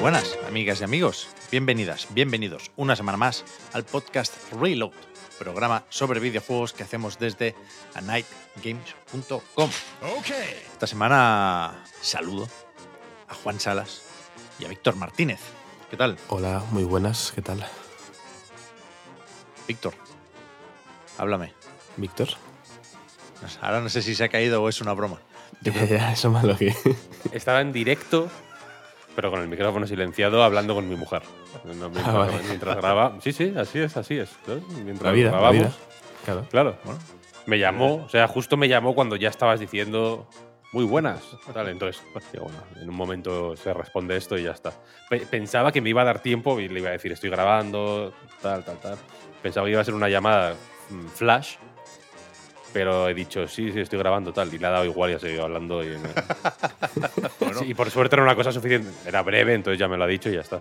[0.00, 1.28] buenas, amigas y amigos.
[1.50, 4.92] Bienvenidas, bienvenidos una semana más al podcast Reload,
[5.38, 7.54] programa sobre videojuegos que hacemos desde
[7.94, 9.70] anightgames.com.
[10.72, 12.48] Esta semana saludo
[13.28, 14.00] a Juan Salas
[14.58, 15.40] y a Víctor Martínez.
[15.90, 16.16] ¿Qué tal?
[16.28, 17.66] Hola, muy buenas, ¿qué tal?
[19.68, 19.92] Víctor,
[21.18, 21.52] háblame.
[21.98, 22.28] Víctor.
[23.60, 25.20] Ahora no sé si se ha caído o es una broma.
[25.60, 26.74] Ya, ya, eso más lo que.
[27.32, 28.30] Estaba en directo,
[29.16, 31.22] pero con el micrófono silenciado, hablando con mi mujer.
[31.64, 32.32] No, mientras, Ah, vale.
[32.46, 33.16] mientras graba.
[33.20, 34.30] Sí, sí, así es, así es.
[34.46, 34.62] ¿sabes?
[34.84, 35.56] Mientras La vida, la grabamos.
[35.62, 35.72] vida.
[36.24, 36.46] Claro.
[36.50, 36.76] Claro.
[37.46, 40.28] Me llamó, o sea, justo me llamó cuando ya estabas diciendo
[40.72, 41.20] muy buenas.
[41.52, 42.02] Tal, entonces,
[42.40, 44.72] bueno, en un momento se responde esto y ya está.
[45.08, 48.12] Pe- Pensaba que me iba a dar tiempo y le iba a decir, estoy grabando,
[48.40, 48.98] tal, tal, tal.
[49.42, 50.54] Pensaba que iba a ser una llamada
[50.90, 51.56] mm, flash,
[52.72, 54.52] pero he dicho, sí, sí, estoy grabando, tal.
[54.54, 55.82] Y le ha dado igual y ha seguido hablando.
[55.84, 55.96] Y,
[57.58, 58.90] Sí, y por suerte era una cosa suficiente.
[59.06, 60.60] Era breve, entonces ya me lo ha dicho y ya está.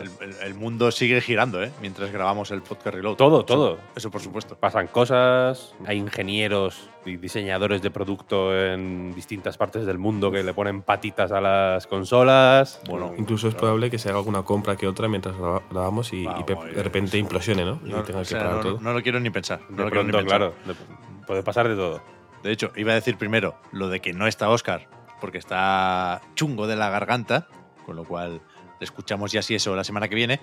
[0.00, 1.70] El, el- el mundo sigue girando, ¿eh?
[1.82, 3.16] Mientras grabamos el podcast Reload.
[3.16, 3.78] Todo, Eso- todo.
[3.94, 4.56] Eso, por supuesto.
[4.56, 10.54] Pasan cosas, hay ingenieros y diseñadores de producto en distintas partes del mundo que le
[10.54, 12.80] ponen patitas a las consolas.
[12.88, 16.22] Bueno, Incluso es probable que se haga alguna compra que otra mientras graba- grabamos y,
[16.22, 17.80] y Vamos, de repente implosione, ¿no?
[17.84, 18.78] Y No, tenga o que parar no- todo.
[18.80, 19.60] no lo quiero ni pensar.
[19.68, 20.38] No de lo quiero ni pronto, pensar.
[20.38, 22.02] claro, de- puede pasar de todo.
[22.42, 24.88] De hecho, iba a decir primero lo de que no está Oscar,
[25.20, 27.46] porque está chungo de la garganta,
[27.86, 28.42] con lo cual
[28.80, 30.40] le escuchamos ya si eso la semana que viene.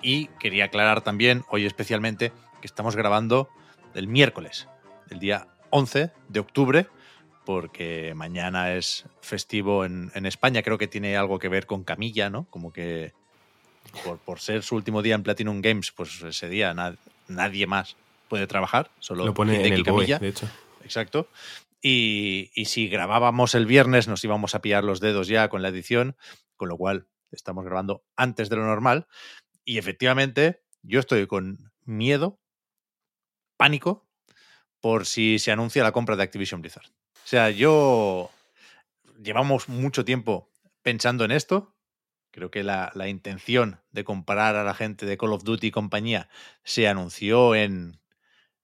[0.00, 2.32] Y quería aclarar también, hoy especialmente,
[2.62, 3.50] que estamos grabando
[3.92, 4.66] el miércoles,
[5.10, 6.86] el día 11 de octubre,
[7.44, 10.62] porque mañana es festivo en, España.
[10.62, 12.46] Creo que tiene algo que ver con Camilla, ¿no?
[12.48, 13.12] Como que
[14.24, 16.96] por, ser su último día en Platinum Games, pues ese día na-
[17.28, 17.94] nadie más
[18.30, 20.18] puede trabajar, solo Lo pone en el Kamiya.
[20.18, 20.48] de hecho.
[20.82, 21.28] Exacto.
[21.82, 25.68] Y, y si grabábamos el viernes nos íbamos a pillar los dedos ya con la
[25.68, 26.16] edición,
[26.56, 29.06] con lo cual estamos grabando antes de lo normal.
[29.64, 32.38] Y efectivamente yo estoy con miedo,
[33.56, 34.08] pánico,
[34.80, 36.86] por si se anuncia la compra de Activision Blizzard.
[36.86, 38.30] O sea, yo
[39.22, 40.50] llevamos mucho tiempo
[40.82, 41.74] pensando en esto.
[42.30, 45.70] Creo que la, la intención de comparar a la gente de Call of Duty y
[45.70, 46.28] compañía
[46.62, 47.99] se anunció en,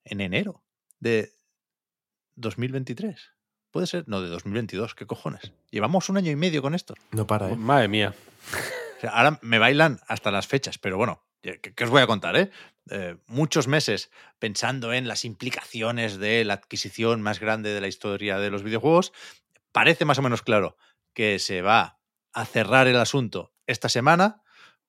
[0.07, 0.65] en enero
[0.99, 1.33] de
[2.37, 3.33] 2023.
[3.71, 4.05] ¿Puede ser?
[4.07, 4.95] No, de 2022.
[4.95, 5.53] ¿Qué cojones?
[5.71, 6.95] Llevamos un año y medio con esto.
[7.13, 7.57] No para, ¿eh?
[7.57, 8.15] Madre mía.
[8.97, 12.07] O sea, ahora me bailan hasta las fechas, pero bueno, ¿qué, qué os voy a
[12.07, 12.37] contar?
[12.37, 12.51] Eh?
[12.91, 18.39] Eh, muchos meses pensando en las implicaciones de la adquisición más grande de la historia
[18.39, 19.13] de los videojuegos.
[19.73, 20.77] Parece más o menos claro
[21.13, 22.01] que se va
[22.33, 24.43] a cerrar el asunto esta semana,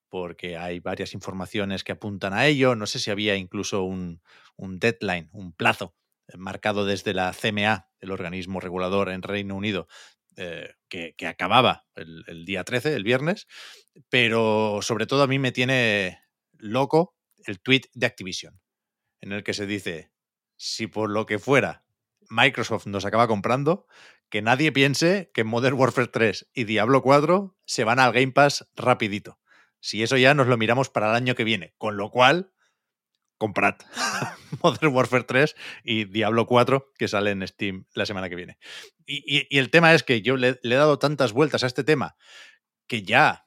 [0.08, 2.74] porque hay varias informaciones que apuntan a ello.
[2.74, 4.22] No sé si había incluso un,
[4.56, 5.94] un deadline, un plazo
[6.28, 9.88] eh, marcado desde la CMA, el organismo regulador en Reino Unido,
[10.36, 13.46] eh, que, acababa el, el día 13, el viernes,
[14.08, 16.20] pero sobre todo a mí me tiene
[16.52, 18.60] loco el tweet de Activision,
[19.20, 20.12] en el que se dice,
[20.56, 21.84] si por lo que fuera
[22.30, 23.86] Microsoft nos acaba comprando,
[24.28, 28.68] que nadie piense que Modern Warfare 3 y Diablo 4 se van al Game Pass
[28.76, 29.38] rapidito.
[29.80, 32.52] Si eso ya nos lo miramos para el año que viene, con lo cual,
[33.38, 33.76] comprad
[34.62, 38.58] Modern Warfare 3 y Diablo 4 que sale en Steam la semana que viene.
[39.06, 41.66] Y, y- y el tema es que yo le, le he dado tantas vueltas a
[41.66, 42.16] este tema
[42.88, 43.46] que ya,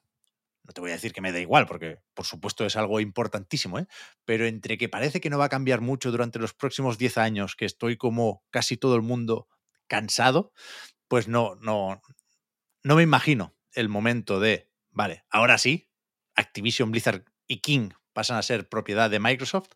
[0.63, 3.79] no te voy a decir que me da igual, porque por supuesto es algo importantísimo,
[3.79, 3.87] ¿eh?
[4.25, 7.55] pero entre que parece que no va a cambiar mucho durante los próximos 10 años,
[7.55, 9.47] que estoy como casi todo el mundo
[9.87, 10.53] cansado,
[11.07, 12.01] pues no, no,
[12.83, 15.90] no me imagino el momento de, vale, ahora sí,
[16.41, 19.71] Activision, Blizzard y King pasan a ser propiedad de Microsoft,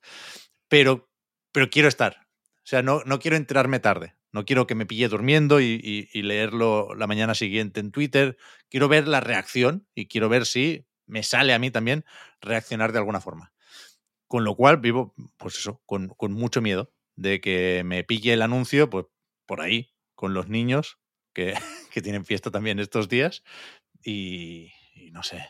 [0.67, 1.09] pero,
[1.51, 2.27] pero quiero estar.
[2.57, 4.15] O sea, no, no quiero enterarme tarde.
[4.31, 8.37] No quiero que me pille durmiendo y, leerlo la mañana siguiente en Twitter.
[8.69, 12.03] Quiero ver la reacción y quiero ver si me sale a mí también
[12.41, 13.53] reaccionar de alguna forma.
[14.27, 18.41] Con lo cual vivo, pues eso, con, con mucho miedo de que me pille el
[18.41, 19.05] anuncio, pues
[19.45, 20.99] por ahí, con los niños
[21.33, 21.53] que,
[21.91, 23.41] que tienen fiesta también estos días.
[24.03, 24.73] Y
[25.13, 25.47] no sé,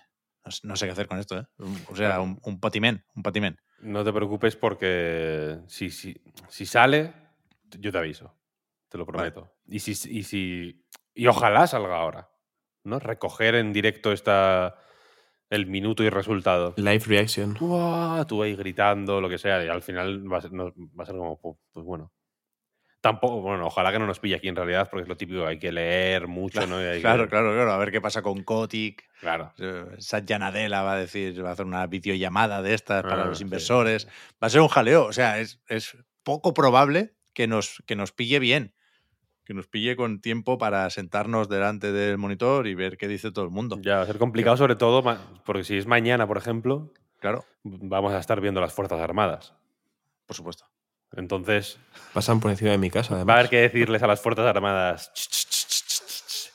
[0.64, 1.46] no, sé- qué hacer con esto, ¿eh?
[1.90, 3.58] O sea, un, un patimén, un patimén.
[3.80, 6.16] No te preocupes porque si, si,
[6.48, 7.14] si sale,
[7.80, 8.34] yo te aviso.
[8.90, 9.32] te lo Vale.
[9.32, 9.54] prometo.
[9.68, 12.30] Y, si, y, si, y ojalá salga ahora,
[12.84, 13.00] ¿no?
[13.00, 14.76] Recoger en directo esta,
[15.50, 16.74] el minuto y resultado.
[16.78, 17.58] Live reaction.
[17.60, 18.26] ¡Uah!
[18.28, 21.06] Tú ahí gritando, lo que sea, y al final va a ser, no- va a
[21.06, 22.12] ser como, pu- pues bueno.
[23.10, 25.60] Tampoco, bueno, ojalá que no nos pille aquí en realidad, porque es lo típico, hay
[25.60, 26.82] que leer mucho, ¿no?
[26.82, 27.72] Y hay Claro, que- claro, claro.
[27.72, 29.08] A ver qué pasa con Kotick.
[29.20, 29.54] claro.
[29.60, 33.26] Eh, Satya Nadella va a decir, va a hacer una videollamada de estas para Ah,
[33.28, 34.04] los inversores.
[34.04, 34.08] sí.
[34.44, 35.06] Va a ser un jaleo.
[35.06, 38.74] O sea, es, es poco probable que nos, que nos pille bien.
[39.46, 43.46] Que nos pille con tiempo para sentarnos delante del monitor y ver qué dice todo
[43.46, 43.78] el mundo.
[43.84, 45.04] Ya va a ser complicado, sobre todo,
[45.46, 49.54] porque si es mañana, por ejemplo, Claro, vamos a estar viendo las Fuerzas Armadas.
[50.26, 50.66] por supuesto.
[51.16, 51.78] Entonces,
[52.14, 53.30] Pasan por encima de mi casa, además.
[53.34, 55.12] va a haber que decirles a las Fuerzas Armadas.
[55.14, 56.52] "Ch, ch, ch, ch, ch, ch, ch".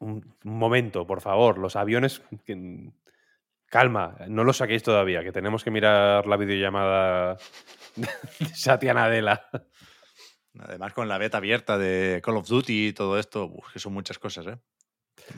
[0.00, 1.58] Un, un momento, por favor.
[1.58, 2.22] Los aviones.
[2.44, 2.90] que-
[3.66, 7.38] calma, no los saquéis todavía, que tenemos que mirar la videollamada
[7.96, 8.08] de
[8.54, 9.48] Satya Nadella.
[10.58, 13.94] Además, con la beta abierta de Call of Duty y todo esto, uf, que son
[13.94, 14.58] muchas cosas, ¿eh?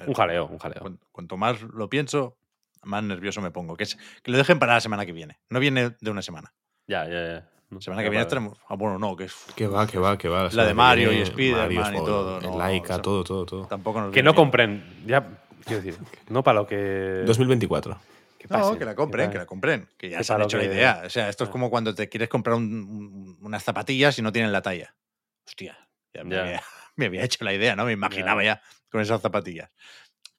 [0.06, 0.80] Un jaleo, un jaleo.
[0.80, 2.36] Cuan- Cuanto más lo pienso,
[2.82, 3.76] más nervioso me pongo.
[3.76, 5.38] Que, es, que lo dejen para la semana que viene.
[5.48, 6.52] No viene de una semana.
[6.88, 7.48] Ya, ya, ya.
[7.74, 8.58] No, semana que viene tenemos.
[8.68, 9.34] Ah, bueno, no, que es.
[9.56, 10.48] Que va, que va, que va.
[10.52, 13.66] La de Mario y Spider-Man Mario, y todo, no, Laika, o sea, todo, todo, todo.
[13.66, 15.02] Tampoco nos Que no compren.
[15.06, 15.26] Ya,
[15.64, 15.98] quiero decir,
[16.28, 17.22] no para lo que.
[17.26, 17.98] 2024.
[18.38, 19.88] que No, pasen, que la compren, que la compren.
[19.96, 21.02] Que ya que se han hecho la idea.
[21.06, 21.52] O sea, esto es Ah.
[21.52, 24.94] como cuando te quieres comprar un- un- unas zapatillas y no tienen la talla.
[25.46, 25.76] Hostia,
[26.12, 26.42] ya me, Ya.
[26.42, 26.62] Había,
[26.96, 27.84] me había hecho la idea, ¿no?
[27.86, 28.56] Me imaginaba Ya.
[28.56, 29.70] ya con esas zapatillas.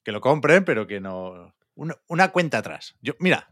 [0.04, 1.52] Que lo compren, pero que no.
[1.74, 2.94] Una, una cuenta atrás.
[3.02, 3.50] Yo, mira,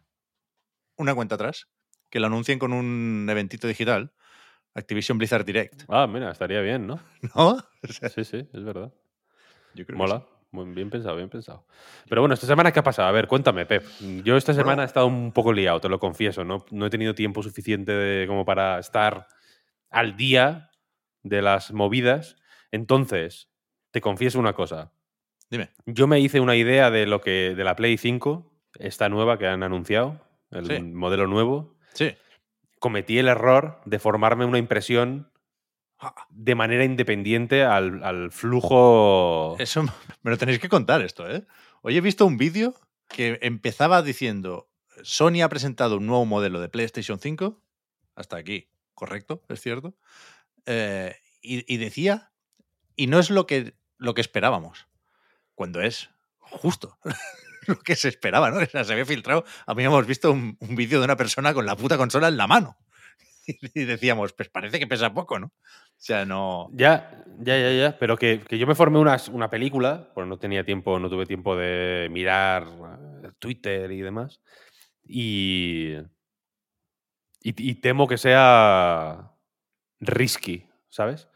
[0.96, 1.66] una cuenta atrás.
[2.10, 4.12] Que lo anuncien con un eventito digital.
[4.74, 5.84] Activision Blizzard Direct.
[5.88, 7.00] Ah, mira, estaría bien, ¿no?
[7.34, 7.48] ¿No?
[7.82, 8.92] O sea, Sí, sí, es verdad.
[9.74, 10.18] yo creo que Mola.
[10.20, 10.24] sí.
[10.50, 11.66] Muy bien pensado, bien pensado.
[12.08, 13.08] Pero bueno, esta semana, ¿qué ha pasado?
[13.08, 13.84] A ver, cuéntame, Pep.
[14.22, 16.44] Yo esta semana he estado un poco liado, te lo confieso.
[16.44, 19.26] No, no he tenido tiempo suficiente de- como para estar
[19.90, 20.70] al día
[21.24, 22.36] de las movidas.
[22.70, 23.48] Entonces,
[23.90, 24.92] te confieso una cosa.
[25.50, 25.70] Dime.
[25.86, 29.48] Yo me hice una idea de lo que de la Play 5, esta nueva que
[29.48, 30.20] han anunciado,
[30.52, 30.80] el Sí.
[30.82, 31.74] modelo nuevo.
[31.94, 32.14] Sí.
[32.79, 35.32] Cometí el error de formarme una impresión
[35.99, 39.56] Ah, de manera independiente al, al flujo.
[39.58, 39.85] Eso
[40.23, 41.46] me lo tenéis que contar esto, ¿eh?
[41.82, 42.75] Hoy he visto un vídeo
[43.08, 44.69] que empezaba diciendo
[45.02, 47.58] Sony ha presentado un nuevo modelo de PlayStation 5.
[48.17, 49.94] Hasta aquí, correcto, es cierto.
[50.67, 52.32] Eh, y, y decía,
[52.97, 54.87] y no es lo que, lo que esperábamos,
[55.55, 56.99] cuando es justo
[57.69, 58.58] lo que se esperaba, ¿no?
[58.58, 61.55] O sea, se había filtrado, a mí hemos visto un, un vídeo de una persona
[61.55, 62.76] con la puta consola en la mano.
[63.75, 65.46] Y decíamos, pues parece que pesa poco, ¿no?
[65.49, 65.52] O
[65.99, 66.69] sea, no...
[66.72, 67.99] Ya, ya, ya, ya.
[67.99, 71.26] Pero que, que yo me formé una, una película, pues no tenía tiempo, no tuve
[71.26, 72.66] tiempo de mirar
[73.22, 74.40] eh, Twitter y demás.
[75.06, 75.94] Y,
[77.43, 79.32] y, y temo que sea
[80.00, 81.28] risky, ¿sabes?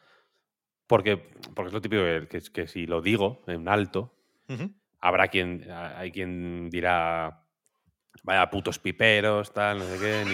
[0.86, 1.16] Porque,
[1.54, 4.14] porque es lo típico que, que, que si lo digo en alto,
[4.48, 4.72] Ujú.
[5.00, 7.44] Habrá quien, a- hay quien dirá,
[8.22, 10.24] vaya putos piperos, tal, no sé qué.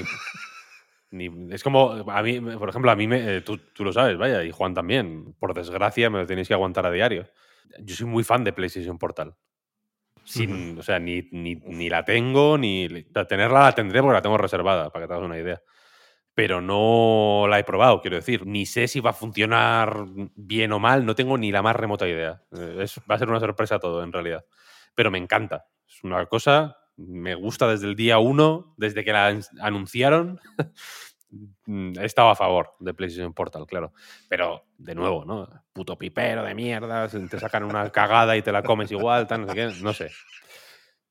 [1.11, 3.93] Ni, ni- es como, a mí, por ejemplo, a mí, me, eh, tú, tú lo
[3.93, 5.35] sabes, vaya, y Juan también.
[5.39, 7.29] Por desgracia, me lo tenéis que aguantar a diario.
[7.81, 9.35] Yo soy muy fan de PlayStation Portal.
[10.25, 12.89] Sin, O sea, ni, ni, ni la tengo, ni.
[12.89, 15.61] la- Tenerla la tendré porque la tengo reservada, para que te hagas una idea.
[16.35, 18.47] Pero no la he probado, quiero decir.
[18.47, 20.05] Ni sé si va a funcionar
[20.35, 22.43] bien o mal, no tengo ni la más remota idea.
[22.57, 24.45] Eh, Es, va a ser una sorpresa todo, en realidad.
[24.95, 25.67] Pero me encanta.
[25.89, 30.41] Es una cosa, me gusta desde el día uno, desde que la an- anunciaron.
[31.67, 33.93] Mm, He estado a favor de PlayStation Portal, claro.
[34.29, 35.49] Pero, de nuevo, ¿no?
[35.73, 39.49] Puto pipero de mierda, te sacan una cagada y te la comes igual, tal, no
[39.49, 40.11] sé qué, no sé.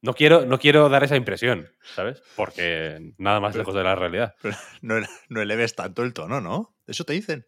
[0.03, 2.21] No quiero, no quiero dar esa impresión, ¿sabes?
[2.35, 4.35] Porque nada más lejos de la realidad.
[4.41, 4.95] Pero no,
[5.29, 6.75] no eleves tanto el tono, ¿no?
[6.85, 7.47] Eso te dicen.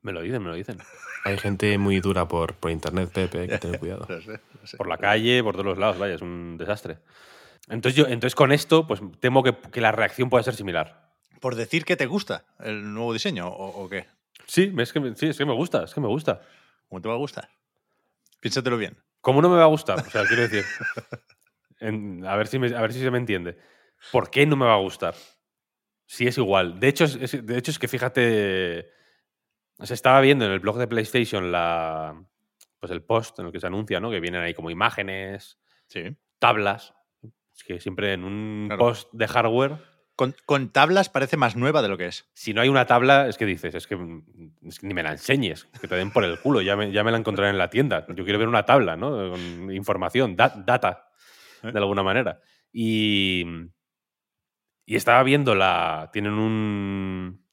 [0.00, 0.78] Me lo dicen, me lo dicen.
[1.24, 4.06] Hay gente muy dura por, por internet, Pepe, hay que tener cuidado.
[4.08, 4.76] Lo sé, lo sé.
[4.76, 6.98] Por la calle, por todos los lados, vaya, es un desastre.
[7.68, 11.10] Entonces, yo, entonces con esto, pues temo que, que la reacción pueda ser similar.
[11.40, 14.06] Por decir que te gusta el nuevo diseño o, o qué.
[14.46, 16.40] Sí, es que, me- sí, es que me gusta, es que me gusta.
[16.88, 17.48] ¿Cómo te va a gustar?
[18.40, 18.96] Piénsatelo bien.
[19.20, 19.98] ¿Cómo no me va a gustar?
[20.00, 20.64] O sea, quiero decir.
[21.82, 23.56] en- a, ver si me- a ver si se me entiende.
[24.10, 25.14] ¿Por qué no me va a gustar?
[26.06, 26.78] Si es igual.
[26.80, 28.90] De hecho, es, es- de hecho, es que fíjate.
[29.80, 32.14] Se estaba viendo en el blog de PlayStation la,
[32.78, 34.10] pues el post en el que se anuncia, ¿no?
[34.10, 35.58] Que vienen ahí como imágenes,
[35.88, 36.16] Sí.
[36.38, 36.94] tablas.
[37.54, 38.78] Es que siempre en un Claro.
[38.78, 39.76] post de hardware,
[40.14, 42.30] Con, con tablas parece más nueva de lo que es.
[42.34, 43.94] si no hay una tabla, es que dices, es que,
[44.68, 47.02] es que ni me la enseñes, que te den por el culo, ya me, ya
[47.02, 48.06] me la encontraré en la tienda.
[48.08, 49.30] Yo quiero ver una tabla, ¿no?
[49.30, 51.08] Con información, da- data,
[51.62, 51.72] ¿Eh?
[51.72, 52.40] de alguna manera.
[52.72, 53.44] Y,
[54.86, 56.10] y estaba viendo la.
[56.12, 57.44] Tienen un.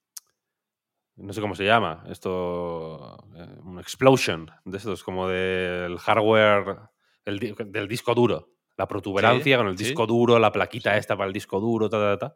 [1.17, 6.77] no sé cómo se llama, esto, eh, un explosion de estos, como del hardware,
[7.25, 9.83] el del disco duro, la protuberancia con el sí.
[9.85, 12.35] disco duro, la plaquita esta para el disco duro, ta, ta, ta.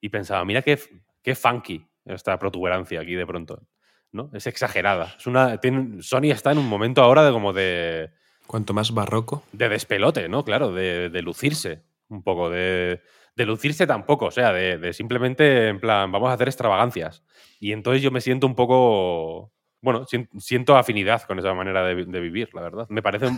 [0.00, 0.78] Y pensaba, mira qué,
[1.22, 3.66] qué funky esta protuberancia aquí de pronto,
[4.12, 4.30] ¿no?
[4.34, 5.14] Es exagerada.
[5.18, 8.10] Es una, tiene- Sony está en un momento ahora de como de
[8.50, 10.44] Cuanto más barroco, de despelote, ¿no?
[10.44, 13.00] Claro, de, de lucirse un poco, de,
[13.36, 17.22] de lucirse tampoco, o sea, de, de simplemente en plan, vamos a hacer extravagancias.
[17.60, 22.04] Y entonces yo me siento un poco, bueno, sien- siento afinidad con esa manera de,
[22.04, 22.86] de vivir, la verdad.
[22.88, 23.28] Me parece,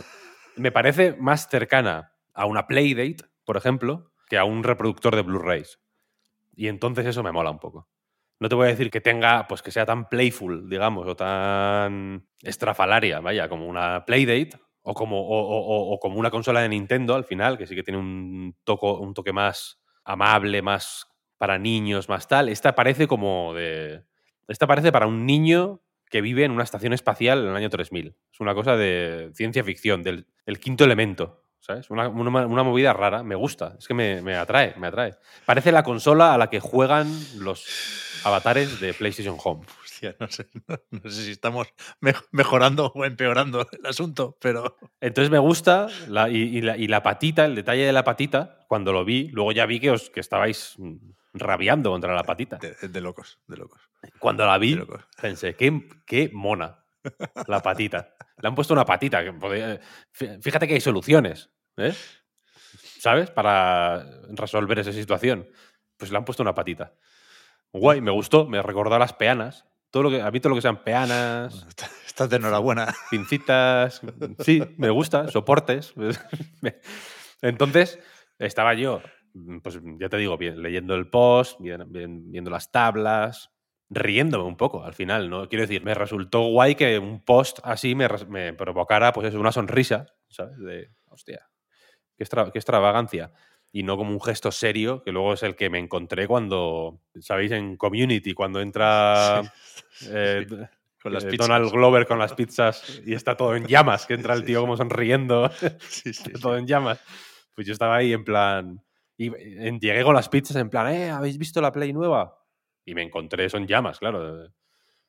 [0.57, 5.79] me parece más cercana a una Playdate, por ejemplo, que a un reproductor de Blu-rays.
[6.57, 7.87] Y entonces eso me mola un poco.
[8.41, 12.27] No te voy a decir que tenga, pues que sea tan playful, digamos, o tan
[12.41, 17.25] estrafalaria, vaya, como una Playdate, o como, o, o- como una consola de Nintendo al
[17.25, 21.07] final, que sí que tiene un, toco, un toque más amable, más
[21.39, 22.49] para niños, más tal.
[22.49, 24.03] Esta parece como de.
[24.49, 28.15] Esta parece para un niño que vive en una estación espacial en el año 3000.
[28.33, 31.39] Es una cosa de ciencia ficción, del el quinto elemento.
[31.61, 31.89] ¿Sabes?
[31.91, 33.23] Una, una- una movida rara.
[33.23, 33.77] Me gusta.
[33.79, 35.15] Es que me, me atrae, me atrae.
[35.47, 37.07] Parece la consola a la que juegan
[37.39, 37.65] los
[38.25, 39.67] avatares de PlayStation Home.
[39.85, 41.69] Hostia, no sé, no, no sé si estamos
[42.01, 46.89] me- mejorando o empeorando el asunto, pero Entonces me gusta la- y, y la, y
[46.89, 50.11] la patita, el detalle de la patita, cuando lo vi, luego ya vi que, os,
[50.11, 50.97] que estabais mm,
[51.35, 52.57] rabiando contra la patita.
[52.59, 53.81] de, de locos, de locos.
[54.19, 54.79] Cuando la vi,
[55.21, 56.85] pensé, qué, qué mona
[57.47, 58.15] la patita.
[58.39, 59.23] Le han puesto una patita.
[59.23, 59.81] Que
[60.41, 61.93] fíjate que hay soluciones, ¿eh?
[62.99, 63.31] ¿sabes?
[63.31, 65.49] Para resolver esa situación.
[65.97, 66.95] Pues le han puesto una patita.
[67.73, 69.67] Guay, me gustó, me recordó a las peanas.
[69.91, 72.95] Todo lo que, a mí todo lo que sean peanas, Está- Estás de enhorabuena.
[73.11, 74.03] pincitas,
[74.41, 75.95] sí, me gusta, soportes.
[77.43, 77.99] Entonces,
[78.39, 79.03] estaba yo,
[79.63, 83.51] pues ya te digo, bien, leyendo el post, bien- bien- viendo las tablas,
[83.89, 85.49] riéndome un poco al final, ¿no?
[85.49, 90.07] Quiero decir, me resultó guay que un post así me provocara, pues eso, una sonrisa,
[90.29, 90.59] ¿sabes?
[90.59, 91.49] De, hostia,
[92.17, 93.33] qué, extra- qué extravagancia.
[93.75, 97.53] Y no como un gesto serio, que luego es el que me encontré cuando, ¿sabéis?
[97.53, 99.43] En Community, cuando entra...
[100.09, 100.47] eh,
[101.03, 101.31] Con las eh.
[101.39, 104.59] Donald Glover con las pizzas y está todo en llamas, que entra el Sí, tío
[104.59, 104.61] sí.
[104.61, 105.51] como sonriendo,
[105.89, 106.33] Sí, sí, sí.
[106.41, 107.01] todo en llamas.
[107.55, 108.83] Pues yo estaba ahí en plan.
[109.17, 109.31] Y
[109.79, 111.11] llegué con las pizzas en plan, ¿eh?
[111.11, 112.39] ¿Habéis visto la Play nueva?
[112.85, 114.49] Y me encontré eso en llamas, claro.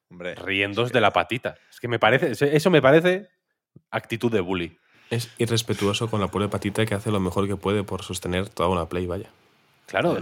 [0.10, 1.55] Hombre, Riendos es que- de la patita.
[1.70, 2.32] Es que me parece.
[2.55, 3.29] Eso me parece
[3.89, 4.77] actitud de bully.
[5.13, 8.70] Es irrespetuoso con la pobre patita que hace lo mejor que puede por sostener toda
[8.70, 9.29] una play, vaya.
[9.86, 10.17] Claro,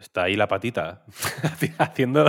[0.00, 1.02] está ahí la patita
[1.78, 2.24] haciendo,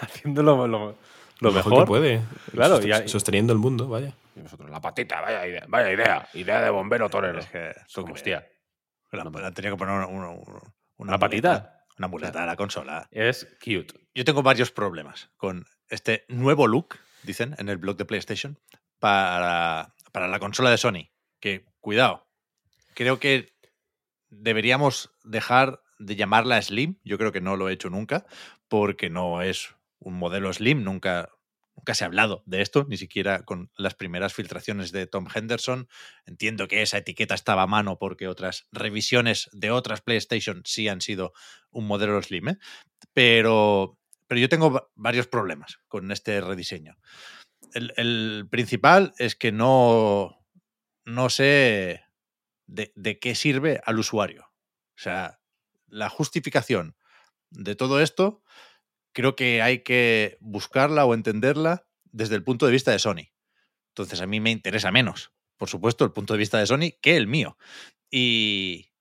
[0.00, 0.96] haciendo lo, lo-
[1.40, 1.84] lo mejor, mejor.
[1.84, 2.20] que puede.
[2.52, 4.12] Claro, sost- y hay- sosteniendo el mundo, vaya.
[4.34, 7.38] Y nosotros, la patita, vaya idea, vaya idea, idea de bombero torero.
[7.38, 8.46] Es que Es como, tú hostia,
[9.12, 10.60] La, que poner una, una- una-
[10.98, 11.48] una ¿Una patita?
[11.50, 13.08] muleta, Una muleta a la consola.
[13.10, 13.94] es cute.
[14.14, 18.58] Yo tengo varios problemas con este nuevo look, dicen en el blog de PlayStation,
[18.98, 21.08] para, para la consola de Sony.
[21.40, 22.26] Que, cuidado,
[22.94, 23.52] creo que
[24.30, 26.98] deberíamos dejar de llamarla Slim.
[27.04, 28.26] Yo creo que no lo he hecho nunca,
[28.68, 30.82] porque no es un modelo Slim.
[30.82, 31.30] Nunca,
[31.76, 35.88] nunca se ha hablado de esto, ni siquiera con las primeras filtraciones de Tom Henderson.
[36.26, 41.00] Entiendo que esa etiqueta estaba a mano porque otras revisiones de otras PlayStation sí han
[41.00, 41.32] sido
[41.70, 42.58] un modelo Slim, ¿eh?
[43.12, 46.96] pero, pero yo tengo va- varios problemas con este rediseño.
[47.72, 50.45] El principal es que no,
[51.06, 52.04] no sé
[52.66, 54.44] de, de qué sirve al usuario.
[54.96, 55.40] O sea,
[55.88, 56.96] la justificación
[57.50, 58.42] de todo esto
[59.12, 63.32] creo que hay que buscarla o entenderla desde el punto de vista de Sony.
[63.90, 67.16] Entonces a mí me interesa menos, por supuesto, el punto de vista de Sony que
[67.16, 67.56] el mío.
[68.10, 68.92] Y,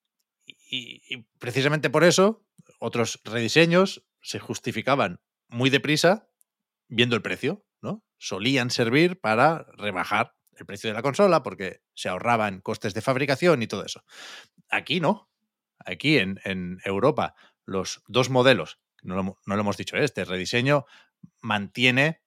[0.47, 2.45] y- y precisamente por eso
[2.79, 6.29] otros rediseños se justificaban muy deprisa
[6.87, 8.03] viendo el precio, ¿no?
[8.17, 13.61] Solían servir para rebajar el precio de la consola porque se ahorraban costes de fabricación
[13.61, 14.03] y todo eso.
[14.69, 15.29] Aquí no.
[15.79, 16.39] Aquí en,
[16.83, 17.35] Europa
[17.65, 20.03] los dos modelos, no no lo hemos dicho, ¿eh?
[20.03, 20.85] este rediseño
[21.41, 22.21] mantiene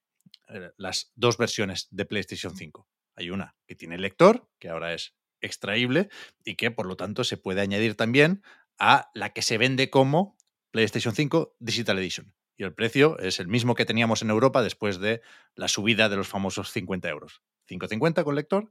[0.49, 2.89] eh, las dos versiones de PlayStation 5.
[3.17, 6.09] Hay una que tiene lector, que ahora es extraíble
[6.45, 8.43] y que por lo tanto se puede añadir también
[8.79, 10.37] a la que se vende como
[10.71, 12.35] PlayStation 5 Digital Edition.
[12.57, 15.21] Y el precio es el mismo que teníamos en Europa después de
[15.55, 17.43] la subida de los famosos 50 euros.
[17.69, 18.71] 5,50 con lector,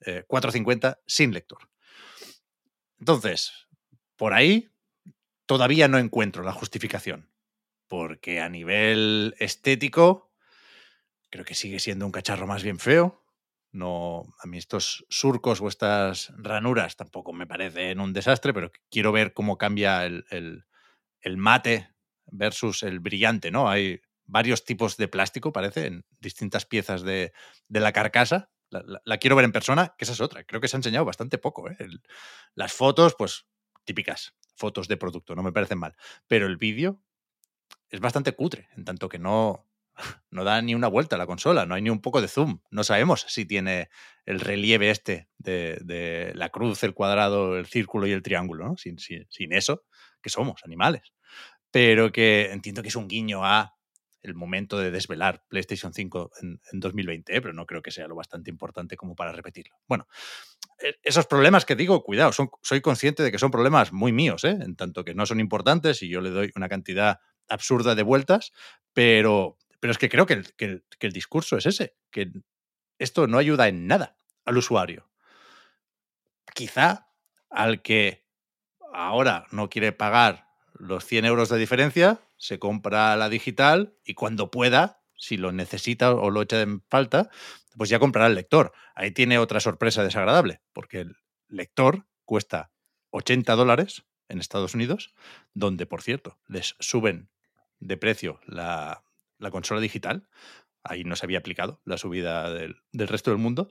[0.00, 1.68] eh, 4,50 sin lector.
[2.98, 3.68] Entonces,
[4.16, 4.70] por ahí
[5.46, 7.30] todavía no encuentro la justificación.
[7.88, 10.32] Porque a nivel estético,
[11.30, 13.24] creo que sigue siendo un cacharro más bien feo.
[13.72, 19.12] No, a mí estos surcos o estas ranuras tampoco me parecen un desastre, pero quiero
[19.12, 20.64] ver cómo cambia el, el-
[21.22, 21.90] el mate
[22.26, 23.68] versus el brillante, ¿no?
[23.70, 24.00] Hay
[24.32, 27.32] varios tipos de plástico, parece, en distintas piezas de,
[27.68, 28.50] de la carcasa.
[28.70, 30.44] La, quiero ver en persona, que esa es otra.
[30.44, 31.70] Creo que se ha enseñado bastante poco.
[31.70, 31.76] ¿eh?
[32.54, 33.46] Las fotos, pues
[33.84, 35.94] típicas, fotos de producto, no me parecen mal.
[36.26, 37.02] Pero el vídeo
[37.90, 39.68] es bastante cutre, en tanto que no,
[40.30, 42.60] no da ni una vuelta a la consola, no hay ni un poco de zoom.
[42.70, 43.90] No sabemos si tiene
[44.26, 48.76] el relieve este de, de la cruz, el cuadrado, el círculo y el triángulo, ¿no?
[48.76, 49.84] Sin- sin eso,
[50.22, 51.12] que somos animales.
[51.70, 53.74] Pero que entiendo que es un guiño a
[54.22, 57.40] el momento de desvelar PlayStation 5 en, en 2020, ¿eh?
[57.42, 59.76] pero no creo que sea lo bastante importante como para repetirlo.
[59.88, 60.06] Bueno,
[60.78, 64.58] e- esos problemas que digo, cuidado, soy consciente de que son problemas muy míos, ¿eh?
[64.60, 68.52] en tanto que no son importantes y yo le doy una cantidad absurda de vueltas,
[68.92, 72.30] pero, pero es que creo que el, que el- que el discurso es ese, que
[72.98, 75.08] esto no ayuda en nada al usuario.
[76.54, 77.08] Quizá
[77.50, 78.26] al que
[78.92, 84.50] ahora no quiere pagar los 100 euros de diferencia, se compra la digital y cuando
[84.50, 87.30] pueda, si lo necesita o lo echa en falta,
[87.76, 88.72] pues ya comprará el lector.
[88.96, 92.72] Ahí tiene otra sorpresa desagradable, porque el lector cuesta
[93.10, 95.14] 80 dólares en Estados Unidos,
[95.54, 97.30] donde, por cierto, les suben
[97.78, 99.04] de precio la,
[99.38, 100.28] la consola digital.
[100.82, 103.70] Ahí no se había aplicado la subida del, del resto del mundo.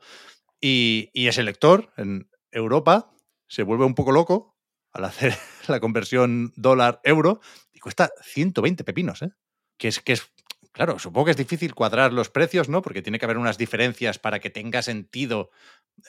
[0.61, 3.11] Y, y ese lector en Europa
[3.47, 4.55] se vuelve un poco loco
[4.93, 5.35] al hacer
[5.67, 7.41] la conversión dólar-euro
[7.81, 9.31] cuesta 120 pepinos, ¿eh?
[9.77, 10.31] Que es, que es,
[10.71, 12.81] claro, supongo que es difícil cuadrar los precios, ¿no?
[12.81, 15.49] Porque tiene que haber unas diferencias para que tenga sentido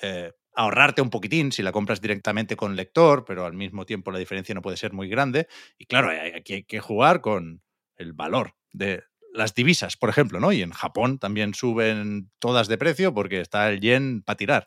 [0.03, 4.19] eh, ahorrarte un poquitín si la compras directamente con lector, pero al mismo tiempo la
[4.19, 5.49] diferencia no puede ser muy grande.
[5.79, 7.63] Y claro, hay- que jugar con
[7.97, 9.03] el valor de
[9.35, 10.53] las divisas, por ejemplo, ¿no?
[10.53, 14.65] Y en Japón también suben todas de precio porque está el yen para tirar.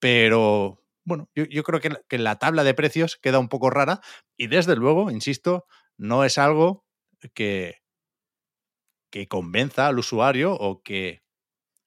[0.00, 3.70] Pero bueno, yo, yo creo que, la- que la tabla de precios queda un poco
[3.70, 4.00] rara
[4.36, 5.66] y desde luego, insisto,
[6.02, 6.84] no es algo
[7.32, 7.76] que,
[9.08, 11.22] que convenza al usuario o que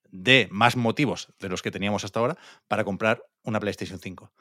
[0.09, 2.37] dé más motivos de los que teníamos hasta ahora
[2.69, 4.31] para comprar una PlayStation 5.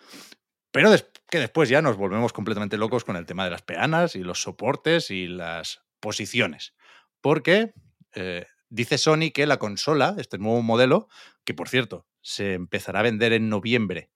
[0.70, 0.90] Pero
[1.28, 4.42] que después ya nos volvemos completamente locos con el tema de las peanas y los
[4.42, 6.74] soportes y las posiciones.
[7.20, 7.74] Porque
[8.14, 11.08] eh, dice Sony que la consola, este nuevo modelo,
[11.44, 14.12] que por cierto se empezará a vender en noviembre,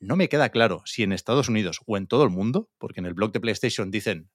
[0.00, 3.06] no me queda claro si en Estados Unidos o en todo el mundo, porque en
[3.06, 4.30] el blog de PlayStation dicen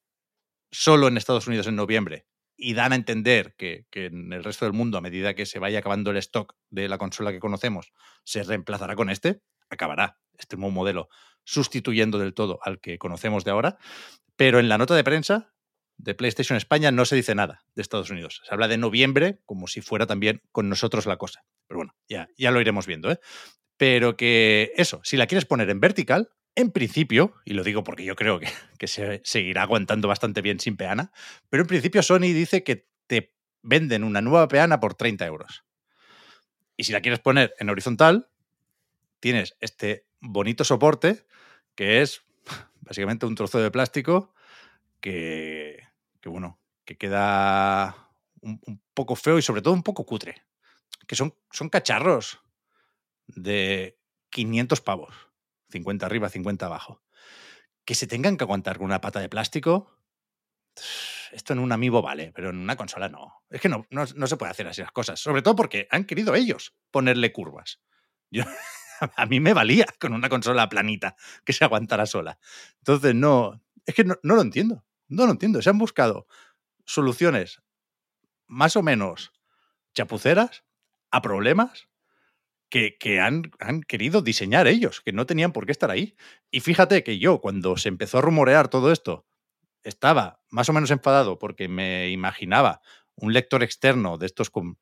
[0.71, 4.73] solo en Estados Unidos en noviembre y dan a entender que, en el resto del
[4.73, 7.93] mundo, a medida que se vaya acabando el stock de la consola que conocemos,
[8.25, 11.09] se reemplazará con este, acabará este nuevo modelo
[11.45, 13.77] sustituyendo del todo al que conocemos de ahora.
[14.35, 15.53] Pero en la nota de prensa
[15.97, 18.41] de PlayStation España no se dice nada de Estados Unidos.
[18.45, 21.45] Se habla de noviembre como si fuera también con nosotros la cosa.
[21.67, 23.11] Pero bueno, ya, ya lo iremos viendo.
[23.11, 23.19] ¿eh?
[23.77, 28.03] Pero que eso, si la quieres poner en vertical, en principio, y lo digo porque
[28.03, 28.39] yo creo
[28.77, 31.11] que, se seguirá aguantando bastante bien sin peana,
[31.49, 35.63] pero en principio Sony dice que te venden una nueva peana por 30 euros.
[36.75, 38.29] Y si la quieres poner en horizontal,
[39.21, 41.25] tienes este bonito soporte
[41.75, 42.23] que es
[42.81, 44.33] básicamente un trozo de plástico
[44.99, 45.87] que,
[46.19, 48.09] que bueno, que queda
[48.41, 50.35] un, un poco feo y sobre todo un poco cutre.
[51.07, 52.41] Que son, son cacharros
[53.27, 53.97] de
[54.29, 55.28] 500 pavos.
[55.69, 57.01] 50 arriba, 50 abajo.
[57.85, 59.97] Que se tengan que aguantar con una pata de plástico.
[61.31, 63.43] Esto en un amiibo vale, pero en una consola no.
[63.49, 65.19] Es que no, no, no se puede hacer así las cosas.
[65.19, 67.81] Sobre todo porque han querido ellos ponerle curvas.
[68.31, 68.43] Yo,
[69.15, 72.39] a mí me valía con una consola planita que se aguantara sola.
[72.79, 73.61] Entonces, no.
[73.85, 74.85] Es que no, no lo entiendo.
[75.07, 75.61] No lo entiendo.
[75.61, 76.27] Se han buscado
[76.85, 77.61] soluciones
[78.47, 79.31] más o menos
[79.93, 80.63] chapuceras
[81.11, 81.87] a problemas
[82.69, 83.51] que, han,
[83.87, 86.15] querido diseñar ellos, que no tenían por qué estar ahí.
[86.51, 89.25] Y fíjate que yo, cuando se empezó a rumorear todo esto,
[89.83, 92.81] estaba más o menos enfadado porque me imaginaba
[93.15, 94.77] un lector externo de estos con,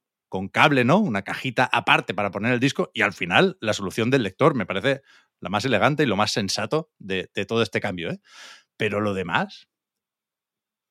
[0.51, 0.97] cable, ¿no?
[0.97, 4.65] Una cajita aparte para poner el disco y al final la solución del lector me
[4.65, 5.01] parece
[5.39, 8.19] la más elegante y lo más sensato de, de todo este cambio, ¿eh?
[8.75, 9.69] Pero lo demás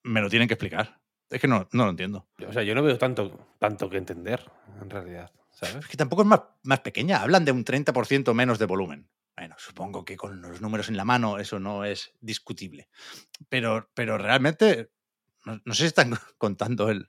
[0.03, 1.01] me lo tienen que explicar.
[1.29, 2.29] Es que no, no lo entiendo.
[2.47, 5.31] O sea, yo no veo tanto, tanto que entender, en realidad.
[5.57, 5.77] ¿Sabes?
[5.77, 7.23] Es que tampoco es más, más pequeña.
[7.23, 9.09] Hablan de un 30% menos de volumen.
[9.37, 12.89] Bueno, supongo que con los números en la mano eso no es discutible.
[13.49, 14.91] Pero, pero realmente,
[15.45, 17.09] no, no sé si están contando el,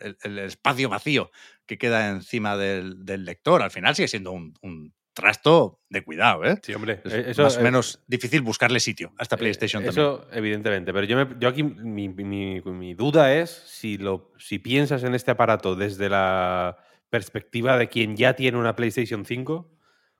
[0.00, 1.30] el, el, espacio vacío
[1.64, 3.62] que queda encima del, del, lector.
[3.62, 6.58] Al final sigue siendo un, un trasto de cuidado, ¿eh?
[6.62, 7.00] Sí, hombre.
[7.04, 10.06] Es eso, más o menos eh, difícil buscarle sitio a esta PlayStation eh, también.
[10.06, 10.92] Eso, evidentemente.
[10.92, 15.14] Pero yo, me, yo aquí, mi, mi, mi, duda es si, lo, si piensas en
[15.14, 16.78] este aparato desde la
[17.10, 19.72] perspectiva de quien ya tiene una PlayStation 5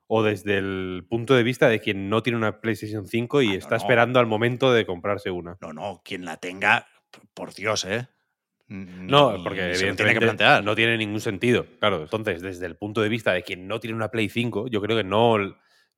[0.07, 3.51] o desde el punto de vista de quien no tiene una PlayStation 5 y Ah,
[3.53, 3.77] no, está no.
[3.77, 5.57] esperando al momento de comprarse una.
[5.61, 6.87] No, no, quien la tenga,
[7.35, 8.09] por Dios, ¿eh?
[8.69, 10.65] No, porque se tiene que plantear.
[10.65, 11.67] no tiene ningún sentido.
[11.79, 14.81] Claro, entonces, desde el punto de vista de quien no tiene una Play 5, yo
[14.81, 15.37] creo que no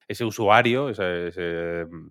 [0.07, 2.11] ese usuario, ese- ese, mm,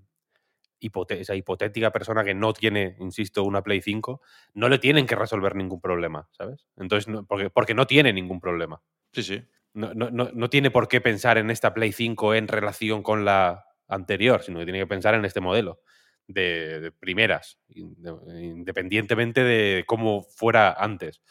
[0.80, 4.22] hipote- esa hipotética persona que no tiene, insisto, una Play 5,
[4.54, 6.68] no le tienen que resolver ningún problema, ¿sabes?
[6.78, 8.82] Entonces, no- porque, porque no tiene ningún problema.
[9.14, 9.44] Sí, sí.
[9.74, 13.26] No, no- no- no tiene por qué pensar en esta Play 5 en relación con
[13.26, 15.82] la anterior, sino que tiene que pensar en este modelo
[16.28, 21.22] de, de primeras, inde- independientemente de cómo fuera antes.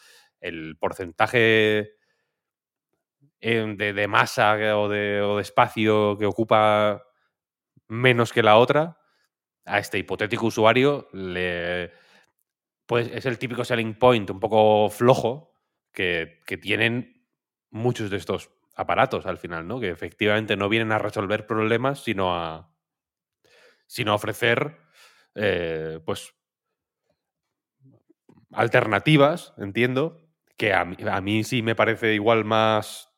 [0.41, 1.91] El porcentaje
[3.41, 7.03] eh, de, de masa que- o de, o de espacio que ocupa
[7.87, 8.97] menos que la otra,
[9.67, 11.91] a este hipotético usuario le,
[12.85, 15.53] pues es el típico selling point un poco flojo
[15.91, 17.25] que, que tienen
[17.69, 19.79] muchos de estos aparatos al final, ¿no?
[19.79, 22.71] Que efectivamente no vienen a resolver problemas, sino a,
[23.87, 24.77] sino a ofrecer,
[25.35, 26.33] eh, pues,
[28.51, 30.21] alternativas, entiendo,
[30.57, 33.09] que a mí, a mí sí me parece igual más,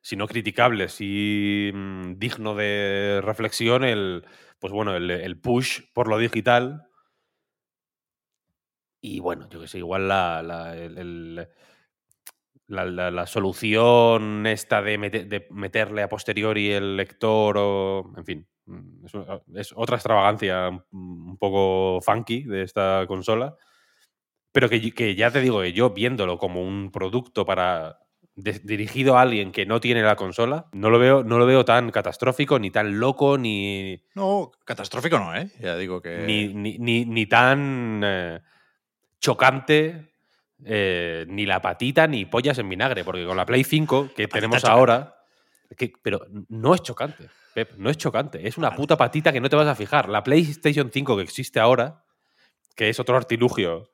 [0.00, 4.24] si no criticable, sí mm, digno de reflexión el,
[4.58, 6.84] pues bueno, el, push por lo digital.
[9.00, 10.42] Y bueno, yo que sé, igual la,
[12.66, 19.06] la, solución esta de, mete- de meterle a posteriori el lector o, en fin, mm,
[19.56, 23.56] es, otra extravagancia un poco funky de esta consola.
[24.52, 27.98] Pero que, que ya te digo yo viéndolo como un producto para
[28.40, 31.64] de- dirigido a alguien que no tiene la consola, no lo veo, no lo veo
[31.64, 35.50] tan catastrófico, ni tan loco, ni, No, catastrófico no, ¿eh?
[35.60, 36.18] Ya digo que.
[36.24, 38.40] ni, ni, ni- ni tan eh,
[39.20, 40.12] chocante,
[40.64, 44.60] eh, ni la patita, ni pollas en vinagre, porque con la Play 5 que tenemos
[44.60, 44.72] chocante.
[44.78, 45.16] ahora,
[45.76, 49.48] que, pero no es chocante, Pep, no es chocante, es una puta patita que no
[49.48, 50.08] te vas a fijar.
[50.08, 52.04] La PlayStation 5 que existe ahora,
[52.76, 53.90] que es otro artilugio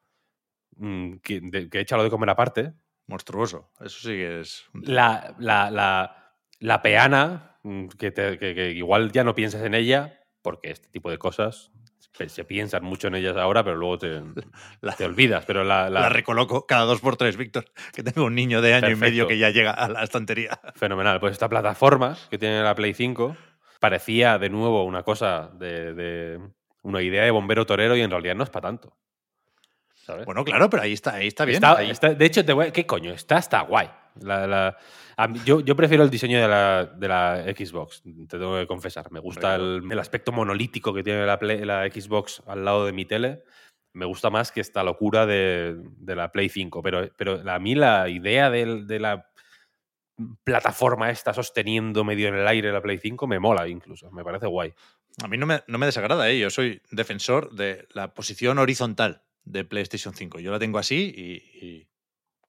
[0.77, 2.75] mm, que, de- que echa lo de comer aparte,
[3.07, 3.71] Monstruoso.
[3.81, 4.65] Eso sí que es.
[4.73, 9.63] un- la, la, la, la peana, mm, que, te- que- que igual ya no piensas
[9.63, 11.71] en ella, porque este tipo de cosas
[12.29, 14.23] se- piensan mucho en ellas ahora, pero luego te,
[14.99, 15.45] te olvidas.
[15.47, 17.67] Pero la, recoloco cada dos por tres, Víctor.
[17.93, 20.59] Que tengo un niño de año y medio que ya llega a la estantería.
[20.75, 21.21] fenomenal.
[21.21, 23.37] Pues esta plataforma que tiene la Play 5
[23.81, 26.41] parecía de nuevo una cosa de, de-
[26.83, 28.97] una idea de bombero torero y en realidad no es para tanto.
[30.05, 30.27] ¿Sabes?
[30.27, 31.57] Bueno, claro, pero ahí está, ahí está bien.
[31.57, 33.13] Está- ahí- está- de hecho, te voy a- ¿qué coño?
[33.13, 33.89] Está hasta guay.
[34.21, 34.77] La- la-
[35.17, 38.67] a mí- yo, yo prefiero el diseño de la, de la Xbox, te tengo que
[38.67, 39.11] confesar.
[39.11, 42.93] Me gusta el, el aspecto monolítico que tiene la, Play- la Xbox al lado de
[42.93, 43.43] mi tele.
[43.95, 46.83] Me gusta más que esta locura de, de la Play 5.
[46.83, 49.27] Pero, pero a mí la idea de, la
[50.45, 54.11] plataforma esta sosteniendo medio en el aire la Play 5 me mola incluso.
[54.11, 54.73] Me parece guay.
[55.23, 56.39] A mí no me, no me desagrada, ¿eh?
[56.39, 60.41] Yo soy defensor de la posición horizontal de PlayStation 5.
[60.41, 61.89] Yo la tengo así y,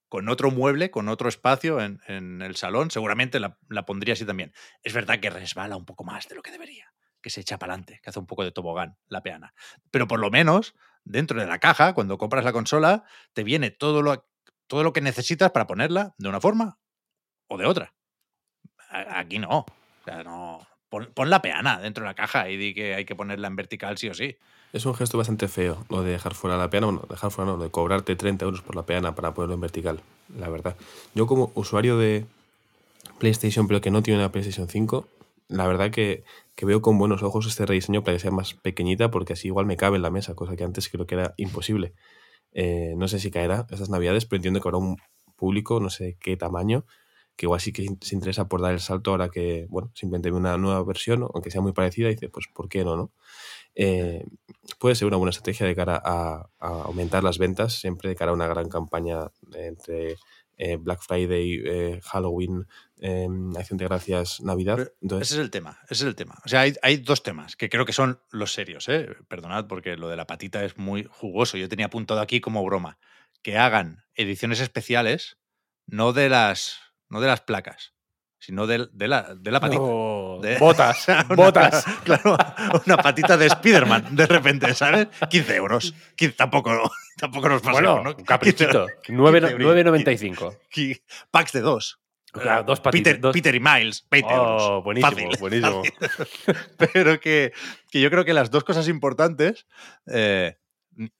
[0.10, 4.26] con otro mueble, con otro espacio en, en el salón, seguramente la, la pondría así
[4.26, 4.54] también.
[4.84, 7.74] Es verdad que resbala un poco más de lo que debería, que se echa para
[7.74, 9.54] adelante, que hace un poco de tobogán la peana.
[9.92, 13.04] Pero por lo menos, dentro de la caja, cuando compras la consola,
[13.34, 14.30] te viene todo lo,
[14.68, 16.80] todo lo que necesitas para ponerla de una forma
[17.48, 17.94] o de otra.
[18.90, 19.60] Aquí no.
[19.60, 20.66] O sea, no.
[21.14, 23.98] Pon, la peana dentro de la caja y di que hay que ponerla en vertical
[23.98, 24.36] sí o sí.
[24.74, 26.88] Es un gesto bastante feo lo de dejar fuera la peana.
[26.88, 30.02] Bueno, dejar fuera no, de cobrarte 30 euros por la peana para ponerlo en vertical,
[30.38, 30.76] la verdad.
[31.14, 32.26] Yo como usuario de
[33.20, 35.08] PlayStation, pero que no tiene una PlayStation 5,
[35.48, 36.24] la verdad que,
[36.56, 39.66] que veo con buenos ojos este rediseño para que sea más pequeñita, porque así igual
[39.66, 41.94] me cabe en la mesa, cosa que antes creo que era imposible.
[42.52, 44.98] Eh, no sé si caerá estas navidades, pero entiendo que habrá un
[45.36, 46.86] público, no sé qué tamaño,
[47.36, 50.38] que igual sí que se interesa por dar el salto ahora que, bueno, simplemente ve
[50.38, 53.12] una nueva versión, aunque sea muy parecida, y dice, pues, ¿por qué no, no?
[53.76, 54.24] Eh,
[54.80, 58.32] puede ser una buena estrategia de cara a, a aumentar las ventas, siempre de cara
[58.32, 60.16] a una gran campaña entre
[60.58, 62.68] eh, Black Friday, eh, Halloween,
[63.00, 64.92] eh, Acción de Gracias, Navidad.
[65.02, 66.40] Entonces, Ese es el tema, ese es el tema.
[66.46, 69.10] O sea, hay, hay dos temas que creo que son los serios, ¿eh?
[69.28, 71.58] Perdonad porque lo de la patita es muy jugoso.
[71.58, 72.98] Yo tenía apuntado aquí como broma.
[73.42, 75.38] Que hagan ediciones especiales,
[75.86, 77.94] no de las, no de las placas,
[78.40, 79.82] sino de, de la, de la patita.
[79.82, 81.86] Oh, De- botas, Una- botas.
[82.04, 82.38] Claro,
[82.86, 85.08] una patita de Spider-Man, de repente, ¿sabes?
[85.30, 85.94] 15 euros.
[86.16, 88.16] 15 tampoco, tampoco nos pasamos, Bueno, ¿no?
[88.18, 88.88] un caprichito.
[89.04, 89.76] 15 9 euros.
[89.78, 90.58] 9,95.
[90.72, 92.00] Qui- Packs de dos.
[92.32, 94.84] Claro, dos patitas, Peter, dos- Peter y Miles, 20 Oh, euros.
[94.84, 95.84] buenísimo, Fácil, buenísimo.
[96.02, 96.56] fácil.
[96.94, 97.54] Pero que,
[97.90, 99.66] que yo creo que las dos cosas importantes,
[100.12, 100.58] eh,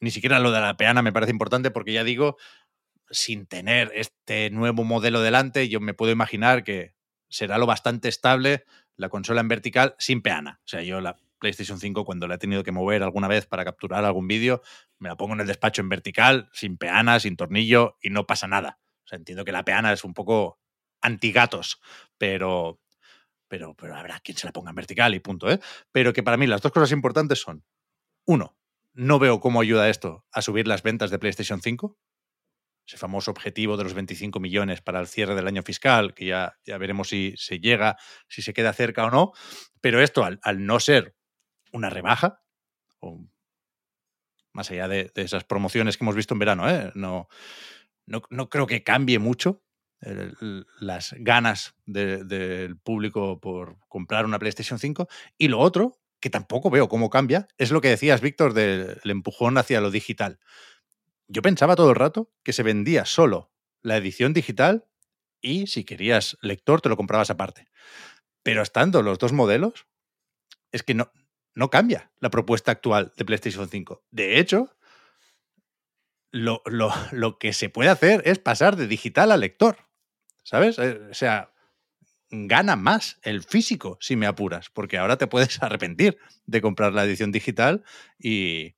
[0.02, 2.36] ni siquiera lo de la peana me parece importante porque ya digo,
[3.10, 6.96] sin tener este nuevo modelo delante, yo me puedo imaginar que
[7.30, 8.66] será lo bastante estable
[8.98, 10.60] la consola en vertical sin peana.
[10.64, 13.66] O sea, yo la PlayStation 5 cuando la he tenido que mover alguna vez para
[13.66, 14.62] capturar algún vídeo,
[15.00, 18.48] me la pongo en el despacho en vertical, sin peana, sin tornillo y no pasa
[18.48, 18.80] nada.
[19.04, 20.60] O sea, entiendo que la peana es un poco
[21.02, 21.82] antigatos,
[22.18, 22.80] pero,
[23.48, 25.60] pero, pero habrá quien se la ponga en vertical y punto, ¿eh?
[25.92, 27.64] Pero que para mí las dos cosas importantes son,
[28.26, 28.58] uno,
[28.94, 31.98] no veo cómo ayuda esto a subir las ventas de PlayStation 5,
[32.86, 36.58] ese famoso objetivo de los 25 millones para el cierre del año fiscal, que ya,
[36.66, 39.32] ya veremos si se llega, si se queda cerca o no,
[39.82, 41.16] pero esto al, al no ser
[41.72, 42.42] una rebaja,
[44.54, 46.92] más allá de, esas promociones que hemos visto en verano, ¿eh?
[46.96, 47.28] no,
[48.06, 49.66] no, no creo que cambie mucho
[50.80, 55.08] las ganas del de, público por comprar una PlayStation 5.
[55.38, 59.58] Y lo otro, que tampoco veo cómo cambia, es lo que decías, Víctor, del empujón
[59.58, 60.40] hacia lo digital.
[61.28, 64.86] Yo pensaba todo el rato que se vendía solo la edición digital
[65.42, 67.68] y si querías lector te lo comprabas aparte.
[68.44, 69.88] Pero estando los dos modelos,
[70.72, 71.12] es que no,
[71.54, 74.04] no cambia la propuesta actual de PlayStation 5.
[74.12, 74.76] De hecho,
[76.32, 79.78] lo, lo, lo, que se puede hacer es pasar de digital a lector.
[80.44, 80.78] ¿Sabes?
[80.78, 81.54] O sea,
[82.30, 87.04] gana más el físico si me apuras, porque ahora te puedes arrepentir de comprar la
[87.04, 87.84] edición digital
[88.20, 88.76] y,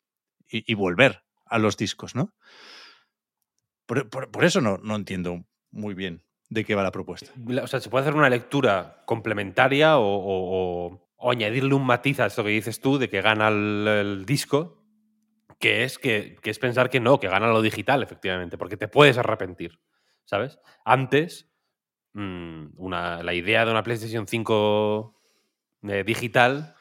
[0.49, 2.33] y volver a los discos, ¿no?
[3.85, 7.31] Por, por, por eso no, no, entiendo muy bien de qué va la propuesta.
[7.61, 12.27] O sea, se puede hacer una lectura complementaria o, o, o añadirle un matiz a
[12.27, 14.83] esto que dices tú de que gana el, el disco,
[15.59, 18.87] que es, que, que, es pensar que no, que gana lo digital, efectivamente, porque te
[18.87, 19.79] puedes arrepentir,
[20.25, 20.59] ¿sabes?
[20.85, 21.51] Antes,
[22.13, 25.21] mmm, una, la idea de una PlayStation 5
[25.83, 26.75] eh, digital,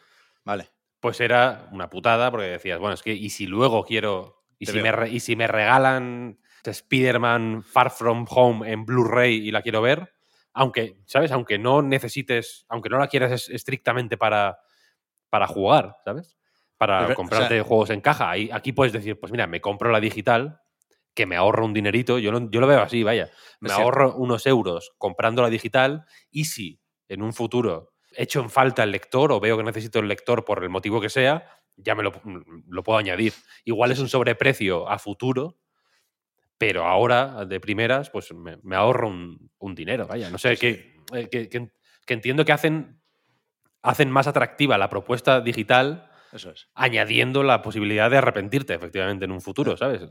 [0.44, 0.68] vale.
[1.00, 4.80] pues era una putada, porque decías, bueno, es que, y si luego quiero y si,
[4.80, 10.14] me, y si, me, regalan Spider-Man Far From Home en Blu-ray y la quiero ver,
[10.52, 11.30] aunque, ¿sabes?
[11.32, 14.58] Aunque no necesites, aunque no la quieras estrictamente para,
[15.28, 16.38] para jugar, ¿sabes?
[16.78, 18.30] Para Pero, comprarte o sea, juegos en caja.
[18.30, 20.60] Ahí, aquí puedes decir, pues mira, me compro la digital,
[21.14, 23.30] que me ahorro un dinerito, yo lo, yo lo veo así, vaya.
[23.60, 28.82] Me ahorro unos euros comprando la digital y si en un futuro echo en falta
[28.82, 32.02] el lector o veo que necesito el lector por el motivo que sea, ya me
[32.02, 32.12] lo,
[32.68, 33.32] lo, puedo añadir.
[33.64, 35.58] Igual es un sobreprecio a futuro,
[36.58, 40.06] pero ahora, de primeras, pues me, me ahorro un, un, dinero.
[40.06, 40.60] Vaya, no sé, sí.
[40.60, 41.70] que, que, que,
[42.06, 43.00] que, entiendo que hacen,
[43.82, 46.68] hacen más atractiva la propuesta digital, Eso es.
[46.74, 50.02] añadiendo la posibilidad de arrepentirte, efectivamente, en un futuro, ¿sabes?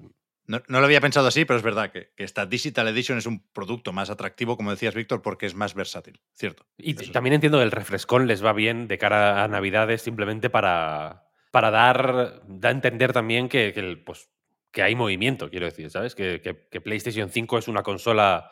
[0.47, 3.25] No, no, lo había pensado así, pero es verdad que, que, esta Digital Edition es
[3.25, 6.67] un producto más atractivo, como decías, Víctor, porque es más versátil, ¿cierto?
[6.77, 11.24] Y también entiendo que el refrescón les va bien de cara a Navidades simplemente para,
[11.55, 14.29] para dar, da a entender también que, que, pues,
[14.73, 16.13] que hay movimiento, quiero decir, ¿sabes?
[16.13, 18.51] Que, que, PlayStation 5 es una consola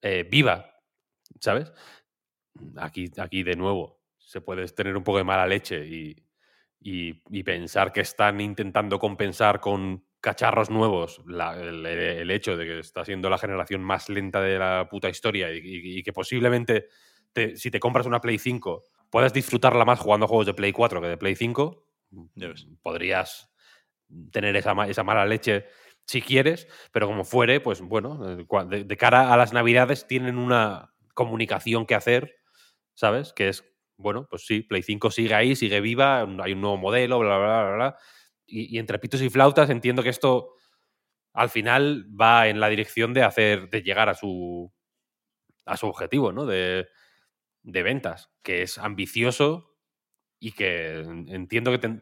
[0.00, 0.74] eh, viva,
[1.38, 1.70] ¿sabes?
[2.78, 6.16] Aquí, aquí de nuevo se puede tener un poco de mala leche y,
[6.80, 13.28] y, pensar que están intentando compensar con cacharros nuevos el, hecho de que está siendo
[13.28, 16.86] la generación más lenta de la puta historia y, que posiblemente
[17.34, 21.02] te, si te compras una Play 5 puedas disfrutarla más jugando juegos de Play 4
[21.02, 21.89] que de Play 5,
[22.82, 23.50] podrías
[24.32, 25.66] tener esa, esa mala leche
[26.06, 30.38] si quieres, pero como fuere, pues bueno, eh, de, de, cara a las navidades tienen
[30.38, 32.34] una comunicación que hacer,
[32.94, 33.32] ¿sabes?
[33.32, 33.64] Que es,
[33.96, 37.62] bueno, pues sí, Play 5 sigue ahí, sigue viva, hay un nuevo modelo, bla, bla,
[37.62, 37.96] bla, bla.
[38.46, 40.54] Y, y entre pitos y flautas entiendo que esto
[41.32, 44.72] al final va en la dirección de hacer, de llegar a su,
[45.64, 46.46] a su objetivo, ¿no?
[46.46, 46.88] De,
[47.62, 49.69] de ventas, que es ambicioso
[50.40, 52.00] y que entiendo que,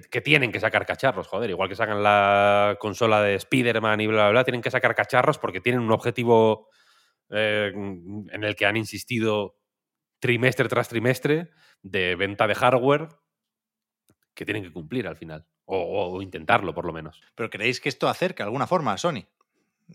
[0.00, 4.22] que, tienen que sacar cacharros, joder, igual que sacan la consola de Spider-Man y bla,
[4.22, 6.70] bla, bla, tienen que sacar cacharros porque tienen un objetivo
[7.30, 9.58] eh, en el que han insistido
[10.20, 11.50] trimestre tras trimestre
[11.82, 13.08] de venta de hardware
[14.34, 17.20] que tienen que cumplir al final, o, intentarlo por lo menos.
[17.34, 19.26] ¿Pero creéis que esto acerca de alguna forma a Sony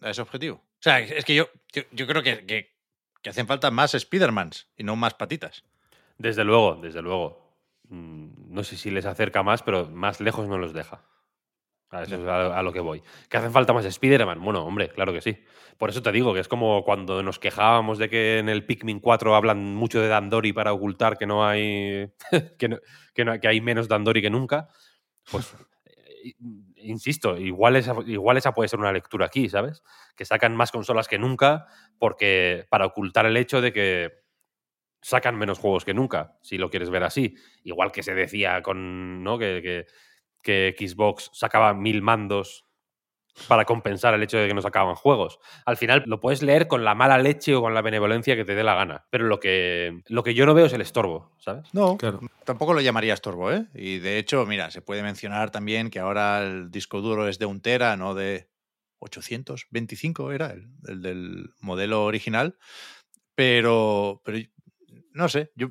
[0.01, 0.57] a ese objetivo?
[0.57, 2.75] O sea, es que yo, yo, yo creo que, que,
[3.21, 5.63] que hacen falta más Spider-Mans y no más patitas.
[6.21, 7.57] Desde luego, desde luego.
[7.89, 11.03] Mm, no sé si les acerca más, pero más lejos no los deja.
[11.89, 13.01] A eso es a, lo que voy.
[13.27, 14.41] ¿Que hacen falta más Spider-Man?
[14.41, 15.43] Bueno, hombre, claro que sí.
[15.77, 18.99] Por eso te digo que es como cuando nos quejábamos de que en el Pikmin
[18.99, 22.13] 4 hablan mucho de Dandori para ocultar que no hay.
[22.59, 22.77] que, no,
[23.13, 24.69] que, no, que hay menos Dandori que nunca.
[25.29, 25.53] Pues
[26.75, 29.83] insisto, igual esa, igual esa puede ser una lectura aquí, ¿sabes?
[30.15, 31.65] Que sacan más consolas que nunca
[31.97, 34.20] porque para ocultar el hecho de que
[35.01, 37.35] sacan menos juegos que nunca, si lo quieres ver así.
[37.63, 39.37] Igual que se decía con, ¿no?
[39.39, 39.85] Que,
[40.43, 42.65] que, que Xbox sacaba mil mandos
[43.47, 45.39] para compensar el hecho de que no sacaban juegos.
[45.65, 48.55] Al final lo puedes leer con la mala leche o con la benevolencia que te
[48.55, 49.05] dé la gana.
[49.09, 51.73] Pero lo que, lo que yo no veo es el estorbo, ¿sabes?
[51.73, 52.19] No, Claro.
[52.43, 53.67] tampoco lo llamaría estorbo, ¿eh?
[53.73, 57.45] Y de hecho, mira, se puede mencionar también que ahora el disco duro es de
[57.45, 58.49] un tera, no de
[58.99, 62.57] 825 era el, el del modelo original.
[63.35, 64.39] Pero, pero
[65.13, 65.69] no sé, yo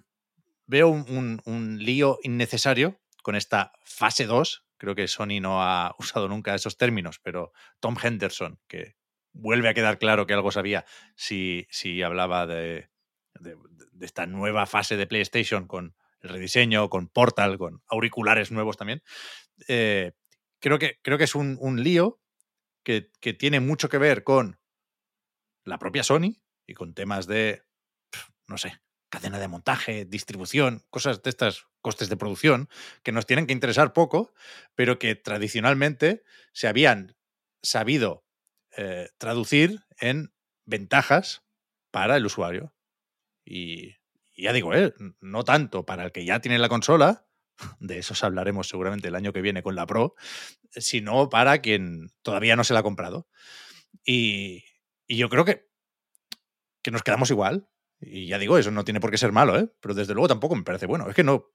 [0.66, 4.64] veo un, un- lío innecesario con esta fase 2.
[4.79, 8.96] Creo que Sony no ha usado nunca esos términos, pero Tom Henderson, que
[9.33, 10.85] vuelve a quedar claro que algo sabía
[11.16, 12.90] si, si hablaba de,
[13.40, 13.57] de-
[14.00, 19.03] esta nueva fase de PlayStation con el rediseño, con Portal, con auriculares nuevos también.
[19.68, 20.12] eh,
[20.61, 22.20] creo, que, creo que es un, un lío
[22.85, 24.59] que, que tiene mucho que ver con
[25.64, 26.35] la propia Sony
[26.66, 27.62] y con temas de,
[28.48, 28.74] no sé,
[29.11, 32.68] cadena de montaje, distribución, cosas de estas costes de producción
[33.03, 34.33] que nos tienen que interesar poco,
[34.75, 37.16] pero que tradicionalmente se habían
[37.62, 38.25] sabido
[38.77, 40.33] eh, traducir en
[40.64, 41.42] ventajas
[41.90, 42.73] para el usuario.
[43.44, 43.96] Y,
[44.37, 47.27] ya digo, eh, no tanto para el que ya tiene la consola,
[47.81, 50.14] de esos hablaremos seguramente el año que viene con la Pro,
[50.70, 53.29] sino para quien todavía no se la ha comprado.
[54.05, 54.64] Y,
[55.07, 55.68] y yo creo que,
[56.83, 57.69] que nos quedamos igual.
[58.01, 59.69] Y ya digo, eso no tiene por qué ser malo, ¿eh?
[59.81, 61.09] pero desde luego tampoco me parece bueno.
[61.09, 61.51] Es que no,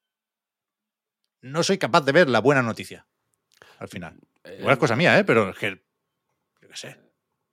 [1.42, 3.08] no soy capaz de ver la buena noticia
[3.80, 4.20] al final.
[4.60, 5.24] Igual es cosa mía, ¿eh?
[5.24, 5.84] pero es que,
[6.62, 6.98] yo qué sé,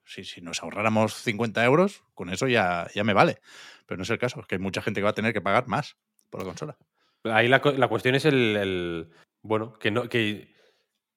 [0.05, 3.41] si, si nos ahorráramos 50 euros, con eso ya, ya me vale.
[3.85, 5.41] Pero no es el caso, es que hay mucha gente que va a tener que
[5.41, 5.97] pagar más
[6.29, 6.77] por la consola.
[7.25, 9.09] Ahí la, la cuestión es el, el-
[9.41, 10.07] Bueno, que no.
[10.07, 10.53] Que,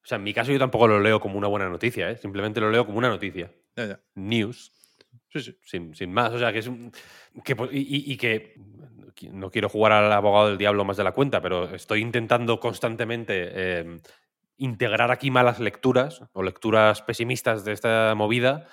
[0.02, 2.16] o sea, en mi caso yo tampoco lo leo como una buena noticia, ¿eh?
[2.16, 3.52] Simplemente lo leo como una noticia.
[3.76, 4.00] Ya, ya.
[4.14, 4.72] News.
[5.62, 6.32] Sin, sin más.
[6.32, 6.92] O sea, que es un.
[7.44, 8.54] Que, y, que.
[9.32, 13.48] No quiero jugar al abogado del diablo más de la cuenta, pero estoy intentando constantemente
[13.52, 13.98] eh,
[14.58, 18.66] integrar aquí malas lecturas o lecturas pesimistas de esta movida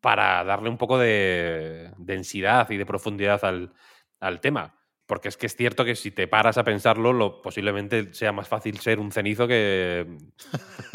[0.00, 3.72] para darle un poco de densidad y de profundidad al,
[4.20, 4.74] al tema.
[5.06, 8.46] Porque es que es cierto que si te paras a pensarlo, lo, posiblemente sea más
[8.48, 10.06] fácil ser un cenizo que,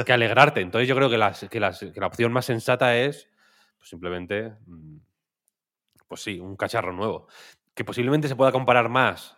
[0.06, 0.62] que alegrarte.
[0.62, 3.28] Entonces yo creo que, las- que las- que la opción más sensata es
[3.84, 4.98] pues, simplemente, mm,
[6.08, 7.28] pues sí, un cacharro nuevo.
[7.76, 9.38] Que posiblemente se pueda comparar más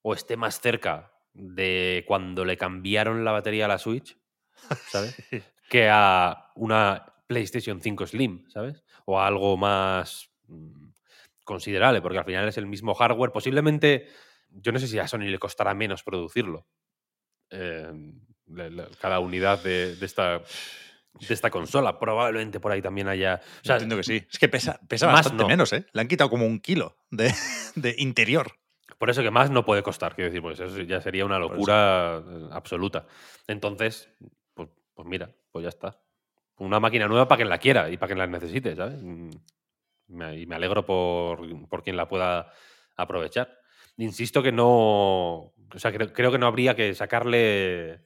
[0.00, 4.16] o esté más cerca de cuando le cambiaron la batería a la Switch,
[4.88, 5.14] ¿sabes?
[5.68, 8.82] que a una PlayStation 5 Slim, ¿sabes?
[9.04, 10.92] O a algo más mm,
[11.44, 13.30] considerable, porque al final es el mismo hardware.
[13.30, 14.08] Posiblemente,
[14.48, 16.66] yo no sé si a Sony le costará menos producirlo.
[17.50, 17.92] eh,
[19.00, 20.42] cada unidad de, de esta,
[21.18, 21.98] de esta consola.
[21.98, 23.40] Probablemente por ahí también haya.
[23.62, 24.26] O sea, Entiendo que sí.
[24.30, 25.48] Es que pesa, pesa más bastante no.
[25.48, 25.86] menos, ¿eh?
[25.92, 27.32] Le han quitado como un kilo de,
[27.74, 28.52] de interior.
[28.98, 32.22] Por eso que más no puede costar, quiero decir, pues eso ya sería una locura
[32.26, 33.06] eh, absoluta.
[33.46, 34.10] Entonces,
[34.52, 35.98] pues, pues mira, pues ya está.
[36.58, 39.02] Una máquina nueva para quien la quiera y para quien la necesite, ¿sabes?
[39.02, 39.30] Mm,
[40.34, 42.52] Y me alegro por, por quien la pueda
[42.96, 43.56] aprovechar.
[43.96, 44.66] Insisto que no.
[44.68, 48.02] O sea, creo, creo que no habría que sacarle.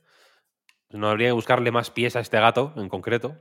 [0.94, 3.37] No habría que buscarle más pies a este gato en concreto,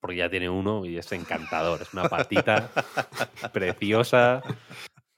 [0.00, 1.82] porque ya tiene uno y es encantador.
[1.82, 2.70] Es una patita
[3.52, 4.42] preciosa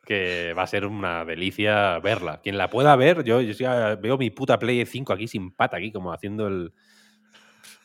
[0.05, 2.41] que va a ser una delicia verla.
[2.43, 5.77] Quien la pueda ver, yo, yo ya veo mi puta Play 5 aquí sin pata,
[5.77, 6.73] aquí como haciendo el.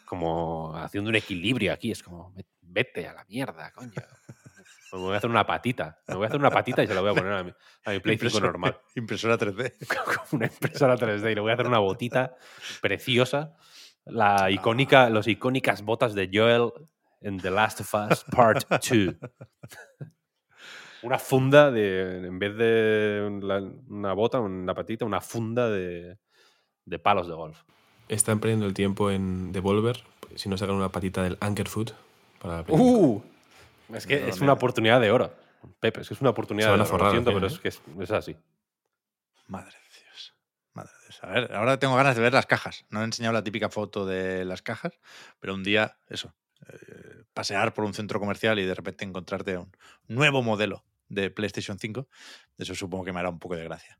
[0.05, 1.91] como haciendo un equilibrio aquí.
[1.91, 3.91] Es como, "Ve- vete a la mierda, coño.
[4.93, 5.99] Me voy a hacer una patita.
[6.07, 7.51] Me voy a hacer una patita y se la voy a poner a mi,
[7.85, 8.77] a mi Play 5 Impresora- normal.
[8.95, 9.73] Impresora 3D.
[10.05, 12.35] Como una impresora 3D y le voy a hacer una botita
[12.79, 13.55] preciosa.
[14.05, 16.71] La icónica, los icónicas botas de Joel
[17.21, 19.15] en The Last of Us Part 2.
[21.03, 26.17] Una funda de, en vez de la- una bota, una patita, una funda de,
[26.85, 27.61] de palos de golf.
[28.07, 30.01] Están perdiendo el tiempo en Devolver
[30.35, 31.93] si no sacan una patita del Ankerfoot
[32.41, 33.21] para la ¡Uh!
[33.93, 34.43] Es que No, es no.
[34.45, 35.33] una oportunidad de oro.
[35.79, 36.91] Pepe, es que es una oportunidad Se van de a oro.
[36.91, 37.55] forrar Lo siento, final, pero ¿eh?
[37.55, 38.35] es que es, es así.
[39.47, 40.33] Madre de Dios.
[40.73, 41.12] Madre de Dios.
[41.23, 42.85] A ver, ahora tengo ganas de ver las cajas.
[42.89, 44.99] No he enseñado la típica foto de las cajas,
[45.39, 46.35] pero un día, eso,
[46.67, 49.71] eh, pasear por un centro comercial y de repente encontrarte un
[50.09, 52.09] nuevo modelo de PlayStation 5,
[52.57, 53.97] eso supongo que me hará un poco de gracia.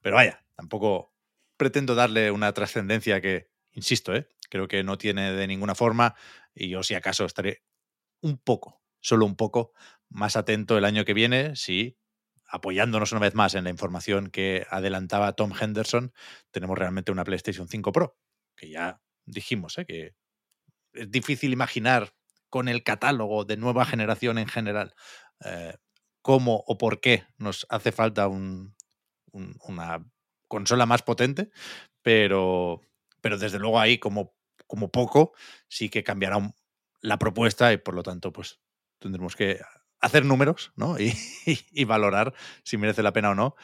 [0.00, 1.12] Pero vaya, tampoco
[1.56, 4.28] pretendo darle una trascendencia que, insisto, ¿eh?
[4.48, 6.14] creo que no tiene de ninguna forma
[6.54, 7.64] y yo si acaso estaré
[8.20, 9.72] un poco, solo un poco,
[10.08, 11.98] más atento el año que viene si
[12.50, 16.12] apoyándonos una vez más en la información que adelantaba Tom Henderson,
[16.50, 18.16] tenemos realmente una PlayStation 5 Pro,
[18.56, 19.86] que ya dijimos ¿eh?
[19.86, 20.14] que
[20.92, 22.14] es difícil imaginar
[22.48, 24.94] con el catálogo de nueva generación en general
[25.44, 25.76] eh,
[26.22, 28.74] cómo o por qué nos hace falta un-
[29.32, 30.04] un- una
[30.48, 31.50] consola más potente,
[32.02, 32.80] pero,
[33.20, 34.34] pero desde luego ahí como
[34.66, 35.32] como poco,
[35.68, 36.54] sí que cambiará
[37.00, 38.60] la propuesta y por lo tanto, pues
[39.00, 39.60] tendremos que
[40.00, 40.96] hacer números, ¿no?
[41.46, 43.56] Y, valorar si merece la pena o no,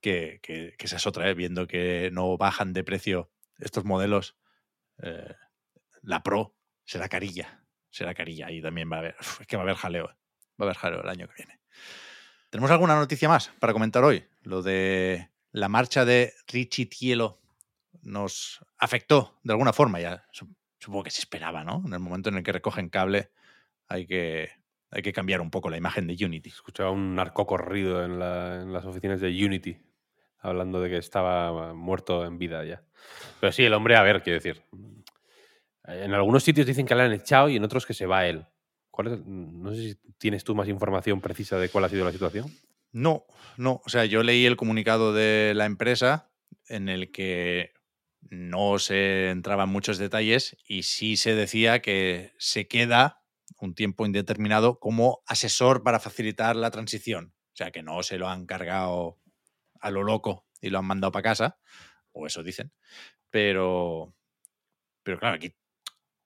[0.00, 1.34] que, que- esa es otra, ¿eh?
[1.34, 4.36] viendo que no bajan de precio estos modelos,
[5.02, 5.34] eh,
[6.02, 9.16] la Pro será carilla, será carilla y también va a haber,
[9.48, 10.14] que va a haber jaleo, va
[10.58, 11.60] a haber jaleo el año que viene.
[12.50, 14.24] ¿Tenemos alguna noticia más para comentar hoy?
[14.42, 17.40] Lo de la marcha de Richie Tielo
[18.02, 21.82] nos afectó de alguna forma, ya su- supongo que se esperaba, ¿no?
[21.86, 23.30] En el momento en el que recogen cable
[23.88, 24.50] hay que,
[24.92, 26.50] hay que cambiar un poco la imagen de Unity.
[26.50, 29.76] Escuchaba un narco corrido en, la- en las oficinas de Unity,
[30.38, 32.84] hablando de que estaba muerto en vida ya.
[33.40, 34.62] Pero sí, el hombre, a ver, quiero decir.
[35.84, 38.44] En algunos sitios dicen que le han echado y en otros que se va él.
[38.90, 42.12] ¿Cuál es- no sé si tienes tú más información precisa de cuál ha sido la
[42.12, 42.46] situación.
[42.92, 43.24] No,
[43.56, 43.80] no.
[43.84, 46.30] O sea, yo leí el comunicado de la empresa
[46.68, 47.72] en el que
[48.20, 53.21] no se entraban muchos detalles y sí se decía que se queda
[53.64, 57.34] un tiempo indeterminado como asesor para facilitar la transición.
[57.52, 59.18] O sea, que no se lo han cargado
[59.80, 61.58] a lo loco y lo han mandado para casa,
[62.12, 62.72] o eso dicen.
[63.30, 64.14] Pero,
[65.02, 65.54] pero claro, aquí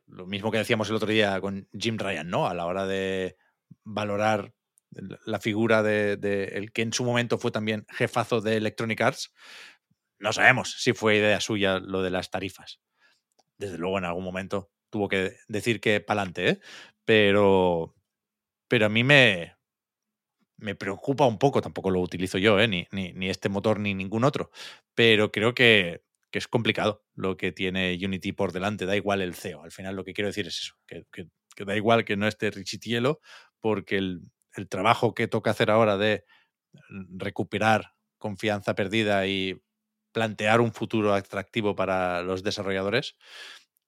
[0.07, 2.47] lo mismo que decíamos el otro día con Jim Ryan, ¿no?
[2.47, 3.37] A la hora de
[3.83, 4.55] valorar
[4.91, 9.33] la figura de, de el que en su momento fue también jefazo de Electronic Arts,
[10.19, 12.81] no sabemos si fue idea suya lo de las tarifas.
[13.59, 16.61] Desde luego en algún momento tuvo que decir que pa'lante, ¿eh?
[17.07, 17.95] Pero,
[18.69, 19.55] pero a mí me,
[20.59, 22.69] me preocupa un poco, tampoco lo utilizo yo, ¿eh?
[22.69, 24.51] ni, ni, ni este motor ni ningún otro,
[24.95, 29.35] pero creo que, que es complicado lo que tiene Unity por delante, da igual el
[29.35, 31.29] CEO, al final lo que quiero decir es eso, que, que-
[31.65, 33.21] da igual que no esté Richitielo,
[33.61, 34.21] porque el,
[34.57, 36.25] el trabajo que toca hacer ahora de
[37.19, 39.63] recuperar confianza perdida y
[40.13, 43.17] plantear un futuro atractivo para los desarrolladores,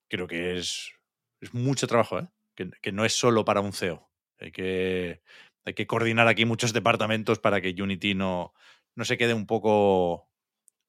[0.08, 0.92] creo que es,
[1.40, 2.28] es mucho trabajo, ¿eh?
[2.58, 4.10] Que, que no es solo para un CEO.
[4.40, 5.22] Hay que,
[5.64, 8.52] hay que coordinar aquí muchos departamentos para que Unity no,
[8.96, 10.28] no se quede un poco,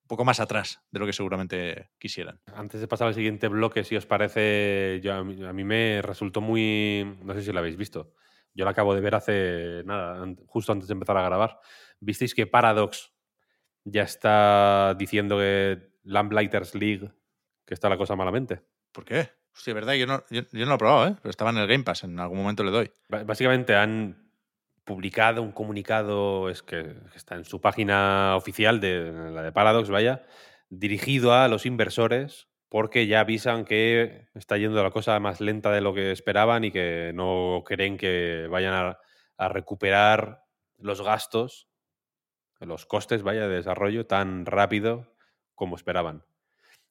[0.02, 2.42] un poco más atrás de lo que seguramente quisieran.
[2.56, 6.02] Antes de pasar al siguiente bloque, si os parece, yo, a, mí, a mí me
[6.02, 7.18] resultó muy.
[7.22, 8.14] No sé si lo habéis visto.
[8.56, 11.60] Yo lo acabo de ver hace nada, justo antes de empezar a grabar.
[12.00, 13.14] ¿Visteis que Paradox
[13.84, 17.12] ya está diciendo que Lamplighters League,
[17.66, 18.64] que está la cosa malamente?
[18.92, 19.39] ¿Por qué?
[19.60, 21.16] Hostia, verdad, yo no, yo, no lo he probado, ¿eh?
[21.22, 22.94] pero estaba en el Game Pass, en algún momento le doy.
[23.10, 24.32] Básicamente han
[24.86, 30.24] publicado un comunicado, es que está en su página oficial, de la de Paradox, vaya,
[30.70, 35.82] dirigido a los inversores, porque ya avisan que está yendo la cosa más lenta de
[35.82, 38.98] lo que esperaban y que no creen que vayan a,
[39.36, 40.46] a recuperar
[40.78, 41.68] los gastos,
[42.62, 45.14] los costes, vaya, de desarrollo tan rápido
[45.54, 46.24] como esperaban.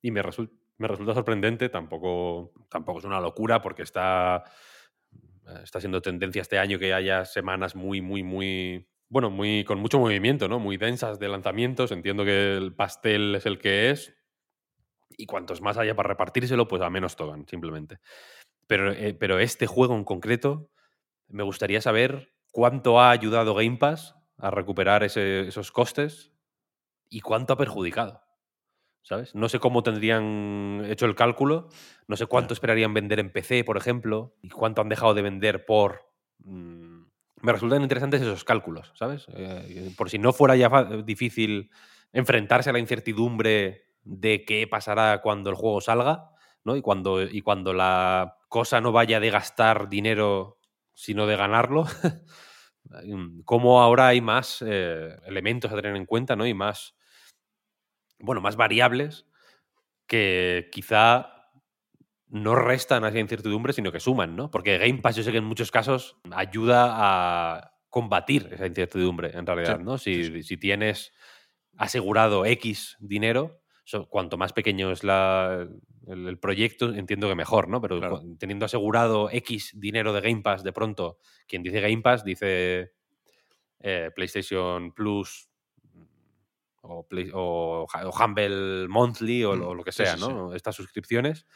[0.02, 4.45] Y me, result- me resulta sorprendente, tampoco, tampoco es una locura porque está,
[5.47, 9.81] eh, está siendo tendencia este año que haya semanas muy, muy, muy, bueno, muy con
[9.81, 10.59] mucho movimiento, ¿no?
[10.59, 11.91] Muy densas de lanzamientos.
[11.91, 14.14] Entiendo que el pastel es el que es
[15.16, 17.99] y cuantos más haya para repartírselo, pues a menos tocan, simplemente.
[18.66, 20.70] Pero, eh, pero este juego en concreto,
[21.26, 26.33] me gustaría saber cuánto ha ayudado Game Pass a recuperar esos costes
[27.09, 28.28] y cuánto ha perjudicado.
[29.09, 29.34] ¿Sabes?
[29.34, 31.70] No sé cómo tendrían hecho el cálculo,
[32.09, 35.64] no sé cuánto esperarían vender en PC, por ejemplo, y cuánto han dejado de vender
[35.64, 36.12] por...
[36.40, 37.04] mm,
[37.40, 39.24] me resultan interesantes esos cálculos, ¿sabes?
[39.32, 40.68] Eh, por si no fuera ya
[41.06, 41.70] difícil
[42.12, 46.28] enfrentarse a la incertidumbre de qué pasará cuando el juego salga,
[46.64, 46.76] ¿no?
[46.76, 50.59] Y cuando, y cuando la cosa no vaya de gastar dinero,
[50.92, 51.86] sino de ganarlo.
[53.04, 56.46] Mm, cómo ahora hay más eh, elementos a tener en cuenta, ¿no?
[56.46, 56.94] Y más,
[58.18, 59.26] bueno, más variables
[60.06, 61.34] que quizá
[62.28, 64.50] no restan a esa incertidumbre, sino que suman, ¿no?
[64.50, 69.46] Porque Game Pass yo sé que en muchos casos ayuda a combatir esa incertidumbre, en
[69.46, 69.98] realidad, Sí, ¿no?
[69.98, 71.12] Si, sí, si tienes
[71.76, 73.62] asegurado X dinero,
[74.10, 75.66] cuanto más pequeño es la,
[76.06, 77.80] el, el proyecto, entiendo que mejor, ¿no?
[77.80, 78.20] Pero Claro.
[78.38, 82.92] teniendo asegurado X dinero de Game Pass, de pronto, quien dice Game Pass dice
[83.80, 85.47] eh, PlayStation Plus
[86.89, 87.86] o, Play- o,
[88.18, 90.28] Humble Monthly o, Mm, lo- lo que sea, sí, sí.
[90.28, 90.55] ¿no?
[90.55, 91.47] Estas suscripciones.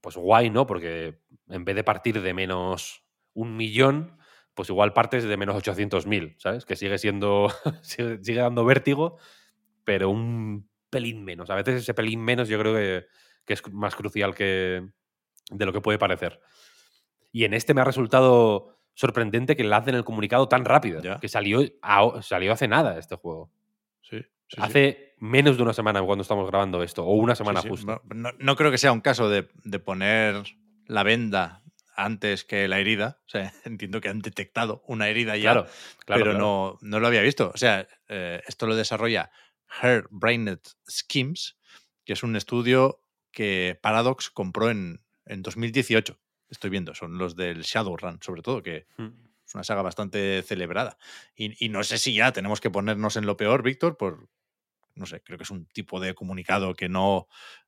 [0.00, 0.66] Pues guay, ¿no?
[0.66, 3.04] Porque en vez de partir de menos
[3.34, 4.16] un millón,
[4.54, 6.64] pues igual partes de menos 800.000, ¿sabes?
[6.64, 7.48] Que sigue siendo,
[7.82, 9.18] sigue, sigue dando vértigo,
[9.84, 11.50] pero un pelín menos.
[11.50, 13.06] A veces ese pelín menos yo creo que,
[13.44, 14.88] que es más crucial que
[15.50, 16.40] de lo que puede parecer.
[17.32, 21.18] Y en este me ha resultado sorprendente que lancen el comunicado tan rápido, Ya.
[21.20, 23.50] que salió, a- salió hace nada este juego.
[24.02, 24.18] Sí.
[24.48, 24.60] Sí, sí.
[24.60, 27.68] Hace menos de una semana cuando estamos grabando esto, o una semana sí.
[27.68, 27.86] justo.
[27.86, 30.42] No, no- no creo que sea un caso de, de poner
[30.86, 31.62] la venda
[31.96, 33.20] antes que la herida.
[33.26, 35.66] O sea, entiendo que han detectado una herida ya, Claro,
[36.04, 36.22] claro.
[36.22, 36.38] pero claro.
[36.38, 37.50] No, no lo había visto.
[37.54, 39.30] O sea, eh, esto lo desarrolla
[39.82, 41.56] Her Brained Schemes,
[42.04, 43.00] que es un estudio
[43.32, 46.18] que Paradox compró en, en 2018.
[46.54, 49.08] Estoy viendo, son los del Shadowrun, sobre todo, que Mm.
[49.46, 50.96] es una saga bastante celebrada.
[51.36, 54.28] Y, y no sé si ya tenemos que ponernos en lo peor, Víctor, por,
[54.94, 57.26] no sé, creo que es un tipo de comunicado que no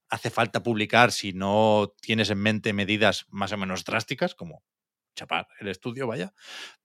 [0.09, 4.63] hace falta publicar si no tienes en mente medidas más o menos drásticas, como
[5.17, 6.33] chapar el estudio, vaya.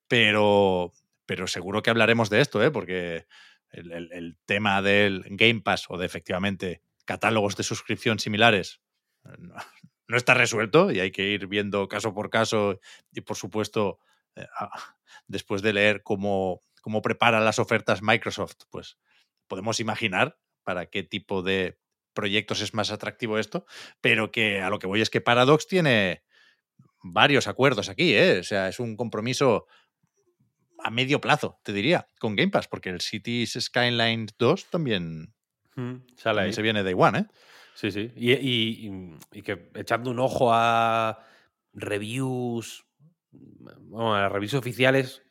[0.08, 0.91] Pero,
[1.26, 2.72] pero seguro que hablaremos de esto, ¿eh?
[2.72, 3.28] porque
[3.70, 8.82] el, el- el tema del Game Pass o de efectivamente catálogos de suscripción similares
[9.26, 9.30] eh,
[10.12, 12.80] no, está resuelto y hay que ir viendo caso por caso
[13.12, 13.99] y por supuesto
[14.36, 14.95] eh, a-
[15.28, 18.97] después de leer cómo, cómo prepara las ofertas Microsoft, pues
[19.47, 21.78] podemos imaginar para qué tipo de
[22.14, 23.66] proyectos es más atractivo esto,
[24.01, 26.24] pero que a lo que voy es que Paradox tiene
[27.01, 28.39] varios acuerdos aquí, ¿eh?
[28.39, 29.66] o sea, es un compromiso
[30.84, 35.34] a medio plazo, te diría, con Game Pass, porque el Cities Skylines 2 también,
[35.76, 36.51] Mm, Sale ahí.
[36.51, 37.26] también se viene Day One, ¿eh?
[37.74, 38.11] Sí, sí.
[38.15, 41.19] Y, y- y- que echando un ojo a
[41.74, 42.86] reviews,
[43.32, 45.24] bueno, a las reviews oficiales,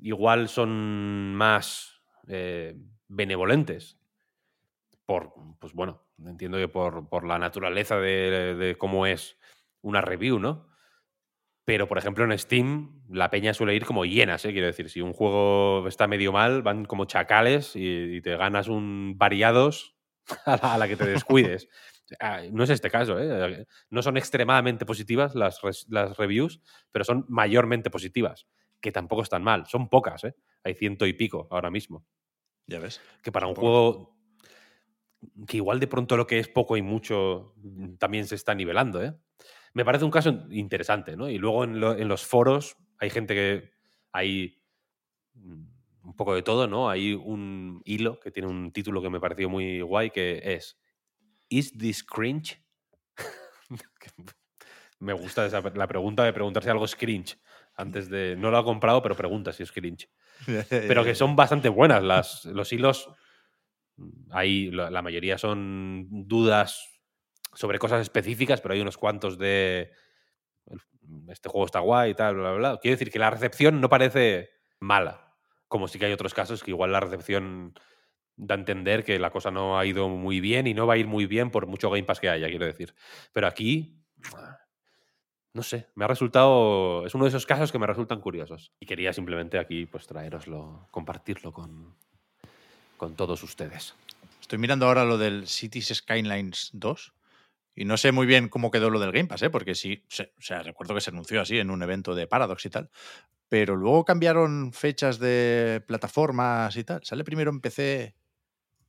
[0.00, 2.76] igual son más eh,
[3.08, 3.98] benevolentes.
[5.06, 9.38] Por, pues bueno, entiendo que por, por la naturaleza de, cómo es
[9.82, 10.68] una review, ¿no?
[11.64, 14.52] Pero, por ejemplo, en Steam, la peña suele ir como hienas, ¿eh?
[14.52, 18.68] Quiero decir, si un juego está medio mal, van como chacales y, y te ganas
[18.68, 19.95] un variados
[20.46, 21.68] a la, a la que te descuides.
[22.20, 23.66] Ah, No es este caso, ¿eh?
[23.90, 26.60] No son extremadamente positivas las, las reviews,
[26.92, 28.46] pero son mayormente positivas,
[28.80, 29.66] que tampoco están mal.
[29.66, 30.34] Son pocas, ¿eh?
[30.64, 32.04] Hay ciento y pico ahora mismo.
[32.66, 33.00] Ya ves.
[33.22, 34.16] Que para un juego
[35.46, 37.54] que igual de pronto lo que es poco y mucho
[37.98, 39.14] también se está nivelando, ¿eh?
[39.72, 41.28] Me parece un caso interesante, ¿no?
[41.28, 43.70] Y luego en, lo- en los foros hay gente que
[44.12, 44.62] hay
[45.34, 45.64] mm,
[46.06, 46.88] un poco de todo, ¿no?
[46.88, 50.78] Hay un hilo que tiene un título que me pareció muy guay que es
[51.48, 52.62] ¿Is this cringe?
[54.98, 57.38] Me gusta esa, la pregunta de preguntar si algo es cringe.
[57.74, 58.34] Antes de.
[58.36, 60.08] No lo ha comprado, pero pregunta si es cringe
[60.68, 62.02] pero que son bastante buenas.
[62.02, 63.10] Las, los hilos,
[64.30, 67.00] hay, la, la mayoría son dudas
[67.54, 69.92] sobre cosas específicas, pero hay unos cuantos de
[71.28, 72.78] este juego está guay y tal, bla, bla, bla.
[72.80, 74.50] Quiero decir que la recepción no parece
[74.80, 75.25] mala,
[75.68, 77.74] como sí que hay otros casos que igual la recepción
[78.36, 80.98] da a entender que la cosa no ha ido muy bien y no va a
[80.98, 82.94] ir muy bien por mucho Game Pass que haya, quiero decir.
[83.32, 83.98] Pero aquí,
[85.54, 87.06] no sé, me ha resultado.
[87.06, 88.72] Es uno de esos casos que me resultan curiosos.
[88.78, 91.96] Y quería simplemente aquí, pues, traeroslo, compartirlo con,
[92.98, 93.94] con todos ustedes.
[94.40, 97.15] Estoy mirando ahora lo del Cities Skylines 2
[97.76, 99.50] y no sé muy bien cómo quedó lo del Game Pass, ¿eh?
[99.50, 102.64] porque sí, se- o sea, recuerdo que se anunció así en un evento de Paradox
[102.66, 102.90] y tal,
[103.48, 107.04] pero luego cambiaron fechas de plataformas y tal.
[107.04, 108.16] Sale primero en PC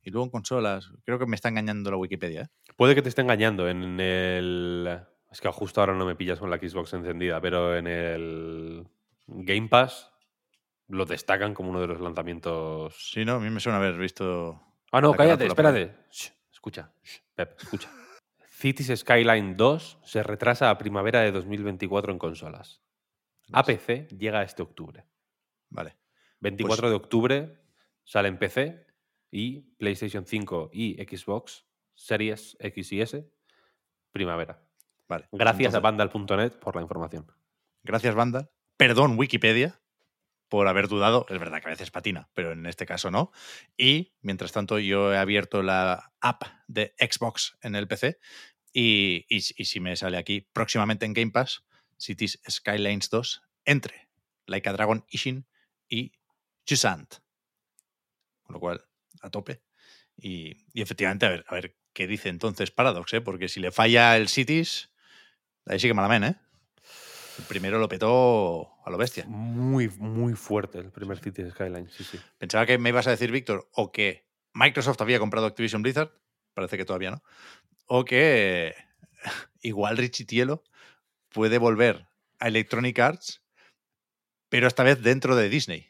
[0.02, 0.90] y luego en consolas.
[1.04, 2.42] Creo que me está engañando la Wikipedia.
[2.42, 2.48] ¿eh?
[2.76, 4.98] Puede que te esté engañando en el.
[5.30, 8.86] Es que justo ahora no me pillas con la Xbox encendida, pero en el
[9.26, 10.10] Game Pass
[10.88, 12.94] lo destacan como uno de los lanzamientos.
[13.12, 14.60] Sí, no, a mí me suena haber visto.
[14.90, 15.94] Ah, no, la cállate, espérate.
[16.10, 17.90] Shh, escucha, shh, Pep, escucha.
[18.58, 22.82] Cities Skyline 2 se retrasa a primavera de 2024 en consolas.
[23.52, 25.06] A PC llega este octubre.
[25.70, 25.96] Vale.
[26.40, 27.60] 24 Pues de octubre
[28.02, 28.84] sale en PC
[29.30, 33.30] y PlayStation 5 y Xbox Series X y S
[34.10, 34.60] primavera.
[35.06, 35.28] Vale.
[35.30, 37.30] Gracias a Vandal.net por la información.
[37.84, 38.50] Gracias, banda.
[38.76, 39.80] Perdón, Wikipedia,
[40.48, 41.26] por haber dudado.
[41.28, 43.32] Es verdad que a veces patina, pero en este caso no.
[43.76, 48.18] Y mientras tanto, yo he abierto la app de Xbox en el PC.
[48.72, 51.64] Y, y, si me sale aquí próximamente en Game Pass,
[51.96, 54.08] Cities Skylines 2 entre
[54.46, 55.46] Like a Dragon Ishin
[55.88, 56.12] y
[56.68, 57.16] Jusant.
[58.42, 58.84] Con lo cual,
[59.22, 59.62] a tope.
[60.16, 63.20] Y, y efectivamente, a ver, a ver qué dice entonces Paradox, ¿eh?
[63.20, 64.90] porque si le falla el Cities,
[65.66, 66.36] ahí sí que malamen, ¿eh?
[67.38, 69.24] El primero lo petó a lo bestia.
[69.26, 72.18] Muy, muy fuerte el primer Cities Skyline, sí, sí.
[72.38, 76.10] Pensaba que me ibas a decir, Víctor, o que Microsoft había comprado Activision Blizzard,
[76.54, 77.22] parece que todavía no,
[77.86, 78.74] o que
[79.62, 80.64] igual Richie Tielo
[81.28, 82.08] puede volver
[82.40, 83.42] a Electronic Arts,
[84.48, 85.86] pero esta vez dentro de Disney.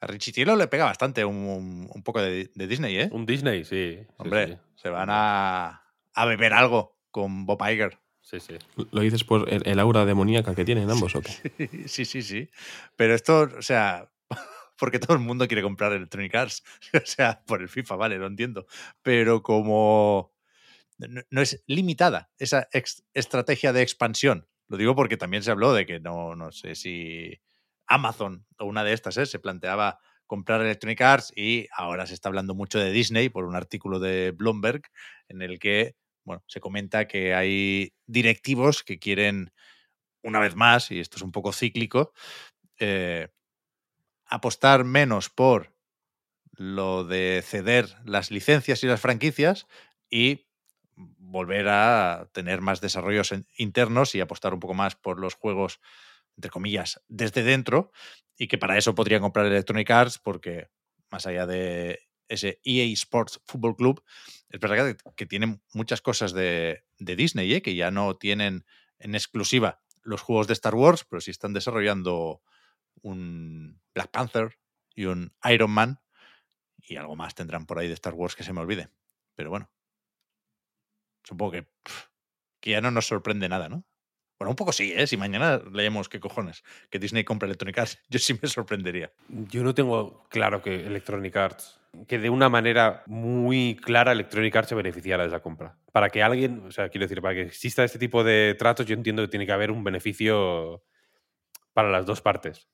[0.00, 3.08] A Richie Tielo le pega bastante un, un- un poco de, de Disney, ¿eh?
[3.12, 3.98] Un Disney, sí.
[4.00, 4.56] sí, Hombre, sí.
[4.76, 5.82] se van a,
[6.14, 7.98] a beber algo con Bob Iger.
[8.30, 8.58] Sí, sí.
[8.90, 11.32] ¿Lo dices por el, el aura demoníaca que tienen ambos o qué?
[11.88, 12.50] Sí, sí, sí.
[12.94, 14.10] Pero esto, o sea,
[14.78, 16.62] porque todo el mundo quiere comprar Electronic Arts.
[16.92, 18.66] O sea, por el FIFA, vale, lo entiendo.
[19.00, 20.34] Pero como
[20.98, 24.46] no, no es limitada esa ex- estrategia de expansión.
[24.66, 27.40] Lo digo porque también se habló de que no, no sé si
[27.86, 29.24] Amazon o una de estas ¿eh?
[29.24, 33.56] se planteaba comprar Electronic Arts y ahora se está hablando mucho de Disney por un
[33.56, 34.82] artículo de Bloomberg
[35.28, 35.96] en el que
[36.28, 39.50] bueno, se comenta que hay directivos que quieren,
[40.22, 42.12] una vez más, y esto es un poco cíclico,
[42.78, 43.28] eh,
[44.26, 45.74] apostar menos por
[46.52, 49.66] lo de ceder las licencias y las franquicias
[50.10, 50.46] y
[50.96, 55.80] volver a tener más desarrollos internos y apostar un poco más por los juegos,
[56.36, 57.90] entre comillas, desde dentro,
[58.36, 60.68] y que para eso podrían comprar Electronic Arts, porque
[61.10, 64.04] más allá de ese EA Sports Football Club,
[64.50, 67.62] es verdad que, que tienen muchas cosas de, de Disney, ¿eh?
[67.62, 68.64] que ya no tienen
[68.98, 72.42] en exclusiva los juegos de Star Wars, pero sí están desarrollando
[73.02, 74.58] un Black Panther
[74.94, 76.00] y un Iron Man,
[76.78, 78.88] y algo más tendrán por ahí de Star Wars que se me olvide.
[79.34, 79.70] Pero bueno,
[81.22, 81.68] supongo que,
[82.60, 83.84] que ya no nos sorprende nada, ¿no?
[84.38, 85.06] Bueno, un poco sí, ¿eh?
[85.06, 89.10] Si mañana leemos qué cojones, que Disney compra Electronic Arts, yo sí me sorprendería.
[89.28, 94.68] Yo no tengo claro que Electronic Arts, que de una manera muy clara Electronic Arts
[94.68, 95.76] se beneficiara de esa compra.
[95.92, 98.94] Para que alguien, o sea, quiero decir, para que exista este tipo de tratos, yo
[98.94, 100.84] entiendo que tiene que haber un beneficio
[101.72, 102.68] para las dos partes,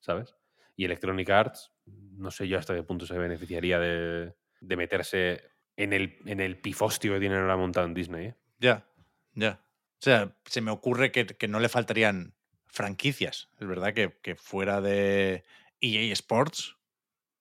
[0.00, 0.34] ¿sabes?
[0.74, 5.42] Y Electronic Arts, no sé yo hasta qué punto se beneficiaría de, de meterse
[5.76, 8.26] en el, en el pifostio que tienen ahora montado en Disney.
[8.26, 8.34] ¿eh?
[8.58, 8.86] Ya,
[9.34, 9.60] ya.
[9.98, 12.34] O sea, se me ocurre que, que no le faltarían
[12.66, 13.48] franquicias.
[13.58, 15.44] Es verdad que, que fuera de
[15.80, 16.76] EA Sports,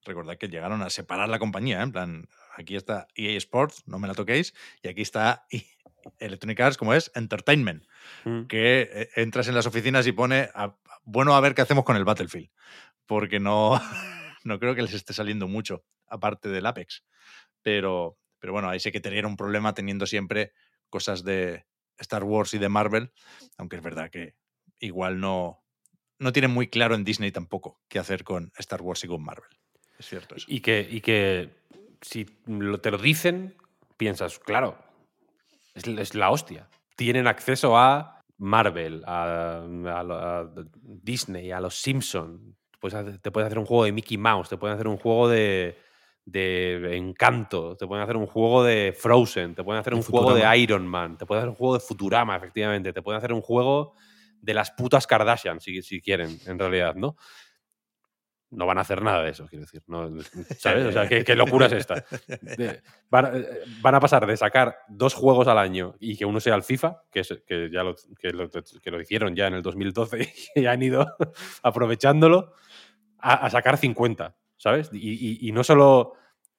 [0.05, 1.83] recordad que llegaron a separar la compañía, ¿eh?
[1.83, 5.45] en plan, aquí está EA Sports, no me la toquéis, y aquí está
[6.19, 7.83] Electronic Arts, como es Entertainment,
[8.23, 8.43] Mm.
[8.45, 11.97] que eh, entras en las oficinas y pone, a- bueno, a ver qué hacemos con
[11.97, 12.49] el Battlefield,
[13.07, 13.71] porque no,
[14.43, 17.03] no creo que les esté saliendo mucho, aparte del Apex.
[17.63, 20.53] Pero, pero bueno, ahí sí que tener un problema teniendo siempre
[20.89, 21.65] cosas de
[21.99, 23.11] Star Wars y de Marvel,
[23.57, 24.35] aunque es verdad que
[24.79, 25.63] igual no,
[26.19, 29.49] no tienen muy claro en Disney tampoco qué hacer con Star Wars y con Marvel.
[29.97, 30.45] Es cierto eso.
[30.49, 31.51] Y que, y que
[32.01, 33.55] si te lo dicen,
[33.97, 34.77] piensas, claro,
[35.73, 36.69] es, es la hostia.
[36.97, 40.49] Tienen acceso a Marvel, a, a
[40.81, 42.57] Disney, a los Simpson.
[42.79, 45.29] Puedes hacer- te pueden hacer un juego de Mickey Mouse, te pueden hacer un juego
[45.29, 45.77] de,
[46.25, 50.33] de Encanto, te pueden hacer un juego de Frozen, te pueden hacer De un juego
[50.51, 53.41] de Iron Man, te pueden hacer un juego de Futurama, efectivamente, te pueden hacer un
[53.41, 53.93] juego
[54.41, 57.15] de las putas Kardashian, si, si quieren, en realidad, ¿no?
[58.51, 59.81] No van a hacer nada de eso, quiero decir.
[59.87, 60.07] ¿no?
[60.57, 60.85] ¿Sabes?
[60.85, 62.05] O sea, ¿qué, qué locura es esta?
[62.41, 63.47] De- van, a- eh,
[63.81, 67.01] van a pasar de sacar dos juegos al año y que uno sea el FIFA,
[67.11, 70.61] que, es, que ya lo, que lo, que lo hicieron ya en el 2012 y
[70.61, 71.05] ya han ido
[71.63, 72.53] aprovechándolo,
[73.17, 74.35] a, a sacar 50,
[74.65, 74.89] ¿sabes?
[74.91, 76.13] Y, y- no solo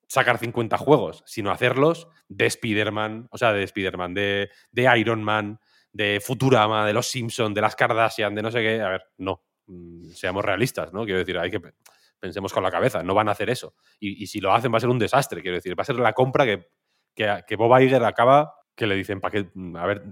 [0.07, 5.59] sacar 50 juegos, sino hacerlos de Spider-Man, o sea, de Spider-Man, de, de Iron Man,
[5.93, 8.81] de Futurama, de los Simpson, de las Kardashian, de no sé qué.
[8.81, 9.43] A ver, no.
[9.67, 11.05] Mm, Seamos realistas, ¿no?
[11.05, 11.73] Quiero decir, hay que pe-
[12.21, 13.75] pensemos con la cabeza, no van a hacer eso.
[13.99, 15.97] Y, y si lo hacen va a ser un desastre, quiero decir, va a ser
[15.97, 16.69] la compra que,
[17.13, 19.49] que, que Bob Iger acaba, que le dicen, ¿para qué?
[19.75, 20.05] A ver,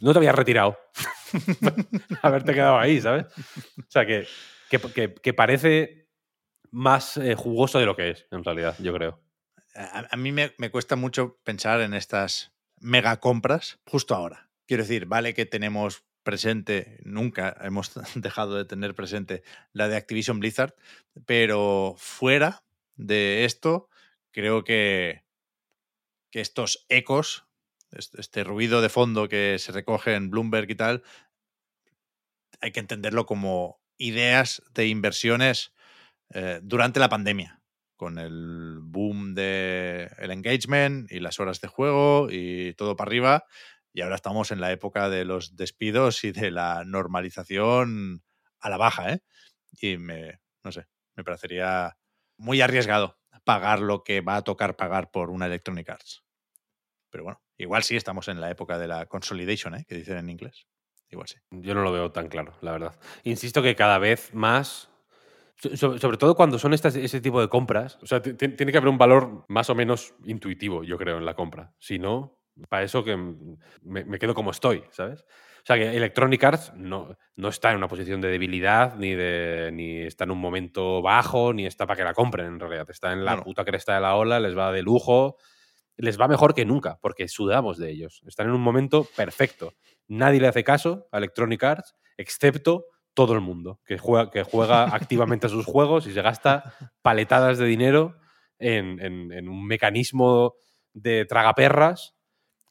[0.00, 0.78] no te habías retirado.
[2.22, 3.26] Haberte quedado ahí, ¿sabes?
[3.78, 4.26] O sea, que,
[4.70, 6.05] que- que parece
[6.70, 9.22] más eh, jugoso de lo que es, en realidad, yo creo.
[9.74, 14.50] A, a mí me, me cuesta mucho pensar en estas mega compras justo ahora.
[14.66, 19.42] Quiero decir, vale que tenemos presente, nunca hemos dejado de tener presente
[19.72, 20.74] la de Activision Blizzard,
[21.24, 22.64] pero fuera
[22.96, 23.88] de esto,
[24.32, 25.22] creo que,
[26.32, 27.46] que estos ecos,
[27.92, 31.04] este, ruido de fondo que se recoge en Bloomberg y tal,
[32.60, 35.72] hay que entenderlo como ideas de inversiones
[36.30, 37.62] eh, durante la pandemia,
[37.96, 43.44] con el boom del el engagement y las horas de juego y todo para arriba.
[43.92, 48.22] Y ahora estamos en la época de los despidos y de la normalización
[48.60, 49.20] a la baja, ¿eh?
[49.80, 51.96] Y me, no sé, me parecería
[52.36, 56.24] muy arriesgado pagar lo que va a tocar pagar por una Electronic Arts.
[57.10, 59.84] Pero bueno, igual sí estamos en la época de la consolidation, ¿eh?
[59.88, 60.66] Que dicen en inglés.
[61.08, 61.36] Igual sí.
[61.50, 62.98] Yo no lo veo tan claro, la verdad.
[63.22, 64.90] Insisto que cada vez más.
[65.56, 67.98] So- so- Sobre todo cuando son estas, ese tipo de compras.
[68.02, 71.18] O sea, ti- ti- tiene que haber un valor más o menos intuitivo, yo creo,
[71.18, 71.72] en la compra.
[71.78, 72.38] Si no,
[72.68, 75.22] para eso que me, me quedo como estoy, ¿sabes?
[75.22, 79.70] O sea, que Electronic Arts no, no está en una posición de debilidad, ni, de,
[79.72, 82.88] ni está en un momento bajo, ni está para que la compren, en realidad.
[82.88, 85.36] Está en la puta cresta de la ola, les va de lujo,
[85.96, 88.22] les va mejor que nunca, porque sudamos de ellos.
[88.26, 89.72] Están en un momento perfecto.
[90.06, 92.84] Nadie le hace caso a Electronic Arts, excepto
[93.16, 97.58] todo el mundo, que juega, que juega activamente a sus juegos y se gasta paletadas
[97.58, 98.14] de dinero
[98.60, 100.54] en, en- en un mecanismo
[100.94, 102.12] de tragaperras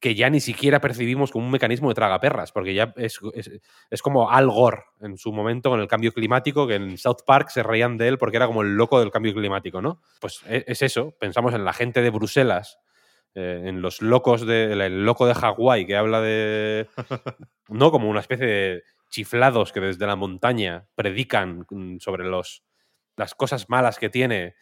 [0.02, 3.50] que ya ni siquiera percibimos como un mecanismo de tragaperras, porque ya es, es,
[3.90, 7.50] es como Al Gore en su momento con el cambio climático, que en South Park
[7.50, 10.02] se reían de él porque era como el loco del cambio climático, ¿no?
[10.22, 12.78] Pues e- es eso, pensamos en la gente de Bruselas,
[13.34, 16.88] eh, en los locos de, el loco de Hawái que habla de,
[17.70, 17.90] ¿no?
[17.90, 22.64] Como una especie de chiflados que desde la montaña predican mm, sobre los,
[23.16, 24.56] las cosas malas que tiene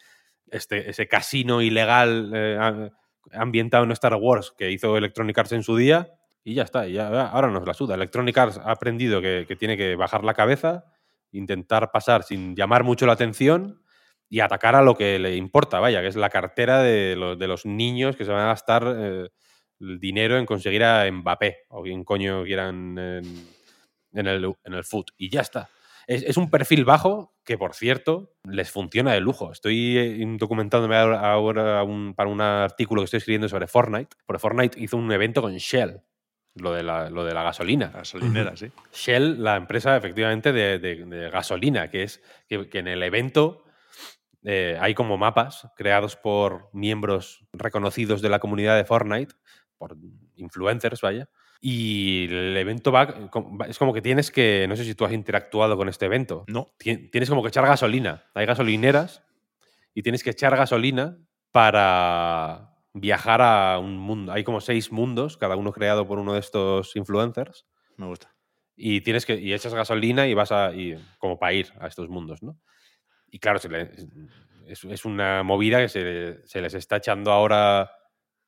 [0.50, 2.90] este, ese casino ilegal eh,
[3.32, 6.08] ambientado en Star Wars que hizo Electronic Arts en su día
[6.44, 7.94] y ya está, ya, ahora nos la suda.
[7.94, 10.84] Electronic Arts ha aprendido que, que tiene que bajar la cabeza,
[11.32, 13.80] intentar pasar sin llamar mucho la atención
[14.28, 17.48] y atacar a lo que le importa, vaya, que es la cartera de los, de
[17.48, 19.28] los niños que se van a gastar eh,
[19.80, 22.98] el dinero en conseguir a Mbappé o quien coño quieran
[24.14, 25.10] en el, en el foot.
[25.18, 25.68] Y ya está.
[26.06, 29.52] Es, es un perfil bajo que, por cierto, les funciona de lujo.
[29.52, 34.16] Estoy eh, documentándome ahora, ahora un- para un artículo que estoy escribiendo sobre Fortnite.
[34.26, 36.00] Porque Fortnite hizo un evento con Shell,
[36.56, 37.88] lo de la, lo de la gasolina.
[37.88, 38.70] Gasolinera, sí.
[38.92, 43.64] Shell, la empresa efectivamente de, de- de gasolina, que es que, que en el evento
[44.42, 49.34] eh, hay como mapas creados por miembros reconocidos de la comunidad de Fortnite,
[49.78, 49.96] por
[50.36, 51.28] influencers, vaya.
[51.66, 53.08] Y el evento va,
[53.66, 56.68] es como que tienes que, no sé si tú has interactuado con este evento, No.
[56.78, 58.24] Tien- tienes como que echar gasolina.
[58.34, 59.22] Hay gasolineras
[59.94, 61.16] y tienes que echar gasolina
[61.52, 64.32] para viajar a un mundo.
[64.32, 68.34] Hay como seis mundos, cada uno creado por uno de estos influencers Me gusta.
[68.76, 72.10] y tienes que y echas gasolina y vas a y, como para ir a estos
[72.10, 72.58] mundos, ¿no?
[73.30, 73.90] Y claro, se le-
[74.66, 77.90] es, es una movida que se, se les está echando ahora,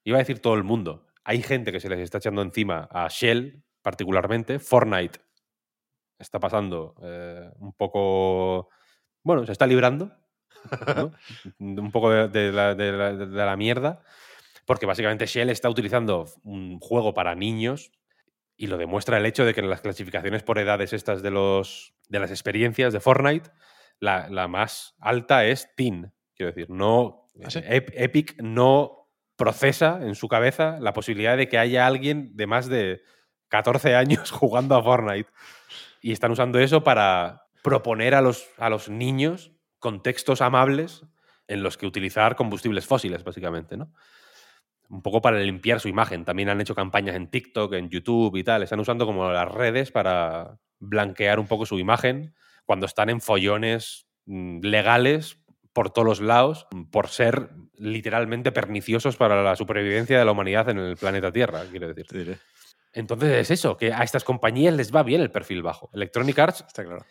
[0.04, 1.06] iba a decir todo el mundo.
[1.28, 4.58] Hay gente que se les está echando encima a Shell, particularmente.
[4.60, 5.18] Fortnite
[6.18, 8.70] está pasando eh, un poco,
[9.22, 10.12] bueno, se está librando,
[10.96, 11.12] ¿no?
[11.58, 14.02] un poco de, de la, de la- de la mierda,
[14.66, 17.90] porque básicamente Shell está utilizando un juego para niños
[18.56, 21.94] y lo demuestra el hecho de que en las clasificaciones por edades estas de, los,
[22.08, 23.50] de las experiencias de Fortnite,
[24.00, 26.12] la, la más alta es Teen.
[26.34, 27.26] Quiero decir, no.
[27.44, 27.58] ¿Ah, sí?
[27.60, 29.05] Ep- Epic no
[29.36, 33.02] procesa en su cabeza la posibilidad de que haya alguien de más de
[33.48, 35.30] 14 años jugando a Fortnite.
[36.00, 41.04] Y están usando eso para proponer a los, a los niños contextos amables
[41.48, 43.92] en los que utilizar combustibles fósiles, básicamente, ¿no?
[44.88, 46.24] un poco para limpiar su imagen.
[46.24, 48.62] También han hecho campañas en TikTok, en YouTube y tal.
[48.62, 52.34] Están usando como las redes para blanquear un poco su imagen
[52.64, 55.40] cuando están en follones mm, legales
[55.76, 60.78] por todos los lados por ser literalmente perniciosos para la supervivencia de la humanidad en
[60.78, 62.38] el planeta Tierra, quiero decir.
[62.94, 65.90] Entonces es eso, que a estas compañías les va bien el perfil bajo.
[65.92, 67.04] Electronic Arts Está claro.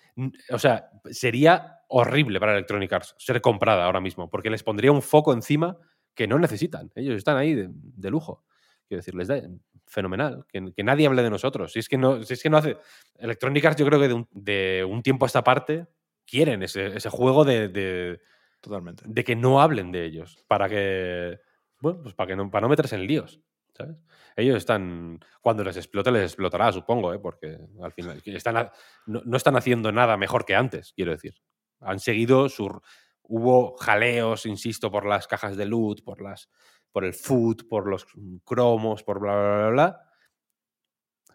[0.50, 5.04] O sea, sería horrible para Electronic Arts ser comprada ahora mismo, porque les pondría un
[5.04, 5.78] foco encima
[6.16, 6.92] que no necesitan.
[6.96, 8.46] Ellos están ahí de, de lujo.
[8.88, 9.40] Quiero decir, les da
[9.86, 10.44] fenomenal.
[10.52, 11.72] Que, que nadie hable de nosotros.
[11.72, 12.78] Si es que no, si es que no hace.
[13.20, 15.86] Electronic Arts, yo creo que de un, de un tiempo a esta parte
[16.26, 18.20] quieren ese, ese juego de, de-
[18.66, 19.04] Totalmente.
[19.06, 20.44] de que no hablen de ellos.
[20.48, 21.40] Para que.
[21.80, 23.40] Bueno, pues para que no, para no meterse en líos.
[23.74, 23.96] ¿Sabes?
[24.36, 25.20] Ellos están.
[25.40, 27.20] Cuando les explote, les explotará, supongo, ¿eh?
[27.20, 28.22] porque al final.
[28.26, 28.72] Están,
[29.06, 31.36] no, no están haciendo nada mejor que antes, quiero decir.
[31.80, 32.82] Han seguido su.
[33.22, 36.50] Hubo jaleos, insisto, por las cajas de loot, por las.
[36.92, 38.08] por el food, por los
[38.44, 40.02] cromos, por bla bla bla bla.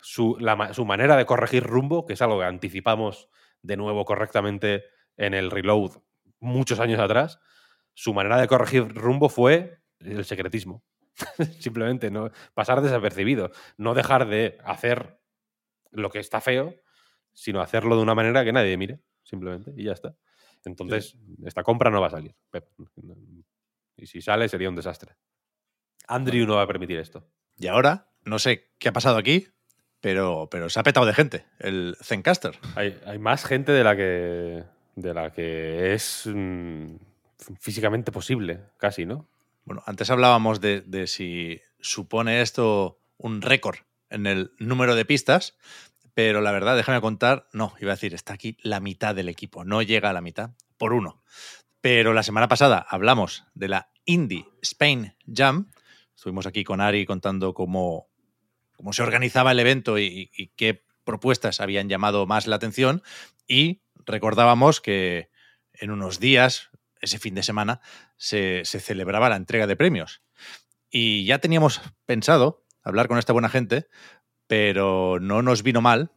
[0.03, 3.29] Su, la su manera de corregir rumbo, que es algo que anticipamos
[3.63, 4.85] de nuevo correctamente
[5.17, 5.93] en el reload
[6.41, 7.41] muchos años atrás,
[7.95, 10.83] su manera de corregir rumbo fue el secretismo.
[11.61, 15.21] Simplemente no pasar desapercibido, no dejar de hacer
[15.91, 16.75] lo que está feo,
[17.33, 20.17] sino hacerlo de una manera que nadie mire, simplemente, y ya está.
[20.65, 22.35] Entonces, esta compra no va a salir.
[23.97, 25.17] Y si sale, sería un desastre.
[26.07, 27.27] Andrew no va a permitir esto.
[27.57, 29.49] Y ahora, no sé qué ha pasado aquí,
[30.01, 32.59] pero, pero se ha petado de gente, el Zencaster.
[32.75, 34.65] Hay, hay más gente de la que,
[35.01, 36.97] de la que es mm,
[37.59, 39.29] físicamente posible, casi, ¿no?
[39.65, 43.79] Bueno, antes hablábamos de, si supone esto un récord
[44.09, 45.57] en el número de pistas,
[46.15, 49.65] pero la verdad, déjame contar, no, iba a decir, está aquí la mitad del equipo,
[49.65, 51.23] no llega a la mitad, por uno.
[51.81, 55.71] Pero la semana pasada hablamos de la Indie Spain Jam,
[56.15, 58.09] estuvimos aquí con Ari contando cómo,
[58.77, 63.03] cómo se organizaba el evento y, y qué propuestas habían llamado más la atención,
[63.47, 65.31] y recordábamos que
[65.73, 67.81] en unos días, ese fin de semana,
[68.17, 70.23] se, celebraba la entrega de premios.
[70.91, 73.89] Y ya teníamos pensado hablar con esta buena gente,
[74.47, 76.13] pero no nos vino mal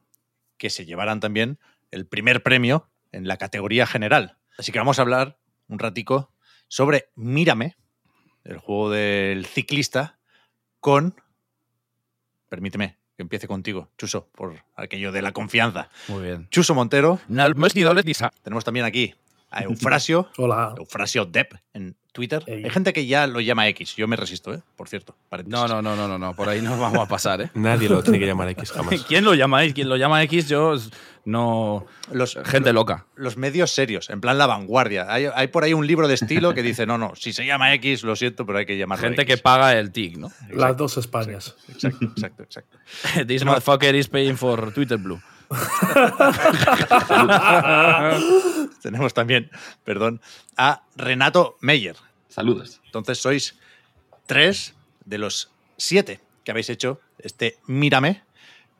[0.58, 1.60] que se llevaran también
[1.91, 4.38] el primer premio en la categoría general.
[4.58, 6.34] Así que vamos a hablar un ratico
[6.68, 7.76] sobre Mírame,
[8.44, 10.20] el juego del ciclista,
[10.80, 11.16] con...
[12.50, 15.89] Permíteme que empiece contigo, Chuso, por aquello de la confianza.
[16.07, 16.47] Muy bien.
[16.49, 17.20] Chuso Montero.
[17.28, 17.55] Tenemos
[18.43, 19.14] Tenemos también aquí
[19.54, 20.30] a Eufrasio.
[20.38, 20.74] Hola.
[20.78, 22.43] Eufrasio Depp en Twitter.
[22.45, 22.64] Ey.
[22.64, 23.95] Hay gente que ya lo llama X.
[23.95, 24.62] Yo me resisto, ¿eh?
[24.76, 25.16] Por cierto.
[25.45, 27.51] No, no, no, no, no, no, por ahí no vamos a pasar, ¿eh?
[27.56, 29.04] Nadie lo tiene que llamar X jamás.
[29.08, 29.74] ¿Quién lo llama X?
[29.74, 30.47] ¿Quién lo llama X?
[30.47, 30.76] Yo
[31.26, 31.86] no.
[32.12, 33.06] Los, Gente loca.
[33.16, 35.06] los medios serios, en plan la vanguardia.
[35.12, 37.74] Hay, hay por ahí un libro de estilo que dice, no, no, si se llama
[37.76, 39.41] X, lo siento, pero hay que llamarlo Gente que X".
[39.41, 40.32] paga el TIC, ¿no?
[40.51, 41.56] Las dos Españas.
[41.70, 42.78] Exacto, exacto, exacto.
[43.26, 45.20] This motherfucker is paying for Twitter Blue.
[48.84, 49.49] Tenemos también,
[49.84, 50.21] perdón,
[50.57, 51.95] a Renato Meyer.
[52.27, 52.81] Saludos.
[52.86, 53.57] Entonces sois
[54.25, 54.75] tres
[55.05, 58.23] de los siete que habéis hecho este Mírame,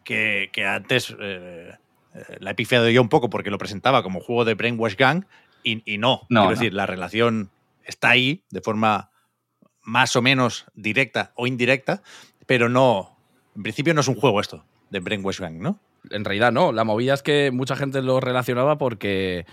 [0.04, 1.72] que, que antes eh,
[2.14, 5.24] eh, la he pifiado yo un poco porque lo presentaba como juego de Brainwash Gang
[5.64, 6.24] y, y no.
[6.30, 6.50] No, Quiero no.
[6.52, 7.50] decir, la relación
[7.86, 9.10] está ahí de forma
[9.82, 12.04] más o menos directa o indirecta,
[12.46, 13.18] pero no.
[13.56, 15.80] En principio no es un juego esto de Brainwash Gang, ¿no?
[16.10, 16.74] En realidad no.
[16.74, 19.46] La movida es que mucha gente lo relacionaba porque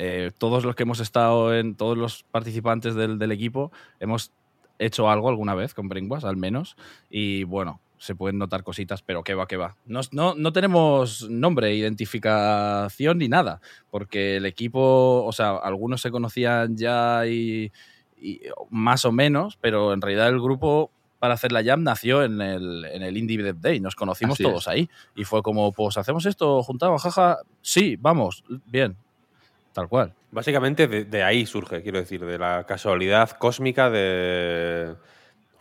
[0.00, 4.30] eh, todos los que hemos estado en, todos los participantes del, del equipo, hemos
[4.78, 6.76] hecho algo alguna vez con Brainwash, al menos.
[7.10, 9.74] Y bueno, se pueden notar cositas, pero qué va, qué va.
[9.86, 16.12] No, no, no tenemos nombre, identificación ni nada, porque el equipo, o sea, algunos se
[16.12, 17.72] conocían ya y,
[18.20, 18.40] y
[18.70, 22.84] más o menos, pero en realidad el grupo para hacer la jam nació en el,
[22.84, 23.80] en el Indie Dev Day.
[23.80, 24.68] Nos conocimos Así todos es.
[24.68, 24.88] ahí.
[25.16, 27.38] Y fue como, pues hacemos esto, juntamos, jaja.
[27.60, 28.96] Sí, vamos, bien.
[29.78, 30.12] Tal cual.
[30.32, 34.96] Básicamente de, ahí surge, quiero decir, de la casualidad cósmica de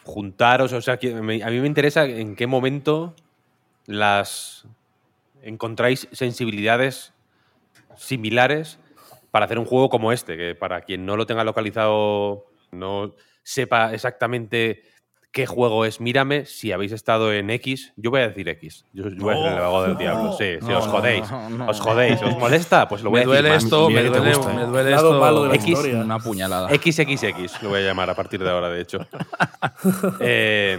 [0.01, 0.73] juntaros.
[0.73, 0.97] O sea, a
[1.51, 3.13] mí me interesa en qué momento
[3.85, 4.65] las
[5.43, 7.13] encontráis sensibilidades
[7.95, 8.79] similares
[9.29, 13.13] para hacer un juego como este, que para quien no lo tenga localizado, no
[13.43, 14.81] sepa exactamente
[15.31, 18.85] qué juego es Mírame, si habéis estado en X, yo voy a decir X.
[18.93, 20.33] Yo, yo voy a decir el abogado del diablo.
[20.37, 21.29] Sí, si No, os no, jodéis.
[21.31, 21.67] no, no.
[21.67, 22.21] Os jodéis.
[22.23, 22.87] ¿Os molesta?
[22.87, 25.19] Pues lo voy Me a decir duele esto, me duele, gusta, me duele esto.
[25.19, 25.97] malo de la X, historia.
[26.01, 26.69] una puñalada.
[26.69, 28.99] XXX lo voy a llamar a partir de ahora, de hecho.
[30.19, 30.77] Eh,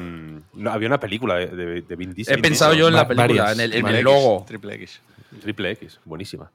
[0.55, 2.38] no, había una película de, de- de Vin Diesel.
[2.38, 4.44] He pensado yo en la película, varias, en el, en Triple el X, logo.
[4.46, 5.01] Triple X.
[5.42, 6.51] Triple X, buenísima.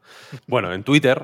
[0.48, 1.24] Bueno, en Twitter,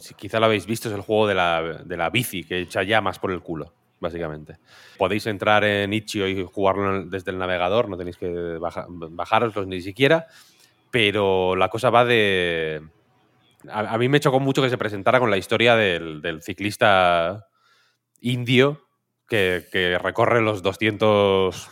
[0.00, 2.82] si quizá lo habéis visto, es el juego de la, de la bici que echa
[2.84, 4.58] llamas por el culo, básicamente.
[4.98, 9.80] Podéis entrar en Itch.io y jugarlo desde el navegador, no tenéis que baja, bajároslos ni
[9.80, 10.26] siquiera,
[10.90, 12.82] pero la cosa va de...
[13.70, 17.46] A, a mí me chocó mucho que se presentara con la historia del, del ciclista
[18.20, 18.82] indio
[19.28, 21.70] que, que recorre los 200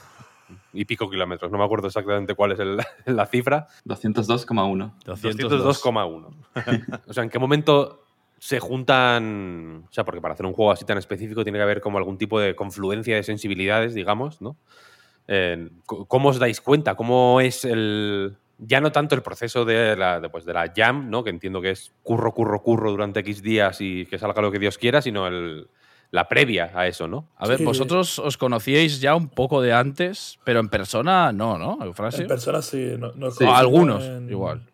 [0.73, 1.53] y pico kilómetros.
[1.53, 4.93] No me acuerdo exactamente cuál es el- la cifra, 202,1.
[5.05, 7.03] 202,1.
[7.07, 8.04] o sea, ¿en qué momento
[8.45, 9.85] se juntan?
[9.89, 12.19] O sea, porque para hacer un juego así tan específico tiene que haber como algún
[12.19, 14.57] tipo de confluencia de sensibilidades, digamos, ¿no?
[15.29, 16.95] Eh, ¿Cómo os dais cuenta?
[16.95, 18.37] ¿Cómo es el.
[18.59, 21.25] Ya no tanto el proceso de la, de, pues, de la jam, ¿no?
[21.25, 24.59] Que entiendo que es curro, curro, curro durante X días y que salga lo que
[24.59, 25.67] Dios quiera, sino el,
[26.11, 27.31] la previa a eso, ¿no?
[27.39, 27.65] A ver, Sí.
[27.65, 31.79] vosotros os conocíais ya un poco de antes, pero en persona no, ¿no?
[31.83, 32.21] Eufrasio?
[32.23, 32.93] En persona sí.
[32.99, 34.69] No, no algunos, en- igual.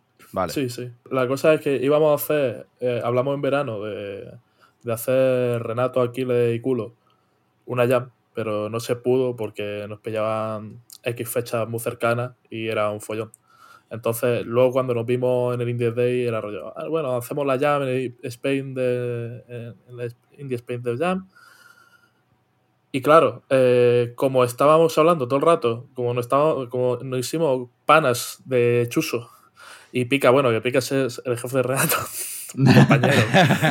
[0.54, 0.90] Sí, sí.
[1.10, 4.30] La cosa es que íbamos a hacer, eh, hablamos en verano de,
[4.82, 6.94] de hacer Renato, Aquiles y Culo
[7.66, 12.90] una jam, pero no se pudo porque nos pillaban X fechas muy cercanas y era
[12.90, 13.30] un follón.
[13.90, 17.58] Entonces, luego cuando nos vimos en el Indie Day, era rollo, "Ah, bueno, hacemos la
[17.58, 20.08] jam en el Spain de, en la
[20.38, 21.28] Indie Spain de Jam.
[22.92, 27.68] Y claro, eh, como estábamos hablando todo el rato, como nos, estábamos, como nos hicimos
[27.86, 29.30] panas de Chuso
[29.93, 31.97] y Pica, bueno, que Pica es el jefe de Renato,
[32.55, 33.22] compañero,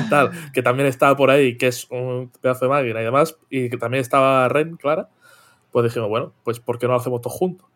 [0.10, 3.70] tal, que también estaba por ahí, que es un pedazo de máquina y demás, y
[3.70, 5.10] que también estaba Ren, Clara,
[5.72, 7.68] pues dijimos, bueno, pues ¿por qué no lo hacemos todos juntos?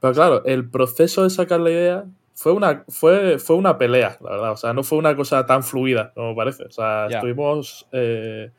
[0.00, 2.04] Pero claro, el proceso de sacar la idea
[2.34, 4.52] fue una, fue, fue una pelea, la verdad.
[4.52, 6.64] O sea, no fue una cosa tan fluida como parece.
[6.64, 8.50] O sea, estuvimos eh,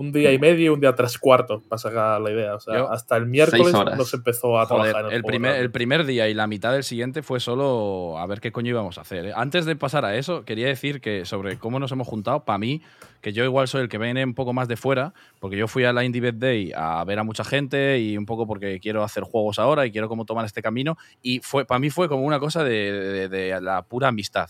[0.00, 2.54] un día y medio y un día tres cuartos para sacar la idea.
[2.54, 5.24] O sea, Yo- hasta el miércoles no se empezó a Joder, trabajar en el, el,
[5.24, 8.70] primer, el primer día y la mitad del siguiente fue solo a ver qué coño
[8.70, 9.26] íbamos a hacer.
[9.26, 9.32] ¿eh?
[9.36, 12.80] Antes de pasar a eso, quería decir que sobre cómo nos hemos juntado, para mí,
[13.20, 15.84] que yo igual soy el que viene un poco más de fuera, porque yo fui
[15.84, 19.04] a la Indie Bed Day a ver a mucha gente y un poco porque quiero
[19.04, 20.96] hacer juegos ahora y quiero cómo tomar este camino.
[21.20, 24.48] Y fue para mí fue como una cosa de, de- de la pura amistad.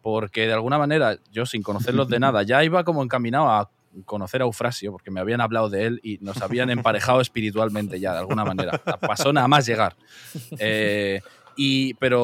[0.00, 3.68] Porque de alguna manera, yo sin conocerlos de nada, ya iba como encaminado a
[4.04, 8.12] conocer a Eufrasio, porque me habían hablado de él y nos habían emparejado espiritualmente ya,
[8.12, 8.78] de alguna manera.
[9.00, 9.96] Pasó nada más llegar.
[10.58, 11.20] Eh,
[11.56, 12.22] y, pero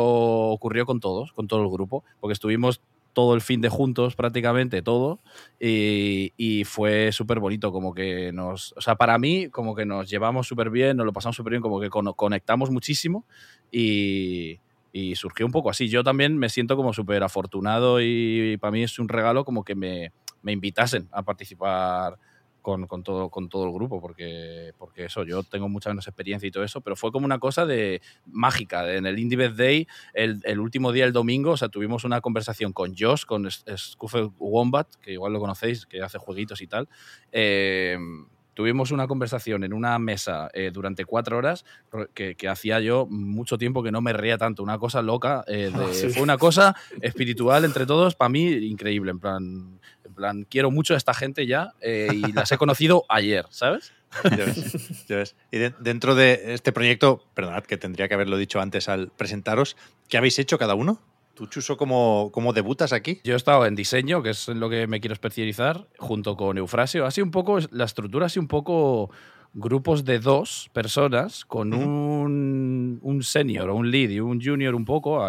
[0.50, 2.80] ocurrió con todos, con todo el grupo, porque estuvimos
[3.12, 5.20] todo el fin de juntos, prácticamente todo,
[5.58, 10.08] y, y fue súper bonito, como que nos, o sea, para mí, como que nos
[10.08, 13.24] llevamos súper bien, nos lo pasamos súper bien, como que conectamos muchísimo
[13.72, 14.60] y,
[14.92, 15.88] y surgió un poco así.
[15.88, 19.74] Yo también me siento como súper afortunado y, para mí es un regalo como que
[19.74, 20.12] me,
[20.42, 22.18] me invitasen a participar
[22.60, 26.46] con, con todo, con todo el grupo, porque, porque eso, yo tengo mucha menos experiencia
[26.46, 28.82] y todo eso, pero fue como una cosa de mágica.
[28.82, 32.04] de- en el Indie Best Day, el, el último día, el domingo, o sea, tuvimos
[32.04, 36.60] una conversación con Josh, con S- Scuffle Wombat, que igual lo conocéis, que hace jueguitos
[36.60, 36.88] y tal.
[37.32, 37.96] Eh,
[38.54, 41.64] tuvimos una conversación en una mesa eh, durante cuatro horas
[42.12, 44.64] que, que hacía yo mucho tiempo que no me reía tanto.
[44.64, 45.44] Una cosa loca.
[45.46, 46.08] eh, de- sí.
[46.08, 49.12] Fue una cosa espiritual entre todos, para mí increíble.
[49.12, 49.80] En plan,
[50.18, 53.92] plan, quiero mucho a esta gente ya eh, y las he conocido ayer, ¿sabes?
[54.24, 55.36] Ya ves, ya ves.
[55.50, 59.76] Y de- dentro de este proyecto, perdonad que tendría que haberlo dicho antes al presentaros,
[60.08, 61.00] ¿qué habéis hecho cada uno?
[61.34, 63.20] ¿Tú, Chuso, cómo, cómo debutas aquí?
[63.22, 66.58] Yo he estado en diseño, que es en lo que me quiero especializar, junto con
[66.58, 67.06] Eufrasio.
[67.06, 69.10] Así un poco, la estructura así un poco
[69.54, 74.84] grupos de dos personas con un, un senior o un lead y un junior un
[74.84, 75.22] poco,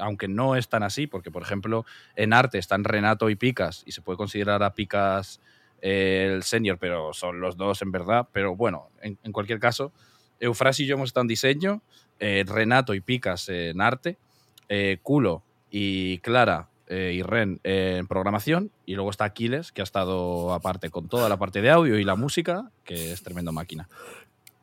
[0.00, 3.92] aunque no es tan así, porque por ejemplo en arte están Renato y Picas y
[3.92, 5.40] se puede considerar a Picas
[5.80, 8.28] eh, el senior, pero son los dos en verdad.
[8.32, 9.92] Pero bueno, en, en cualquier caso,
[10.38, 11.82] Eufrasio y yo hemos estado en diseño,
[12.18, 14.18] eh, Renato y Picas en arte,
[14.68, 18.70] eh, Culo y Clara eh, y Ren eh, en programación.
[18.84, 22.04] Y luego está Aquiles, que ha estado aparte con toda la parte de audio y
[22.04, 23.88] la música, que es tremenda máquina.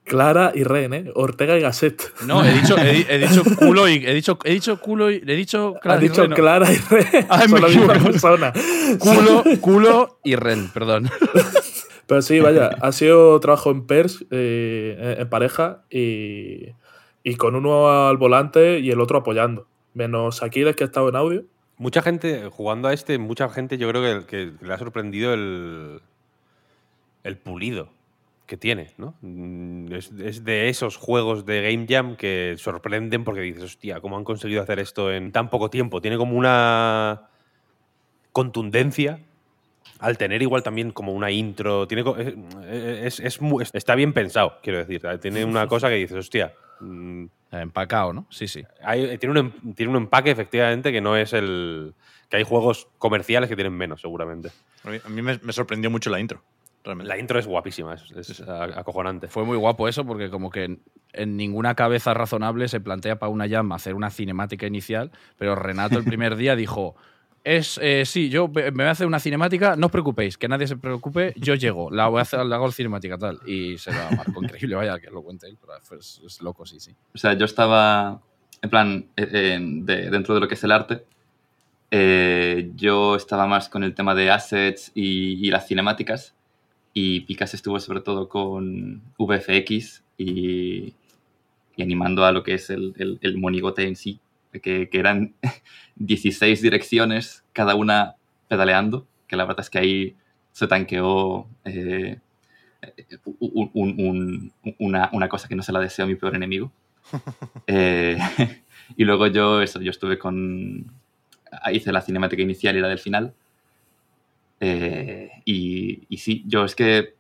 [0.06, 1.12] Clara y Ren, ¿eh?
[1.16, 2.02] Ortega y Gasset.
[2.26, 5.36] No, he dicho, he, he dicho culo y he dicho, he dicho culo y he
[5.36, 6.36] dicho Has Clara y dicho Ren, no.
[6.36, 7.28] Clara y Ren.
[7.30, 8.54] Ay, Son me la misma persona.
[8.98, 11.10] Culo, culo y Ren, perdón.
[12.08, 16.70] Pero sí, vaya, ha sido trabajo en pairs, eh, en pareja, y,
[17.24, 19.68] y con uno al volante y el otro apoyando.
[19.94, 21.46] Menos Aquiles, que ha estado en audio.
[21.80, 26.02] Mucha gente, jugando a este, mucha gente yo creo que, le ha sorprendido el,
[27.24, 27.90] el pulido
[28.46, 29.16] que tiene, ¿no?
[29.22, 34.24] Mm, Es, de esos juegos de Game Jam que sorprenden porque dices, hostia, ¿cómo han
[34.24, 36.02] conseguido hacer esto en tan poco tiempo?
[36.02, 37.30] Tiene como una
[38.32, 39.20] contundencia
[40.00, 43.40] al tener igual también como una intro, tiene, co- es, es- es
[43.74, 45.02] está bien pensado, quiero decir.
[45.22, 48.28] Tiene una cosa que dices, hostia, mm, Empacado, ¿no?
[48.30, 48.64] Sí, sí.
[48.84, 51.94] hay- tiene, un, em- tiene un empaque efectivamente que no es el...
[52.30, 54.52] que hay juegos comerciales que tienen menos, seguramente.
[54.84, 56.44] A mí, a mí me, me sorprendió mucho la intro.
[56.84, 57.10] Realmente.
[57.10, 59.28] La intro es guapísima, es, es a- acojonante.
[59.28, 60.82] Fue muy guapo eso porque como que en,
[61.12, 65.98] en ninguna cabeza razonable se plantea para una llama hacer una cinemática inicial, pero Renato
[65.98, 66.96] el primer día dijo,
[67.44, 70.68] es, eh, sí, yo me voy a hacer una cinemática, no os preocupéis, que nadie
[70.68, 73.40] se preocupe, yo llego, la voy a hacer, la hago cinemática tal.
[73.48, 76.80] Y se la marcó increíble, vaya, que lo cuente él, pero es, es loco, sí,
[76.80, 76.96] sí.
[77.14, 78.22] O sea, yo estaba,
[78.62, 81.04] en plan, eh, de- dentro de lo que es el arte,
[81.92, 86.36] eh, yo estaba más con el tema de assets y, y las cinemáticas,
[86.94, 90.94] y Picas estuvo sobre todo con VFX y,
[91.76, 94.20] y animando a lo que es el, el- el monigote en sí,
[94.62, 95.34] que, que eran
[95.96, 98.16] 16 direcciones, cada una
[98.48, 100.16] pedaleando, que la verdad es que ahí
[100.52, 102.20] se tanqueó eh,
[103.40, 106.72] un- un- un- una, una cosa que no se la deseo a mi peor enemigo.
[107.68, 108.18] Eh,
[108.98, 110.86] y luego yo, eso, yo estuve con...
[111.72, 113.34] Hice la cinemática inicial y la del final.
[114.60, 117.14] Eh, y, y sí, yo es que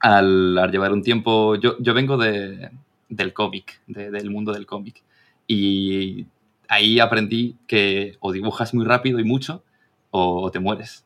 [0.00, 2.70] al, al llevar un tiempo, yo, yo vengo de,
[3.08, 5.02] del cómic, de- del mundo del cómic.
[5.46, 6.26] Y
[6.72, 9.62] ahí aprendí que o dibujas muy rápido y mucho
[10.10, 11.04] o, o te mueres.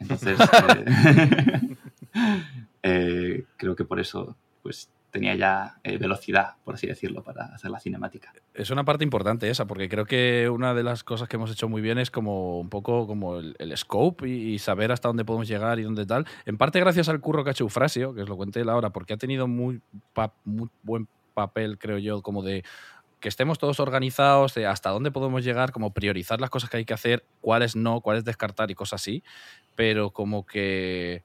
[0.00, 0.38] Entonces,
[0.76, 1.76] eh,
[2.82, 7.70] eh, creo que por eso pues, tenía ya eh, velocidad, por así decirlo, para hacer
[7.70, 8.32] la cinemática.
[8.52, 11.68] Es una parte importante esa, porque creo que una de las cosas que hemos hecho
[11.68, 15.24] muy bien es como un poco como el, el scope y, y saber hasta dónde
[15.24, 16.26] podemos llegar y dónde tal.
[16.46, 18.90] En parte gracias al curro que ha hecho Eufrasio, que os lo conté él ahora,
[18.90, 19.80] porque ha tenido muy,
[20.12, 22.64] pa- muy buen papel, creo yo, como de
[23.24, 26.84] que estemos todos organizados, de hasta dónde podemos llegar, como priorizar las cosas que hay
[26.84, 29.24] que hacer, cuáles no, cuáles descartar y cosas así.
[29.74, 31.24] Pero como que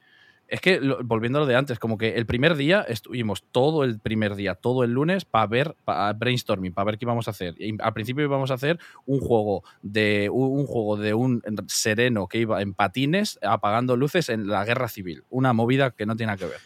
[0.50, 4.00] es que, volviendo a lo de antes, como que el primer día estuvimos todo el
[4.00, 7.54] primer día, todo el lunes, para ver, para brainstorming, para ver qué íbamos a hacer.
[7.60, 12.28] Y al principio íbamos a hacer un juego de un, un juego de un sereno
[12.28, 15.24] que iba en patines apagando luces en la guerra civil.
[15.30, 16.60] Una movida que no tiene nada que ver.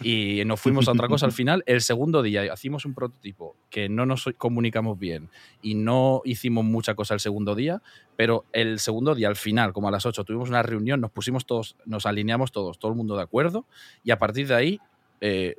[0.00, 1.62] Y nos fuimos a otra cosa al final.
[1.66, 5.28] El segundo día hicimos un prototipo que no nos comunicamos bien
[5.62, 7.82] y no hicimos mucha cosa el segundo día,
[8.18, 11.46] pero el segundo día, al final, como a las 8, tuvimos una reunión, nos pusimos
[11.46, 13.64] todos, nos alineamos todos, todo el mundo de acuerdo,
[14.02, 14.80] y a partir de ahí,
[15.20, 15.54] eh,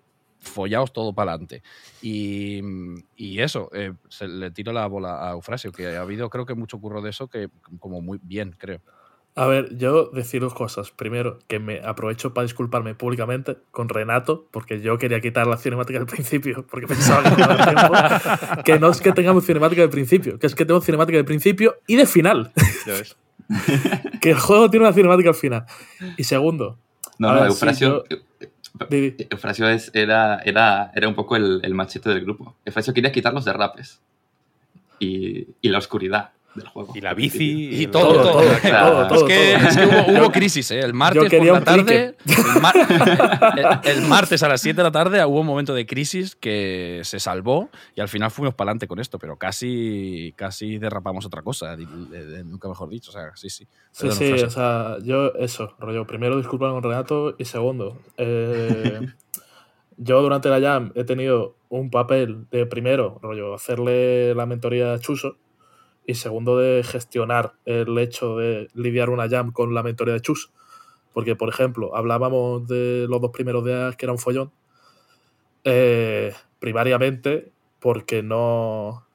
[0.93, 1.63] todo para adelante.
[2.01, 2.59] Y,
[3.15, 6.53] y eso, eh, se le tiro la bola a Eufrasio, que ha habido, creo que
[6.53, 7.47] mucho curro de eso, que
[7.79, 8.81] como muy bien, creo.
[9.35, 10.91] A ver, yo decir dos cosas.
[10.91, 15.99] Primero, que me aprovecho para disculparme públicamente con Renato, porque yo quería quitar la cinemática
[15.99, 18.63] del principio, porque pensaba que no tiempo.
[18.65, 21.77] Que no es que tengamos cinemática del principio, que es que tengo cinemática del principio
[21.87, 22.51] y de final.
[22.85, 23.15] Ya ves.
[24.21, 25.65] que el juego tiene una cinemática al final.
[26.17, 26.77] Y segundo,
[27.17, 28.03] No, no, Eufrasio,
[28.89, 29.27] Di, di.
[29.29, 32.55] Eufrasio es, era, era, era un poco el, el machete del grupo.
[32.65, 34.01] Eufrasio quería quitar los derrapes
[34.99, 36.93] y, y la oscuridad del juego.
[36.95, 37.81] Y la bici.
[37.81, 38.31] Y todo, Todo, todo.
[38.33, 39.27] todo, es que, todo.
[39.27, 40.79] es que hubo, hubo crisis, ¿eh?
[40.81, 42.15] El martes por la tarde.
[42.25, 42.75] El, mar-
[43.83, 47.01] el- el martes a las 7 de la tarde hubo un momento de crisis que
[47.03, 51.41] se salvó y al final fuimos para adelante con esto, pero casi, casi derrapamos otra
[51.41, 51.75] cosa,
[52.45, 53.09] nunca mejor dicho.
[53.09, 53.67] O sea, sí, sí.
[53.91, 56.05] Sí, Perdón, sí, o sea, yo eso, rollo.
[56.05, 57.35] Primero, disculpa con Renato.
[57.37, 58.99] Y segundo, eh,
[59.97, 64.99] yo durante la Jam he tenido un papel de primero, rollo, hacerle la mentoría a
[64.99, 65.37] Chuso.
[66.09, 70.49] Y segundo, de gestionar el hecho de lidiar una Jam con la mentoría de Chuso.
[71.13, 74.51] Porque, por ejemplo, hablábamos de los dos primeros días que era un follón.
[75.65, 79.05] eh, primariamente porque no.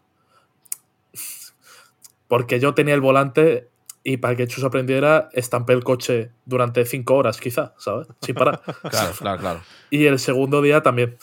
[2.29, 3.71] Porque yo tenía el volante
[4.05, 8.07] y para que Chus aprendiera, estampé el coche durante cinco horas, quizá, ¿sabes?
[8.21, 8.63] Sin parar.
[8.89, 9.61] Claro, claro, claro.
[9.91, 11.19] Y el segundo día también.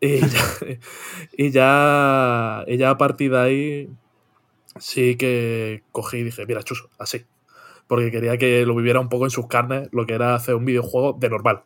[0.00, 0.44] Y ya,
[1.36, 3.90] y ya, y ya a partir de ahí
[4.80, 7.24] sí que cogí y dije, mira, Chuso, así.
[7.86, 10.64] Porque quería que lo viviera un poco en sus carnes, lo que era hacer un
[10.64, 11.62] videojuego de normal.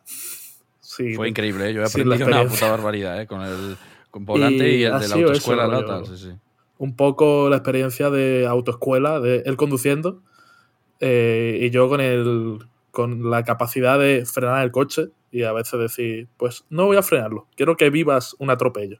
[0.79, 1.73] Sí, Fue increíble, ¿eh?
[1.73, 3.27] Yo he aprendido una puta barbaridad, ¿eh?
[3.27, 3.77] Con el
[4.11, 5.87] con volante y, Y el de la autoescuela eso, la rollo.
[5.87, 6.31] tal, sí, sí.
[6.77, 10.21] un poco la experiencia de autoescuela, de él conduciendo,
[11.01, 12.59] eh, y yo con el
[12.91, 17.03] con la capacidad de frenar el coche y a veces decir, pues no voy a
[17.03, 18.99] frenarlo, quiero que vivas un atropello.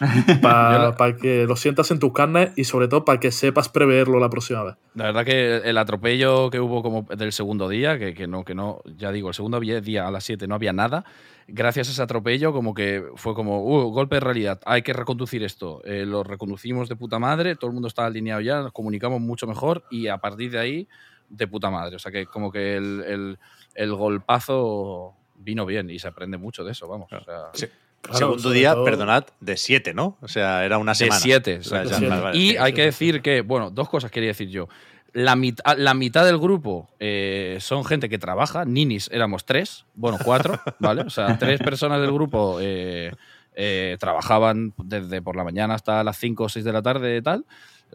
[0.42, 4.18] Para la- que lo sientas en tus carnes y sobre todo para que sepas preverlo
[4.18, 4.74] la próxima vez.
[4.94, 8.54] La verdad que el atropello que hubo como del segundo día, que, que no, que
[8.54, 11.04] no, ya digo, el segundo día a las 7 no había nada.
[11.46, 15.42] Gracias a ese atropello, como que fue como, uh, golpe de realidad, hay que reconducir
[15.42, 15.82] esto.
[15.84, 19.46] Eh, lo reconducimos de puta madre, todo el mundo estaba alineado ya, nos comunicamos mucho
[19.46, 20.88] mejor y a partir de ahí,
[21.28, 21.96] de puta madre.
[21.96, 23.38] O sea que como que el, el-
[23.74, 27.12] el golpazo vino bien y se aprende mucho de eso, vamos.
[27.12, 27.66] O sea, Sí.
[28.04, 30.16] Claro, Segundo día, todo- perdonad, de siete, ¿no?
[30.20, 31.20] O sea, era una De semana.
[31.20, 32.22] siete, O sea, ya, De vale, siete.
[32.22, 32.38] vale.
[32.38, 34.68] Y hay que decir que, bueno, dos cosas quería decir yo.
[35.12, 38.64] La, mitad la mitad del grupo eh, son gente que trabaja.
[38.64, 41.02] Ninis éramos tres, bueno, cuatro, ¿vale?
[41.02, 43.12] O sea, tres personas del grupo eh,
[43.54, 47.22] eh, trabajaban desde por la mañana hasta las 5 o 6 de la tarde y
[47.22, 47.44] tal.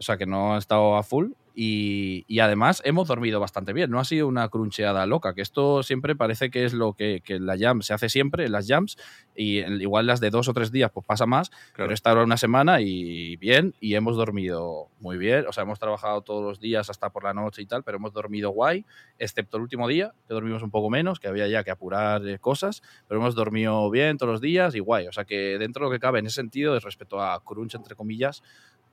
[0.00, 1.32] O sea, que no han estado a full.
[1.54, 3.90] Y, y además hemos dormido bastante bien.
[3.90, 7.34] No ha sido una cruncheada loca, que esto siempre parece que es lo que, que
[7.34, 8.96] en la jam se hace siempre, en las jams.
[9.34, 12.22] Y en- igual las de dos o tres días pues pasa más, pero esta era
[12.22, 15.44] una semana y bien, y hemos dormido muy bien.
[15.48, 18.12] O sea, hemos trabajado todos los días hasta por la noche y tal, pero hemos
[18.14, 18.86] dormido guay,
[19.18, 22.38] excepto el último día, que dormimos un poco menos, que había ya que apurar eh,
[22.38, 25.08] cosas, pero hemos dormido bien todos los días y guay.
[25.08, 27.96] O sea, que dentro de lo que cabe en ese sentido, respecto a Crunch, entre
[27.96, 28.42] comillas,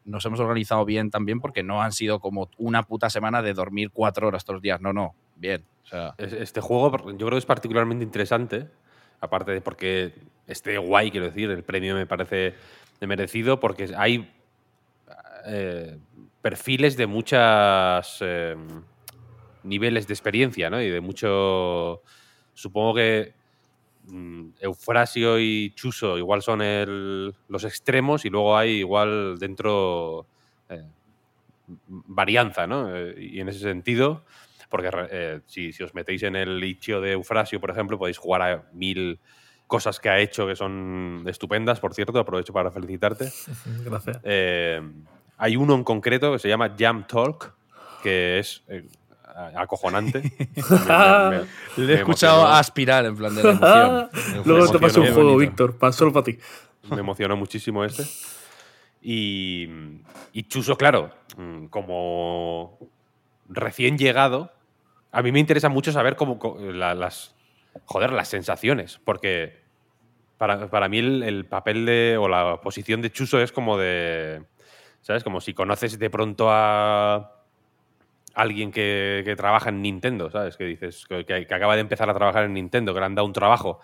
[0.08, 3.92] nos hemos organizado bien también porque no han sido como una puta semana de dormir
[3.92, 4.82] cuatro horas todos los días.
[4.82, 5.64] No, no, bien.
[5.84, 8.68] O sea, Es- Este juego yo creo que es particularmente interesante,
[9.22, 10.14] aparte de porque
[10.48, 12.56] esté guay, quiero decir, el premio me parece
[13.02, 14.34] merecido, porque hay
[15.46, 15.98] eh,
[16.42, 18.56] perfiles de muchas eh,
[19.64, 20.82] niveles de experiencia, ¿no?
[20.82, 22.02] Y de mucho...
[22.54, 23.34] Supongo que
[24.60, 30.26] Eufrasio y Chuso igual son el- los extremos y luego hay igual dentro
[30.70, 30.84] eh,
[31.88, 32.96] varianza, ¿no?
[32.96, 34.24] Eh, y en ese sentido,
[34.70, 38.42] porque eh, si, si os metéis en el lichio de Eufrasio, por ejemplo, podéis jugar
[38.42, 39.20] a mil
[39.66, 43.30] cosas que ha hecho que son estupendas, por cierto, aprovecho para felicitarte.
[43.86, 44.22] Gracias.
[45.40, 47.54] Hay uno en concreto que se llama Jam Talk,
[48.02, 48.64] que es
[49.56, 50.22] acojonante.
[50.56, 50.64] Me-
[51.30, 51.38] me-
[51.78, 52.56] me- le he escuchado emocionó.
[52.58, 54.10] aspirar en plan de la emoción.
[54.46, 55.38] Luego te paso un juego, bonito.
[55.40, 56.38] Víctor, para solo para ti.
[56.90, 58.04] me emocionó muchísimo este.
[59.02, 59.68] Y,
[60.34, 62.80] y Chuso, claro, mm, como
[63.48, 64.52] recién llegado,
[65.12, 67.36] a mí me interesa mucho saber cómo la- las,
[67.86, 69.62] joder, las sensaciones, porque
[70.38, 74.44] para, para mí el, el papel de, o la posición de Chuso es como de,
[75.02, 75.24] ¿sabes?
[75.24, 77.37] Como si conoces de pronto a
[78.38, 80.58] alguien que, que trabaja en Nintendo, ¿sabes?
[80.58, 83.26] Que dices, que, que acaba de empezar a trabajar en Nintendo, que le han dado
[83.26, 83.80] un trabajo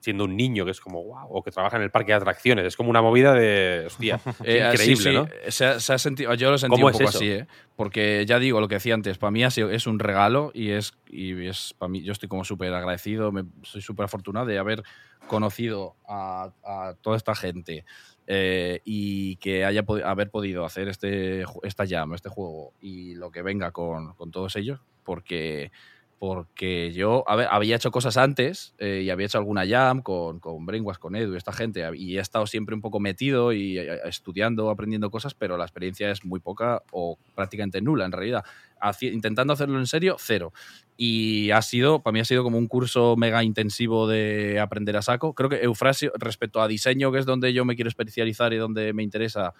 [0.00, 2.64] siendo un niño, que es como, wow, o que trabaja en el parque de atracciones.
[2.64, 5.28] Es como una movida de, hostia, Eh, increíble, sí, ¿no?
[5.50, 7.18] Se ha, se ha sentido, yo lo he sentido ¿Cómo un poco eso?
[7.18, 7.46] así, ¿eh?
[7.74, 10.70] Porque ya digo lo que decía antes, para mí ha sido- es un regalo y
[10.70, 14.58] es, y es para mí, yo estoy como súper agradecido, me- soy súper afortunado de
[14.58, 14.82] haber
[15.26, 17.84] conocido a, a toda esta gente
[18.28, 23.30] eh, y que haya podi- haber podido hacer este, esta jam, este juego y lo
[23.30, 25.70] que venga con, con todos ellos, porque
[26.18, 30.96] porque yo había hecho cosas antes eh, y había hecho alguna jam con, con Brainwash,
[30.96, 35.10] con Edu esta gente, y he estado siempre un poco metido y eh, estudiando, aprendiendo
[35.10, 38.44] cosas, pero la experiencia es muy poca o prácticamente nula en realidad.
[38.80, 40.52] Haci- intentando hacerlo en serio, cero.
[40.96, 45.02] Y ha sido, para mí ha sido como un curso mega intensivo de aprender a
[45.02, 45.34] saco.
[45.34, 48.92] Creo que Eufrasio, respecto a diseño, que es donde yo me quiero especializar y donde
[48.94, 49.52] me interesa,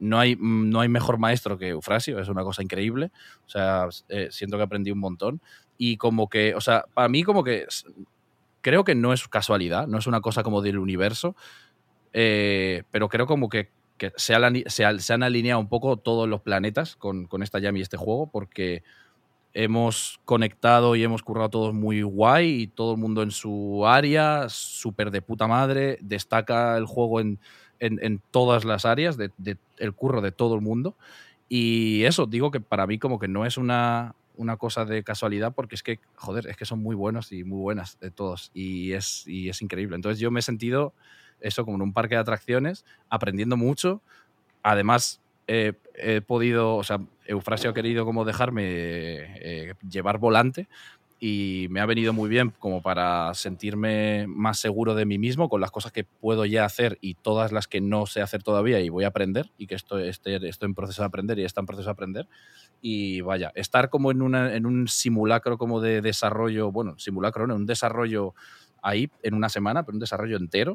[0.00, 3.12] no hay, no hay mejor maestro que Eufrasio, es una cosa increíble.
[3.46, 5.40] O sea, eh, siento que aprendí un montón.
[5.78, 7.66] Y como que, o sea, para mí como que
[8.60, 11.34] creo que no es casualidad, no es una cosa como del universo,
[12.12, 16.40] eh, pero creo como que, que se, han, se, han- alineado un poco todos los
[16.42, 18.82] planetas con, con esta Jam y este juego, porque
[19.54, 24.48] hemos conectado y hemos currado todos muy guay y todo el mundo en su área,
[24.48, 27.40] súper de puta madre, destaca el juego en,
[27.80, 27.98] en-
[28.30, 29.32] todas las áreas, de-
[29.80, 30.96] el curro de todo el mundo.
[31.48, 35.52] Y eso, digo que para mí como que no es una, una cosa de casualidad
[35.54, 38.92] porque es que, joder, es que son muy buenos y muy buenas de todos y
[38.92, 39.96] es, y es increíble.
[39.96, 40.94] Entonces yo me he sentido
[41.40, 44.00] eso como en un parque de atracciones, aprendiendo mucho.
[44.62, 50.68] Además, eh, he podido, o sea, Eufrasio ha querido como dejarme eh, llevar volante
[51.22, 55.60] y me ha venido muy bien como para sentirme más seguro de mí mismo con
[55.60, 58.88] las cosas que puedo ya hacer y todas las que no sé hacer todavía y
[58.88, 61.66] voy a aprender y que estoy, estoy, estoy en proceso de aprender y está en
[61.66, 62.26] proceso de aprender.
[62.80, 67.54] Y vaya, estar como en, una, en un simulacro como de desarrollo, bueno, simulacro no,
[67.54, 68.34] un desarrollo
[68.82, 70.74] ahí en una semana, pero un desarrollo entero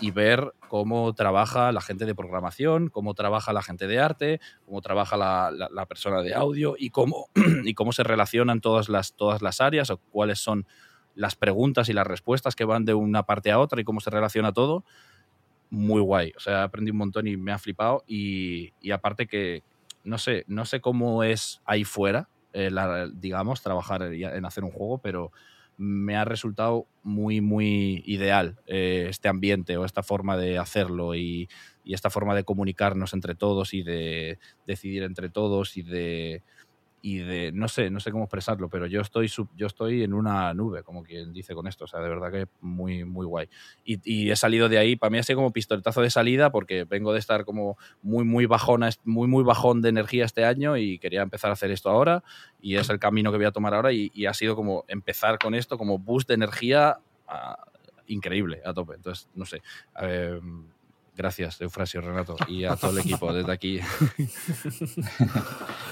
[0.00, 4.80] y ver cómo trabaja la gente de programación, cómo trabaja la gente de arte, cómo
[4.80, 7.28] trabaja la, la- la persona de audio y cómo,
[7.64, 10.66] y cómo se relacionan todas las, todas las áreas o cuáles son
[11.14, 14.10] las preguntas y las respuestas que van de una parte a otra y cómo se
[14.10, 14.84] relaciona todo.
[15.70, 16.32] Muy guay.
[16.36, 18.04] O sea, aprendí un montón y me ha flipado.
[18.06, 19.62] Y, y aparte que,
[20.04, 24.70] no sé, no sé cómo es ahí fuera, eh, la- digamos, trabajar en hacer un
[24.70, 25.32] juego, pero
[25.76, 31.48] me ha resultado muy, muy ideal eh, este ambiente o esta forma de hacerlo y,
[31.84, 36.42] y esta forma de comunicarnos entre todos y de decidir entre todos y de,
[37.06, 40.12] y de no sé, no sé cómo expresarlo, pero yo estoy, sub- yo estoy en
[40.12, 43.48] una nube, como quien dice con esto, o sea, de verdad que muy, muy guay.
[43.84, 46.82] Y, y he salido de ahí, para mí ha sido como pistoletazo de salida porque
[46.84, 50.98] vengo de estar como muy, muy bajona, muy, muy bajón de energía este año y
[50.98, 52.24] quería empezar a hacer esto ahora
[52.60, 55.38] y es el camino que voy a tomar ahora y, y ha sido como empezar
[55.38, 57.56] con esto como boost de energía ah,
[58.08, 58.94] increíble, a tope.
[58.94, 59.62] Entonces, no sé.
[60.02, 60.40] eh,
[61.16, 63.80] gracias, Eufrasio, Renato, y a todo el equipo desde aquí.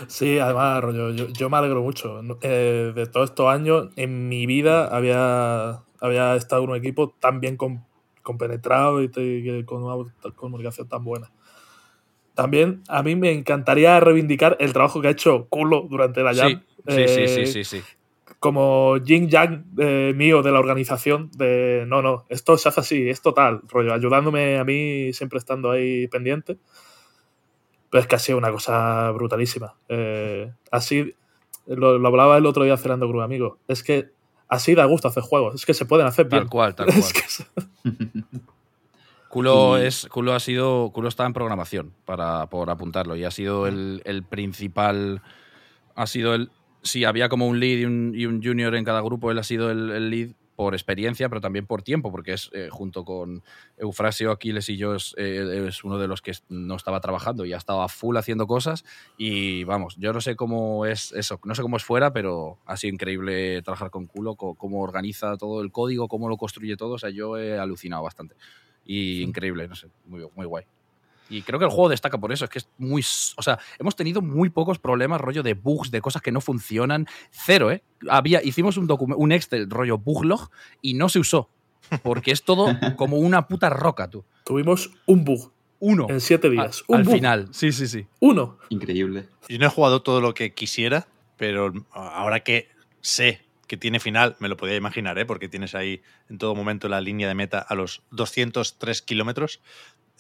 [0.09, 2.21] Sí, además, rollo, yo, yo me alegro mucho.
[2.43, 7.41] Eh, de todos estos años, en mi vida había, había estado en un equipo tan
[7.41, 7.85] bien com-
[8.23, 11.31] compenetrado y que con una comunicación tan buena.
[12.35, 16.41] También a mí me encantaría reivindicar el trabajo que ha hecho Culo durante la Sí,
[16.41, 16.63] Jam.
[16.89, 17.83] sí, sí, Eh, sí, sí, sí.
[18.45, 23.09] Como Jin Yang eh, mío de la organización, de no, no, esto se hace así,
[23.09, 26.59] es total, rollo, ayudándome a mí, siempre estando ahí pendiente.
[27.89, 29.77] Pero es que ha sido una cosa brutalísima.
[29.89, 31.15] Eh, así,
[31.67, 33.57] lo, lo hablaba el otro día Fernando Cruz, amigo.
[33.67, 34.11] Es que
[34.49, 35.55] así da gusto hacer juegos.
[35.55, 36.43] Es que se pueden hacer bien.
[36.43, 36.99] Tal cual, tal cual.
[36.99, 37.47] Es que se-
[39.29, 40.91] Culo, es, Culo ha sido.
[40.93, 43.17] Culo está en programación para, por apuntarlo.
[43.17, 45.23] Y ha sido el, el principal.
[45.95, 46.51] Ha sido el.
[46.85, 49.31] Sí, había como un lead y un, y un junior en cada grupo.
[49.31, 52.69] Él ha sido el, el lead por experiencia, pero también por tiempo, porque es eh,
[52.71, 53.43] junto con
[53.77, 57.53] Eufrasio, Aquiles y yo, es, eh, es uno de los que no estaba trabajando y
[57.53, 58.85] ha estado a full haciendo cosas.
[59.17, 62.77] Y vamos, yo no sé cómo es eso, no sé cómo es fuera, pero ha
[62.77, 66.93] sido increíble trabajar con Culo, cómo organiza todo el código, cómo lo construye todo.
[66.93, 68.37] O sea, yo he alucinado bastante.
[68.85, 70.65] Y increíble, no sé, muy, muy guay.
[71.31, 73.01] Y creo que el juego destaca por eso, es que es muy...
[73.37, 77.07] O sea, hemos tenido muy pocos problemas, rollo de bugs, de cosas que no funcionan.
[77.31, 77.83] Cero, ¿eh?
[78.09, 80.51] Había, hicimos un, docu- un Excel rollo buglog
[80.83, 81.49] y no se usó.
[82.03, 84.25] Porque es todo como una puta roca, tú.
[84.45, 86.07] Tuvimos un bug Uno.
[86.11, 86.85] en siete Al, días.
[86.89, 87.15] un al bug.
[87.15, 88.07] final, sí, sí, sí.
[88.21, 88.59] Uno.
[88.69, 89.29] Increíble.
[89.49, 92.69] Yo no he jugado todo lo que quisiera, pero ahora que
[93.01, 95.25] sé que tiene final, me lo podía imaginar, ¿eh?
[95.25, 99.61] porque tienes ahí en todo momento la línea de meta a los 203 kilómetros.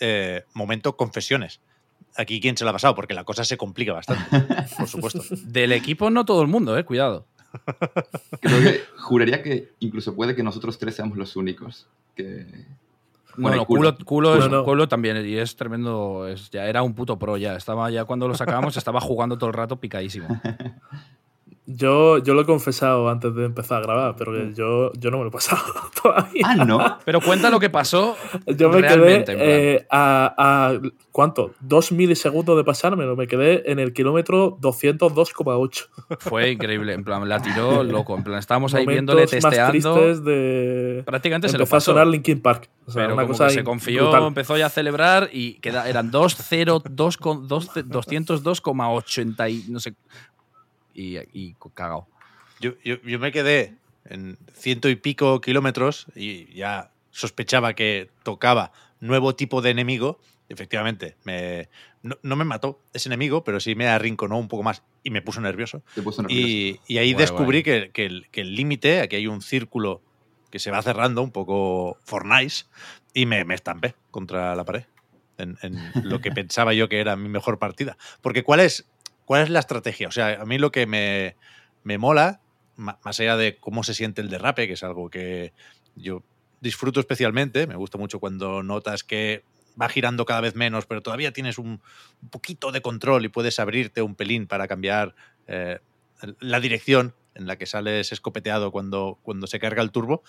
[0.00, 1.60] Eh, momento confesiones.
[2.16, 2.94] Aquí, ¿quién se la ha pasado?
[2.94, 4.24] Porque la cosa se complica bastante,
[4.78, 5.22] por supuesto.
[5.44, 7.26] Del equipo no todo el mundo, eh, cuidado.
[8.40, 12.46] Creo que juraría que incluso puede que nosotros tres seamos los únicos que.
[13.36, 14.04] Bueno, culo, culo.
[14.04, 14.64] culo, es, no.
[14.64, 16.28] culo también, y es tremendo.
[16.28, 17.56] es- ya era un puto pro ya.
[17.56, 20.28] Estaba ya cuando lo sacábamos, estaba jugando todo el rato picadísimo.
[21.66, 24.52] Yo, yo lo he confesado antes de empezar a grabar, pero Mm.
[24.54, 25.62] yo, yo no me lo he pasado
[26.02, 26.42] todavía.
[26.46, 26.98] Ah, no.
[27.06, 28.16] Pero cuenta lo que pasó.
[28.46, 29.38] Yo me realmente, en plan.
[29.38, 30.80] quedé eh, a, a-
[31.10, 31.52] ¿Cuánto?
[31.60, 33.16] Dos milisegundos de pasármelo.
[33.16, 35.86] Me quedé en el kilómetro 202,8.
[36.18, 36.92] Fue increíble.
[36.92, 38.14] En plan, la tiró loco.
[38.16, 39.70] En plan, estábamos ahí Momentos viéndole, más testeando.
[39.70, 41.02] tristes de.
[41.06, 41.90] Prácticamente se lo Empezó a pasó.
[41.92, 42.68] sonar Linkin Park.
[42.86, 44.24] O sea, pero una como cosa que se confió, brutal.
[44.26, 49.94] empezó ya a celebrar y queda, eran 202 con- dos- 202,80 y no sé.
[50.94, 52.08] Y, y cagao.
[52.60, 58.72] Yo, yo- yo me quedé en ciento y pico kilómetros y ya sospechaba que tocaba
[59.00, 60.18] nuevo tipo de enemigo.
[60.48, 61.68] Efectivamente, me,
[62.02, 65.22] no, no me mató ese enemigo, pero sí me arrinconó un poco más y me
[65.22, 65.82] puso nervioso.
[65.94, 66.46] Te puso nervioso.
[66.46, 67.62] Y, y ahí Guay, descubrí guay.
[67.62, 70.02] que, que el que el límite, aquí hay un círculo
[70.50, 72.54] que se va cerrando, un poco Fortnite,
[73.12, 74.84] y me, me estampé contra la pared.
[75.36, 77.96] En, en lo que pensaba yo que era mi mejor partida.
[78.20, 78.86] Porque ¿cuál es,
[79.24, 80.08] cuál es la estrategia?
[80.08, 81.36] O sea, a mí lo que me,
[81.82, 82.40] me mola,
[82.76, 85.52] más allá de cómo se siente el derrape, que es algo que
[85.94, 86.22] yo
[86.60, 89.44] disfruto especialmente, me gusta mucho cuando notas que
[89.80, 91.80] va girando cada vez menos, pero todavía tienes un
[92.30, 95.14] poquito de control y puedes abrirte un pelín para cambiar
[95.46, 95.80] eh,
[96.40, 100.22] la dirección en la que sales escopeteado cuando, cuando se carga el turbo.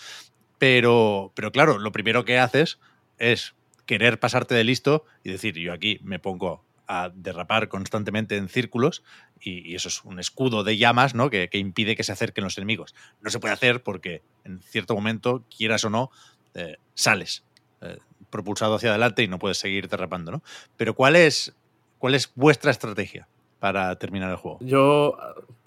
[0.57, 2.79] Pero, pero claro, lo primero que haces
[3.17, 3.55] es
[3.85, 9.03] querer pasarte de listo y decir, yo aquí me pongo a derrapar constantemente en círculos
[9.39, 11.29] y, y eso es un escudo de llamas ¿no?
[11.29, 12.93] que, que impide que se acerquen los enemigos.
[13.21, 16.11] No se puede hacer porque en cierto momento, quieras o no,
[16.53, 17.43] eh, sales
[17.81, 17.97] eh,
[18.29, 20.31] propulsado hacia adelante y no puedes seguir derrapando.
[20.31, 20.43] ¿no?
[20.77, 21.55] Pero ¿cuál es,
[21.99, 23.27] ¿cuál es vuestra estrategia
[23.59, 24.59] para terminar el juego?
[24.61, 25.17] Yo,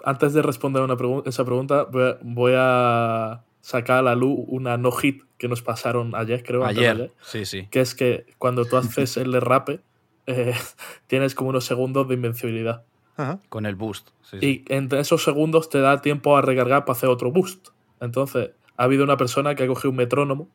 [0.05, 4.39] antes de responder una pregu- esa pregunta, voy a, voy a sacar a la luz
[4.47, 6.61] una no-hit que nos pasaron ayer, creo.
[6.61, 7.13] de Ayer.
[7.23, 7.67] Sí, sí.
[7.71, 9.81] que es que cuando tú haces el derrape,
[10.29, 10.55] eh,
[11.09, 12.85] tienes como unos segundos de invencibilidad.
[13.17, 13.41] Ajá.
[13.49, 14.11] Con el boost.
[14.23, 14.47] Sí, sí.
[14.69, 17.71] Y entre esos segundos te da tiempo a recargar para hacer otro boost.
[18.01, 20.49] Entonces, ha habido una persona que ha cogido un metrónomo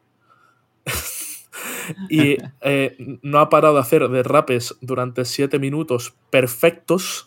[2.09, 7.25] y eh, no ha parado de hacer derrapes durante 7 minutos perfectos.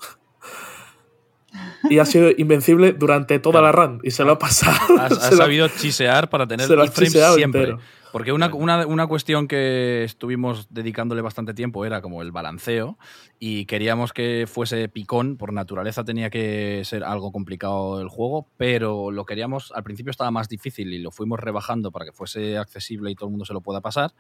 [1.89, 4.01] Y ha sido invencible durante toda la run.
[4.03, 4.77] Y se lo ha pasado.
[4.95, 7.61] Lo ha- sabido chisear para tener keyframes chiseado siempre.
[7.63, 7.81] entero.
[8.17, 12.97] Porque una, una, una cuestión que estuvimos dedicándole bastante tiempo era como el balanceo
[13.39, 19.11] y queríamos que fuese picón, por naturaleza tenía que ser algo complicado el juego, pero
[19.11, 23.11] lo queríamos, al principio estaba más difícil y lo fuimos rebajando para que fuese accesible
[23.11, 24.15] y todo el mundo se lo pueda pasar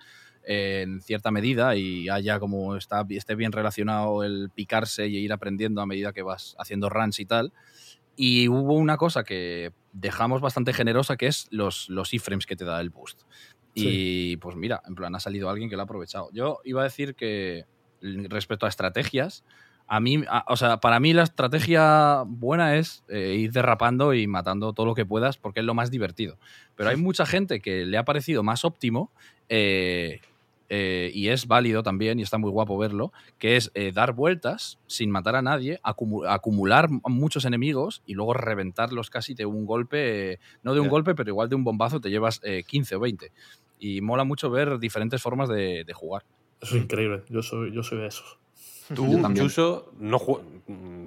[0.44, 5.32] eh, en cierta medida y haya como está, esté bien relacionado el picarse y ir
[5.32, 7.54] aprendiendo a medida que vas haciendo runs y tal.
[8.18, 12.64] Y hubo una cosa que dejamos bastante generosa que es los, los iframes que te
[12.64, 13.22] da el boost.
[13.78, 16.28] Y pues mira, en plan, ha salido alguien que lo ha aprovechado.
[16.32, 17.64] Yo iba a decir que
[18.00, 19.44] respecto a estrategias,
[19.88, 24.26] a mí, a- o sea, para mí la estrategia buena es eh, ir derrapando y
[24.26, 26.38] matando todo lo que puedas porque es lo más divertido.
[26.74, 29.12] Pero hay mucha gente que le ha parecido más óptimo
[29.48, 30.20] eh,
[30.68, 34.80] eh, y es válido también y está muy guapo verlo, que es eh, dar vueltas
[34.88, 40.32] sin matar a nadie, acumu- acumular muchos enemigos y luego reventarlos casi de un golpe,
[40.32, 40.90] eh, no de un Ya.
[40.90, 43.30] golpe, pero igual de un bombazo te llevas eh, 15 o 20.
[43.78, 46.24] Y mola mucho ver diferentes formas de, de jugar.
[46.60, 47.22] Eso es increíble.
[47.28, 48.38] Yo soy, yo soy de esos.
[48.94, 49.20] Tú.
[49.34, 50.18] Chuso, no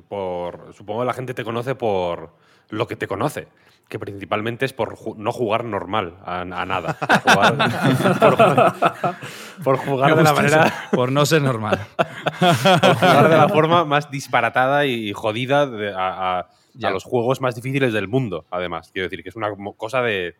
[0.07, 2.33] por, supongo que la gente te conoce por
[2.69, 3.47] lo que te conoce,
[3.87, 6.97] que principalmente es por ju- no jugar normal a, a nada.
[7.23, 11.79] Jugar- por, por jugar de la manera, Por no ser normal.
[11.97, 16.49] por jugar de la forma más disparatada y jodida de- a, a-
[16.83, 18.91] a los juegos más difíciles del mundo, además.
[18.93, 20.35] Quiero decir, que es una cosa de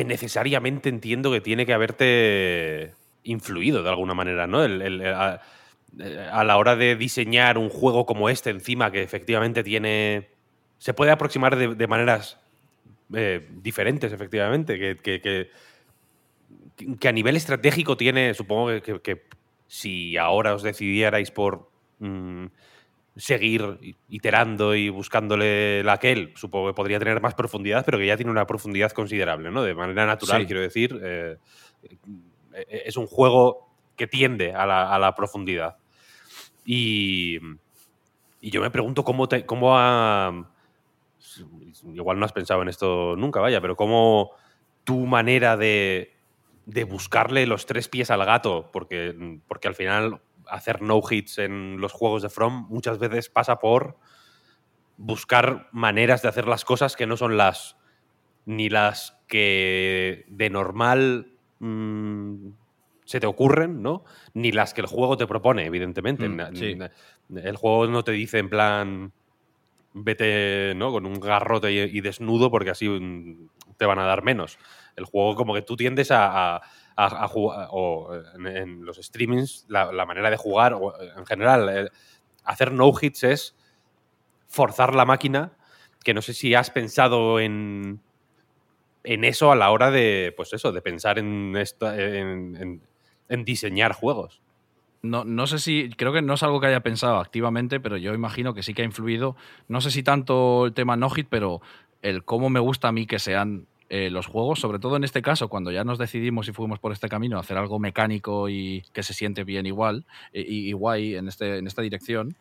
[0.00, 4.64] que necesariamente entiendo que tiene que haberte influido de alguna manera, ¿no?
[4.64, 5.42] El- el- a,
[6.42, 10.28] la hora de diseñar un juego como este, encima, que efectivamente tiene.
[10.78, 12.38] Se puede aproximar de, maneras
[13.12, 14.78] eh, diferentes, efectivamente.
[14.78, 15.50] Que, que-
[17.08, 18.32] a nivel estratégico tiene.
[18.32, 19.22] Supongo que
[19.66, 21.68] si ahora os decidierais por
[21.98, 22.46] mm,
[23.20, 28.16] seguir iterando y buscándole la aquel, supongo que podría tener más profundidad, pero que ya
[28.16, 29.62] tiene una profundidad considerable, ¿no?
[29.62, 30.46] De manera natural, Sí.
[30.46, 30.98] quiero decir.
[31.02, 31.36] eh,
[32.54, 35.76] eh, es un juego que tiende a la, a la profundidad.
[36.64, 37.38] Y,
[38.40, 40.50] y yo me pregunto cómo, te- cómo ha...
[41.94, 44.30] Igual no has pensado en esto nunca, vaya, pero cómo
[44.84, 46.14] tu manera de,
[46.66, 50.20] de buscarle los tres pies al gato, porque, porque al final
[50.50, 53.98] hacer no hits en los juegos de From muchas veces pasa por
[54.96, 57.76] buscar maneras de hacer las cosas que no son las
[58.46, 62.48] ni las que de normal mm,
[63.04, 64.04] se te ocurren, ¿no?
[64.34, 66.28] Ni las que el juego te propone, evidentemente.
[66.28, 66.76] Mm, sí.
[67.36, 69.12] El juego no te dice en plan
[69.92, 70.92] vete, ¿no?
[70.92, 74.58] Con un garrote y, y desnudo porque así mm, te van a dar menos.
[74.96, 76.62] El juego como que tú tiendes a, a-
[76.96, 78.10] a- jugar, o
[78.44, 81.90] en, los streamings, la, la manera de jugar, o en general, eh,
[82.44, 83.56] hacer no hits es
[84.48, 85.52] forzar la máquina,
[86.04, 88.00] que no sé si has pensado en,
[89.04, 92.82] en eso a la hora de, pues eso, de pensar en, esta- en, en-
[93.28, 94.42] en diseñar juegos.
[95.02, 98.12] No, no sé si, creo que no es algo que haya pensado activamente, pero yo
[98.12, 99.34] imagino que sí que ha influido.
[99.68, 101.62] No sé si tanto el tema no hit, pero
[102.02, 105.20] el cómo me gusta a mí que sean eh, los juegos, sobre todo en este
[105.20, 108.82] caso, cuando ya nos decidimos y fuimos por este camino a hacer algo mecánico y
[108.94, 112.36] que se siente bien igual y, y- y guay en, este, en esta dirección.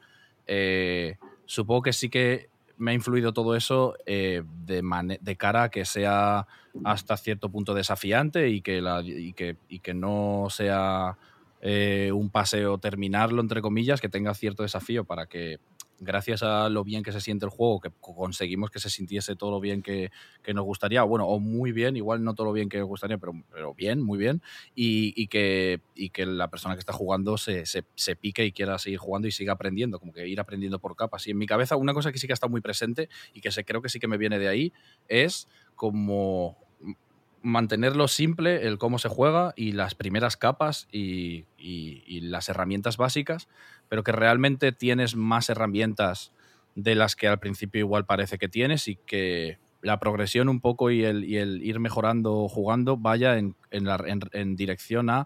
[0.48, 4.82] eh, supongo que sí que me ha influido todo eso eh, de,
[5.20, 6.48] de cara a que sea
[6.86, 11.18] hasta cierto punto desafiante y que, la, y que, y que no sea
[11.62, 15.58] eh, un paseo terminarlo, entre comillas, que tenga cierto desafío para que,
[16.00, 19.36] gracias a lo bien que se siente el juego, que co- conseguimos que se sintiese
[19.36, 20.12] todo lo bien que,
[20.44, 23.18] que nos gustaría, bueno, o muy bien, igual no todo lo bien que nos gustaría,
[23.18, 24.42] pero, pero bien, muy bien,
[24.76, 28.52] y, y que, y que la persona que está jugando se, se, se pique y
[28.52, 31.28] quiera seguir jugando y siga aprendiendo, como que ir aprendiendo por capas.
[31.28, 33.64] Y en mi cabeza, una cosa que sí que está muy presente y que se,
[33.66, 34.74] creo que sí que me viene de ahí
[35.08, 36.58] es como
[37.42, 43.48] mantenerlo simple, el cómo se juega y las primeras capas y- y las herramientas básicas,
[43.90, 46.32] pero que realmente tienes más herramientas
[46.76, 50.92] de las que al principio igual parece que tienes y que la progresión un poco
[50.92, 55.26] y el, y el ir mejorando jugando vaya en, en la- en- en dirección a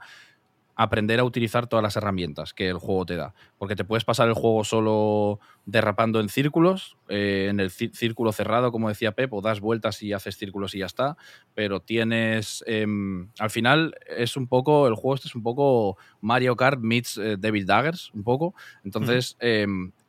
[0.76, 3.34] aprender a utilizar todas las herramientas que el juego te da.
[3.58, 8.72] Porque te puedes pasar el juego solo derrapando en círculos, eh, en el círculo cerrado,
[8.72, 11.18] como decía Pep, o das vueltas y haces círculos y ya está.
[11.54, 12.64] Pero tienes.
[12.68, 14.88] em, al final es un poco.
[14.88, 18.56] El juego este es un poco Mario Kart meets eh, Devil Daggers, un poco.
[18.84, 19.38] Entonces,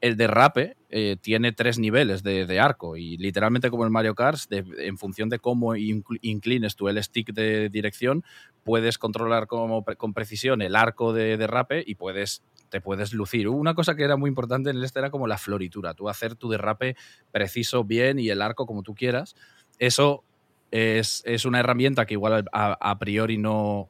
[0.04, 4.38] el derrape eh, tiene tres niveles de, de arco y literalmente como el Mario Kart,
[4.50, 8.22] de- en función de cómo incl- inclines tú el stick de dirección,
[8.64, 13.48] puedes controlar como con precisión el arco de derrape y puedes te puedes lucir.
[13.48, 16.34] Una cosa que era muy importante en el este era como la floritura, tú hacer
[16.34, 16.96] tu derrape
[17.32, 19.36] preciso, bien y el arco como tú quieras.
[19.78, 20.22] Eso
[20.70, 23.88] es, es una herramienta que igual a, a priori no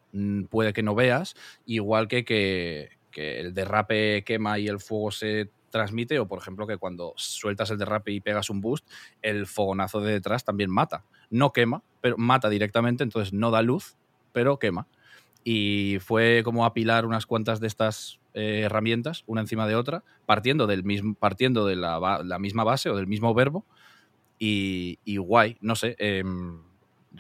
[0.49, 1.35] puede que no veas,
[1.67, 6.69] igual que, que que el derrape quema y el fuego se transmite, o por ejemplo
[6.69, 8.89] que cuando sueltas el derrape y pegas un boost,
[9.23, 11.05] el fogonazo de detrás también mata.
[11.31, 13.97] No quema, pero mata directamente, entonces no da luz,
[14.33, 14.87] pero quema.
[15.43, 20.69] Y fue como apilar unas cuantas de estas eh, herramientas, una encima de otra, partiendo,
[20.69, 23.67] del mismo, partiendo de la, la misma base o del mismo verbo.
[24.39, 25.97] Y, y guay, no sé.
[25.99, 26.61] em,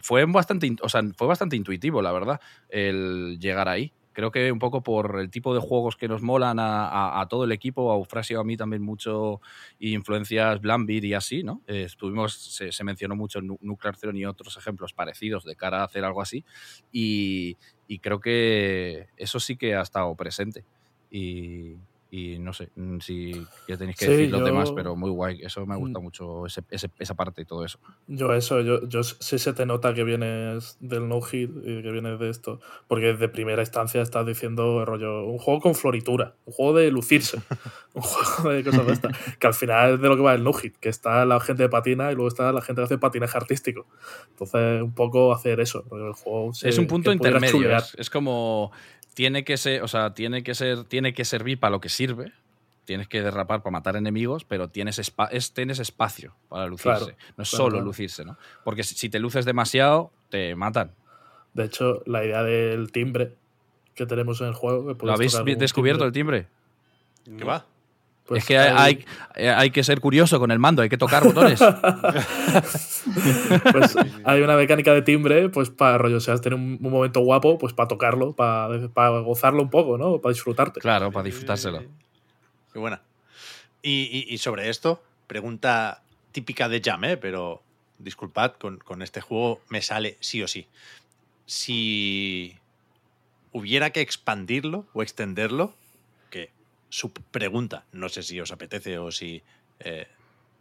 [0.00, 3.92] fue, bastante, o sea, fue bastante intuitivo, la verdad, el llegar ahí.
[4.14, 7.28] Creo que un poco por el tipo de juegos que nos molan a, a- a
[7.28, 9.40] todo el equipo, a Eufrasio, a mí también mucho,
[9.80, 11.60] influencias Blambir y así, ¿no?
[11.66, 15.82] Eh, estuvimos, se, se mencionó mucho Nu- Nuclear Throne y otros ejemplos parecidos de cara
[15.82, 16.44] a hacer algo así,
[16.92, 17.56] y,
[17.88, 20.64] y creo que eso sí que ha estado presente.
[21.10, 21.74] Y,
[22.16, 23.32] y no sé mm, si
[23.66, 25.40] ya tenéis que Sí, decir los yo- demás, pero muy guay.
[25.42, 26.02] Eso me gusta Mm.
[26.02, 27.80] mucho, ese- ese- esa parte y todo eso.
[28.06, 31.90] Yo eso, yo, yo sí se te nota que vienes del no hit y que
[31.90, 32.60] vienes de esto.
[32.86, 37.38] Porque de primera instancia estás diciendo rollo, un juego con floritura, un juego de lucirse,
[37.94, 39.18] un juego de cosas de estas.
[39.38, 41.64] Que al final es de lo que va el no hit, que está la gente
[41.64, 43.86] de patina y luego está la gente que hace patinaje artístico.
[44.30, 45.84] Entonces, un poco hacer eso.
[45.90, 47.76] rollo, El juego se- es un punto intermedio.
[47.98, 48.70] es como
[49.14, 52.32] tiene que ser, o sea, tiene que ser, tiene que servir para lo que sirve.
[52.84, 56.98] Tienes que derrapar para matar enemigos, pero tienes, espa- es, tienes espacio para lucirse.
[56.98, 57.06] Claro,
[57.38, 57.84] no es claro, solo claro.
[57.86, 58.36] lucirse, ¿no?
[58.62, 60.90] Porque si, si te luces demasiado, te matan.
[61.54, 63.36] De hecho, la idea del timbre
[63.94, 64.98] que tenemos en el juego.
[64.98, 66.46] que ¿Lo habéis descubierto timbre, el
[67.24, 67.38] timbre?
[67.38, 67.64] ¿Qué va?
[68.26, 71.24] Pues es que hay, hay, hay que ser curioso con el mando, hay que tocar
[71.24, 71.60] botones.
[73.72, 77.20] pues hay una mecánica de timbre, pues para rollo, si has tenido un, un momento
[77.20, 80.18] guapo, pues para tocarlo, para, para gozarlo un poco, ¿no?
[80.20, 80.80] Para disfrutarte.
[80.80, 81.82] claro, para disfrutárselo.
[82.72, 83.02] Qué buena.
[83.82, 86.02] Y, y- y sobre esto, pregunta
[86.32, 87.16] típica de Jam, ¿eh?
[87.16, 87.62] pero
[87.98, 90.66] disculpad, con, con este juego me sale sí o sí.
[91.46, 92.56] Si
[93.52, 95.74] hubiera que expandirlo o extenderlo,
[96.94, 99.42] que su pregunta, no sé si os apetece o si
[99.80, 100.06] eh,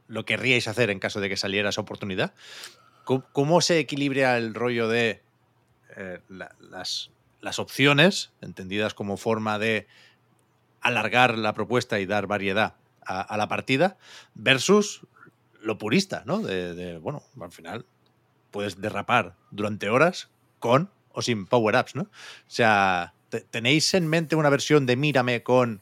[0.08, 2.34] lo querríais hacer en caso de que saliera esa oportunidad,
[3.06, 5.22] ¿cómo, se equilibra el rollo de
[5.96, 7.12] eh, la- las,
[7.42, 9.88] las opciones, entendidas como forma de
[10.82, 13.98] alargar la propuesta y dar variedad a, la partida,
[14.34, 15.02] versus
[15.62, 16.40] lo purista, ¿no?
[16.40, 17.86] De, de, bueno, al final
[18.52, 20.30] puedes derrapar durante horas
[20.60, 22.04] con o sin power-ups, ¿no?
[22.04, 22.10] O
[22.48, 25.82] sea, te- ¿tenéis en mente una versión de Mírame con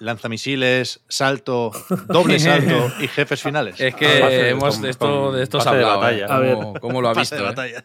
[0.00, 1.70] lanzamisiles, salto,
[2.08, 3.80] doble salto y jefes finales?
[3.80, 6.00] Es que Pase- hemos con- de esto, de esto se de hablado.
[6.00, 6.26] batalla.
[6.26, 6.50] ¿eh?
[6.50, 7.36] A ¿Cómo, cómo lo ha visto?
[7.36, 7.44] de eh?
[7.44, 7.84] batalla.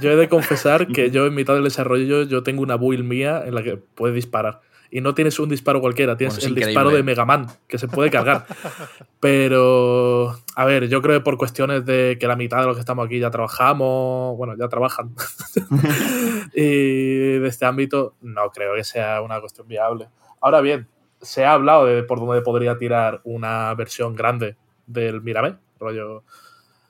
[0.00, 3.42] Yo he de confesar que yo en mitad del desarrollo yo tengo una build mía
[3.44, 4.60] en la que puedes disparar.
[4.90, 6.70] Y no tienes un disparo cualquiera, tienes Bueno, el increíble.
[6.70, 8.46] disparo de Mega Man, que se puede cargar.
[9.18, 12.80] Pero, a ver, yo creo que por cuestiones de que la mitad de los que
[12.80, 15.12] estamos aquí ya trabajamos, bueno, ya trabajan.
[16.54, 20.08] y de este ámbito, no creo que sea una cuestión viable.
[20.40, 20.86] Ahora bien,
[21.24, 24.56] se ha hablado de por dónde podría tirar una versión grande
[24.86, 26.22] del Mirame, rollo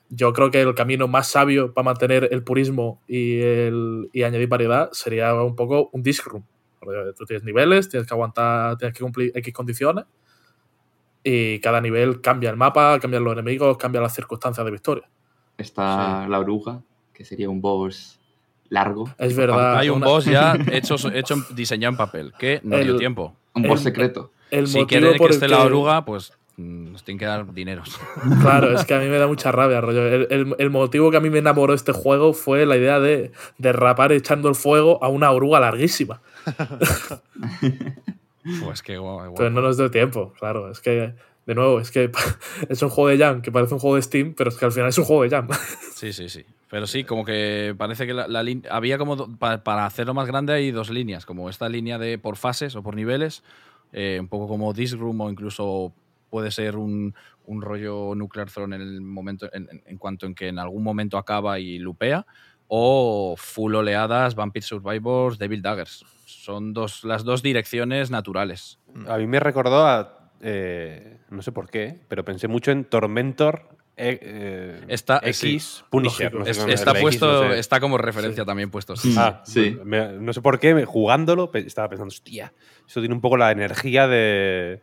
[0.09, 4.47] yo creo que el camino más sabio para mantener el purismo y, el, y añadir
[4.47, 6.45] variedad sería un poco un disc room.
[7.17, 10.05] Tú tienes niveles, tienes que aguantar, tienes que cumplir X condiciones
[11.23, 15.09] y cada nivel cambia el mapa, cambian los enemigos, cambian las circunstancias de victoria.
[15.57, 18.19] Está la oruga, que sería un boss
[18.69, 19.09] largo.
[19.17, 19.77] Es verdad.
[19.77, 23.35] Hay un boss ya hecho, hecho diseñado en papel, que no dio El- tiempo.
[23.55, 24.31] Un el- secreto.
[24.51, 27.51] El Si motivo quieren que por esté la oruga, pues mm, nos tienen que dar
[27.53, 27.99] dineros.
[28.41, 30.05] Claro, es que a mí me da mucha rabia, rollo.
[30.05, 32.99] El, el- el motivo que a mí me enamoró de este juego fue la idea
[32.99, 36.21] de derrapar echando el fuego a una oruga larguísima.
[38.63, 39.33] Pues que guau, guau.
[39.35, 40.69] Pero no nos dio tiempo, claro.
[40.69, 41.15] Es que,
[41.45, 42.11] de nuevo, es que
[42.69, 44.71] es un juego de Jam que parece un juego de Steam, pero es que al
[44.71, 45.47] final es un juego de Jam.
[45.95, 46.43] Sí, sí, sí.
[46.69, 50.27] Pero sí, como que parece que la, la había como do- pa- para hacerlo más
[50.27, 53.43] grande hay dos líneas, como esta línea de por fases o por niveles,
[53.93, 55.93] eh, un poco como Disc Room o incluso
[56.29, 57.15] puede ser un,
[57.45, 60.83] un rollo Nuclear Throne en el momento en, en- en cuanto en que en algún
[60.83, 62.25] momento acaba y lupea
[62.67, 66.03] o full oleadas Vampire Survivors Devil Daggers.
[66.25, 68.79] Son dos, las dos direcciones naturales.
[69.07, 70.24] A mí me recordó a.
[70.47, 73.67] eh, no sé por qué, pero pensé mucho en Tormentor
[73.97, 76.25] eh, eh, Está- X sí, Punisher.
[76.33, 76.39] lógico.
[76.39, 77.59] no sé Es- cómo es está X, puesto, no sé.
[77.59, 78.95] está como referencia también puesto.
[78.95, 79.15] sí.
[79.17, 79.77] Ah, Sí.
[79.83, 82.53] me- no sé por qué, jugándolo, estaba pensando, hostia,
[82.87, 84.81] eso tiene un poco la energía de,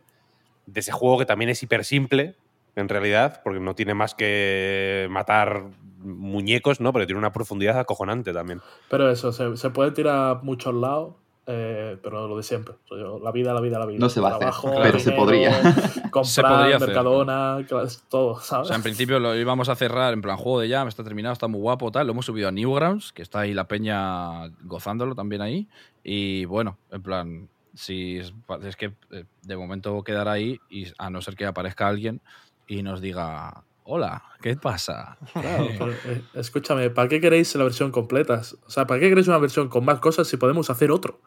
[0.65, 2.35] de ese juego que también es hiper simple,
[2.75, 5.65] en realidad, porque no tiene más que matar
[5.99, 6.91] muñecos, ¿no?
[6.91, 8.61] Pero tiene una profundidad acojonante también.
[8.89, 12.75] Pero eso, se, se puede tirar a muchos lados, eh, pero lo de siempre.
[13.21, 13.99] La vida, la vida, la vida.
[13.99, 15.51] No se va a hacer, pero se podría.
[16.11, 16.87] Comprar, Se podría hacer.
[16.89, 17.65] Mercadona,
[18.09, 18.67] todo, O ¿sabes?
[18.67, 21.47] sea, en principio lo íbamos a cerrar en plan juego de Jam, está terminado, está
[21.47, 22.07] muy guapo, tal.
[22.07, 25.67] Lo hemos subido a Newgrounds, que está ahí la peña gozándolo también ahí.
[26.03, 28.33] Y bueno, en plan, si es,
[28.63, 32.21] es que eh, de momento quedará ahí y a no ser que aparezca alguien
[32.67, 35.17] y nos diga, hola, ¿qué pasa?
[35.33, 38.41] Claro, pero, eh, escúchame, ¿para qué queréis la versión completa?
[38.65, 41.21] O sea, ¿para qué queréis una versión con más cosas si podemos hacer otro?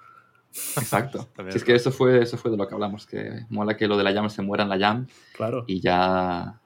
[0.77, 1.29] Exacto.
[1.51, 3.97] Si es que eso fue, eso fue de lo que hablamos, que mola que lo
[3.97, 6.61] de la jam se muera en la jam Claro, y ya,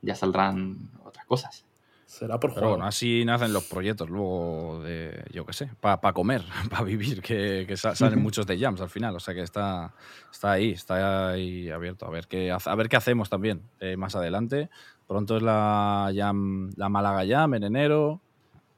[0.00, 1.64] ya saldrán otras cosas.
[2.06, 2.74] será por Pero juego.
[2.76, 7.64] bueno, así nacen los proyectos luego de, yo qué sé, para comer, para vivir, que,
[7.66, 9.16] que sa- salen muchos de jams al final.
[9.16, 9.92] O sea que está,
[10.30, 12.06] está ahí, está ahí abierto.
[12.06, 14.68] A ver qué, a ver qué hacemos también eh, más adelante.
[15.06, 18.20] Pronto es la, jam, la Málaga Jam en enero.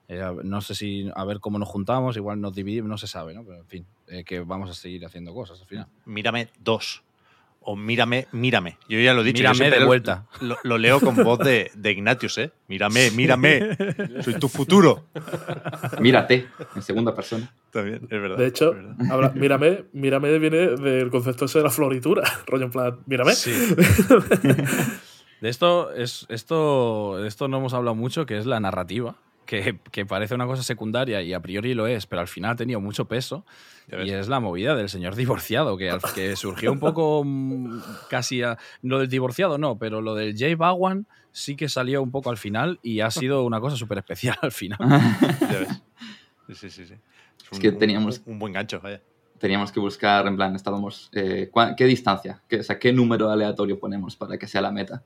[0.08, 3.32] Eh, no sé si, a ver cómo nos juntamos, igual nos dividimos, no se sabe,
[3.34, 3.42] ¿no?
[3.44, 5.86] Pero en fin, eh, que vamos a seguir haciendo cosas al final.
[6.04, 7.02] Mírame dos.
[7.66, 8.76] O mírame, mírame.
[8.90, 9.38] Yo ya lo he dicho.
[9.38, 10.26] Mírame de vuelta.
[10.42, 12.52] Lo, lo leo con voz de, de Ignatius, ¿eh?
[12.68, 13.74] Mírame, mírame.
[14.20, 15.06] Soy tu futuro.
[15.98, 16.46] Mírate,
[16.76, 17.50] en segunda persona.
[17.70, 18.36] También, es verdad.
[18.36, 18.96] De hecho, es verdad.
[19.10, 22.22] habla- mírame, mírame viene del concepto ese de la floritura.
[22.46, 23.32] Rollo en plan, mírame.
[25.44, 29.78] De esto, es, esto, de esto no hemos hablado mucho, que es la narrativa, que,
[29.92, 32.80] que parece una cosa secundaria y a priori lo es, pero al final ha tenido
[32.80, 33.44] mucho peso.
[33.92, 38.56] Y es la movida del señor divorciado, que, que surgió un poco mm, casi a,
[38.80, 42.38] Lo del divorciado no, pero lo del Jay Bawan sí que salió un poco al
[42.38, 44.78] final y ha sido una cosa súper especial al final.
[45.42, 45.82] Ya ves.
[46.48, 46.86] Sí, sí, sí.
[46.86, 46.94] sí.
[47.52, 49.02] Es que teníamos- Un, un buen gancho, vaya.
[49.38, 52.40] Teníamos que buscar, en plan, estábamos, eh, ¿cuá- ¿qué distancia?
[52.48, 55.02] ¿Qué, o sea, ¿qué número aleatorio ponemos para que sea la meta?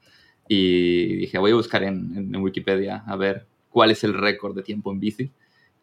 [0.49, 4.57] Y dije, voy a buscar en, en- en Wikipedia a ver cuál es el récord
[4.57, 5.31] de tiempo en bici.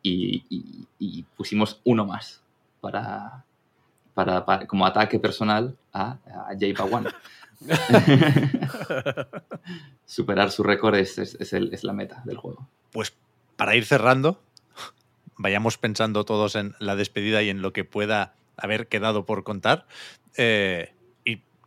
[0.01, 2.41] Y, y- y pusimos uno más
[2.81, 3.43] para,
[4.13, 7.07] para, para- como ataque personal a, a Jay Pawan.
[10.05, 12.67] Superar su récord es, es- es el- es la meta del juego.
[12.91, 13.13] Pues
[13.55, 14.41] para ir cerrando,
[15.37, 19.87] vayamos pensando todos en la despedida y en lo que pueda haber quedado por contar.
[20.37, 20.91] Eh,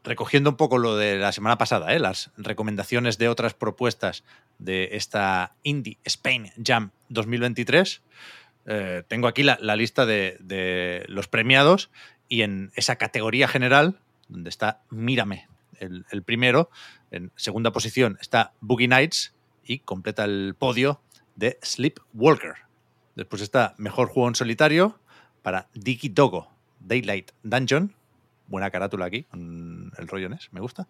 [0.04, 1.98] recogiendo un poco lo de la semana pasada, ¿eh?
[1.98, 4.24] las recomendaciones de otras propuestas
[4.58, 8.02] de esta Indie Spain Jam 2023.
[8.66, 11.90] eh, tengo aquí la, lista de, los premiados
[12.28, 13.98] y en esa categoría general,
[14.28, 15.48] donde está Mírame,
[15.80, 16.70] el, primero,
[17.10, 19.32] En segunda posición está Boogie Nights
[19.64, 21.00] y completa el podio
[21.36, 22.54] de Sleepwalker.
[23.14, 24.98] Después está Mejor Juego en Solitario
[25.42, 26.50] para Diki Dogo,
[26.80, 27.94] Daylight Dungeon.
[28.48, 30.88] Buena carátula aquí, con el rollo NES, me gusta.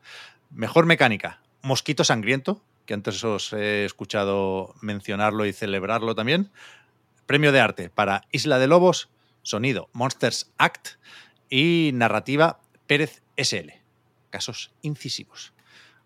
[0.50, 6.50] Mejor Mecánica, Mosquito Sangriento, que antes os he escuchado mencionarlo y celebrarlo también.
[7.26, 9.10] Premio de arte para Isla de Lobos,
[9.42, 10.90] sonido Monsters Act
[11.50, 13.72] y narrativa Pérez SL.
[14.30, 15.52] Casos incisivos.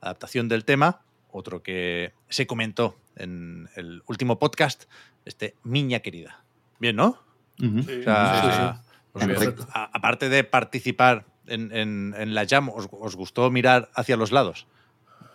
[0.00, 4.84] Adaptación del tema, otro que se comentó en el último podcast,
[5.24, 6.44] este Miña Querida.
[6.80, 7.22] Bien, ¿no?
[7.60, 7.80] Ujú.
[7.80, 9.54] O sea, Pues bien.
[9.72, 14.66] Aparte de participar en, en- en la jam, ¿os, os gustó mirar hacia los lados?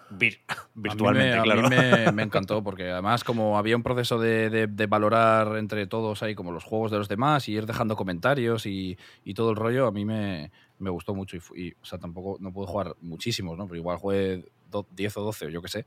[0.10, 0.40] Vir-
[0.76, 1.68] virtualmente, a mí, me, claro.
[1.68, 1.76] a mí
[2.06, 6.24] me, me encantó, porque además como había un proceso de, de- de valorar entre todos
[6.24, 9.56] ahí como los juegos de los demás y ir dejando comentarios y, y todo el
[9.58, 11.36] rollo, a mí me, me gustó mucho.
[11.38, 13.66] Y, y, o sea, tampoco no pude jugar muchísimos, ¿no?
[13.68, 15.86] Pero igual jugué do- 10 o 12 o yo qué sé.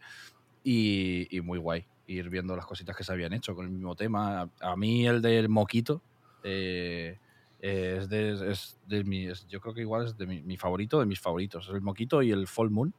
[0.62, 3.94] Y, y muy guay ir viendo las cositas que se habían hecho con el mismo
[3.96, 4.42] tema.
[4.60, 6.02] A, a mí el del moquito
[6.42, 7.18] eh,
[7.60, 10.56] eh, es de, es de mi, es- yo creo que igual es de mi, mi
[10.56, 11.68] favorito, de mis favoritos.
[11.72, 12.94] El moquito y el Full Moon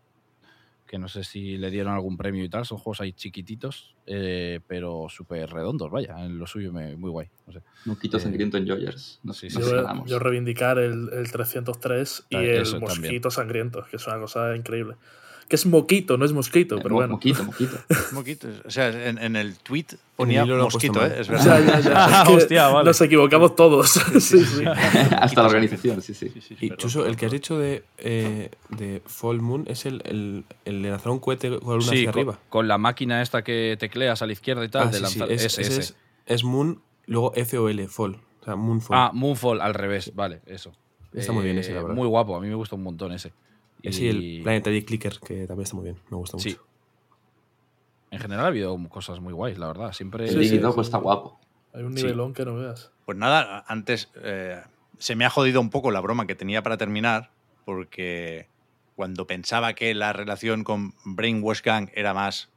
[0.87, 4.59] que no sé si le dieron algún premio y tal, son juegos ahí chiquititos, eh,
[4.67, 7.29] pero súper redondos, vaya, en lo suyo me- muy guay.
[7.47, 7.61] No sé.
[7.85, 9.21] Moquito Eh, Sangriento en Joyers.
[9.23, 9.57] Nos, sí, sí.
[9.61, 12.81] Yo, yo reivindicar el, el 303 y Ta- el también.
[12.81, 14.95] mosquito sangriento, que es una cosa increíble.
[15.51, 17.11] Que es moquito, no es mosquito, Eh, pero bueno.
[17.15, 17.75] Moquito, moquito.
[18.13, 18.47] Moquito.
[18.63, 21.05] O sea, en, en el tweet ponía mosquito.
[21.05, 21.15] ¿eh?
[21.19, 21.59] Es verdad.
[21.67, 21.91] ya, ya.
[21.93, 22.85] Ah, Es que hostia, vale.
[22.85, 23.89] Nos equivocamos todos.
[23.91, 24.63] sí, sí.
[25.11, 26.31] Hasta la organización, sí, sí.
[26.61, 30.81] Y Chuso, el que has dicho de, eh, de Fall Moon es el, el, el
[30.83, 32.39] de lanzar un cohete con una Sí, hacia con, arriba.
[32.47, 35.19] con la máquina esta que tecleas a la izquierda y tal, Ah, de sí, sí,
[35.19, 35.79] lanzar es, ese.
[35.81, 35.95] Es,
[36.27, 38.17] es Moon, luego F-O-L, Fall.
[38.39, 38.97] O sea, Moonfall.
[38.97, 40.71] Ah, Moonfall al revés, vale, eso.
[41.13, 41.95] Está muy bien ese, la verdad.
[41.95, 43.33] Muy guapo, a mí me gusta un montón ese.
[43.83, 45.97] Y el Planetary Clicker, que también está muy bien.
[46.09, 46.49] Me gusta mucho.
[46.49, 46.57] Sí.
[48.11, 49.93] En general ha habido cosas muy guays, la verdad.
[49.93, 50.25] Siempre.
[50.25, 50.87] El Sí, sí, Digidogo sí.
[50.87, 51.39] está guapo.
[51.73, 52.03] Hay un Sí.
[52.03, 52.91] nivelón que no veas.
[53.05, 54.61] Pues nada, antes eh,
[54.97, 57.31] se me ha jodido un poco la broma que tenía para terminar,
[57.65, 58.47] porque
[58.95, 62.49] cuando pensaba que la relación con Brainwash Gang era más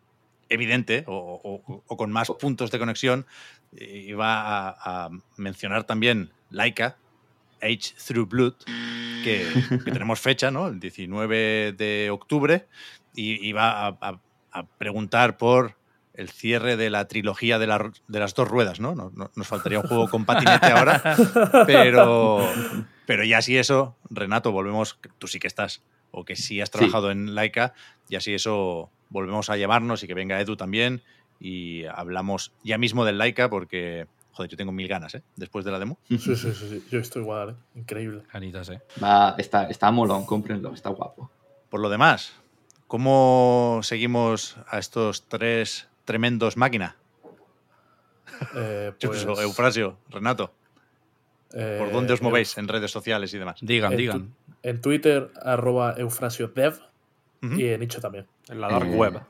[0.48, 3.24] evidente o, o- o con más puntos de conexión,
[3.72, 6.96] iba a, a mencionar también Laika,
[7.62, 8.54] Age Through Blood,
[9.24, 9.48] que,
[9.84, 10.68] que tenemos fecha, ¿no?
[10.68, 12.66] El 19 de octubre,
[13.14, 14.20] y iba a, a-
[14.52, 15.76] a preguntar por
[16.12, 18.94] el cierre de la trilogía de, la- de las dos ruedas, no-
[19.34, 21.02] Nos faltaría un juego con patinete ahora,
[21.66, 22.52] pero,
[23.06, 27.10] pero ya si eso, Renato, volvemos, tú sí que estás, o que sí has trabajado
[27.10, 27.74] en Laika,
[28.08, 31.02] y así eso volvemos a llamarnos y que venga Edu también
[31.40, 35.22] y hablamos ya mismo del Laika porque, joder, yo tengo mil ganas, ¿eh?
[35.36, 35.98] Después de la demo.
[36.08, 36.84] Sí, sí, sí, sí.
[36.90, 37.54] Yo estoy igual, ¿eh?
[37.78, 38.22] Increíble.
[38.30, 38.80] Canitas, eh.
[39.02, 41.30] Va, está, está molón, cómprenlo, está guapo.
[41.70, 42.34] Por lo demás,
[42.86, 46.94] ¿cómo seguimos a estos tres tremendos máquinas?
[48.56, 50.52] Eh, pues, Eufrasio, Renato,
[51.52, 53.58] eh, ¿por dónde os eu- movéis en redes sociales y demás?
[53.60, 54.18] Digan, en, digan.
[54.28, 56.80] tu- en Twitter, arroba eufrasiodev
[57.42, 58.26] y en Nicho también.
[58.48, 59.20] En la dark Eh, web.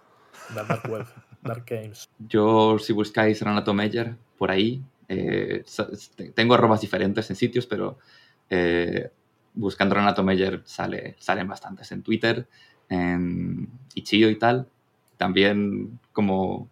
[0.54, 1.06] La Dark Web,
[1.42, 2.08] Dark Games.
[2.18, 7.66] Yo, si buscáis Renato Meyer por ahí, eh, sa- te- tengo arrobas diferentes en sitios,
[7.66, 7.98] pero
[8.50, 9.10] eh,
[9.54, 12.46] buscando Renato Meyer sale, salen bastantes en Twitter,
[12.88, 14.68] en Ichio y tal.
[15.16, 16.68] También, como,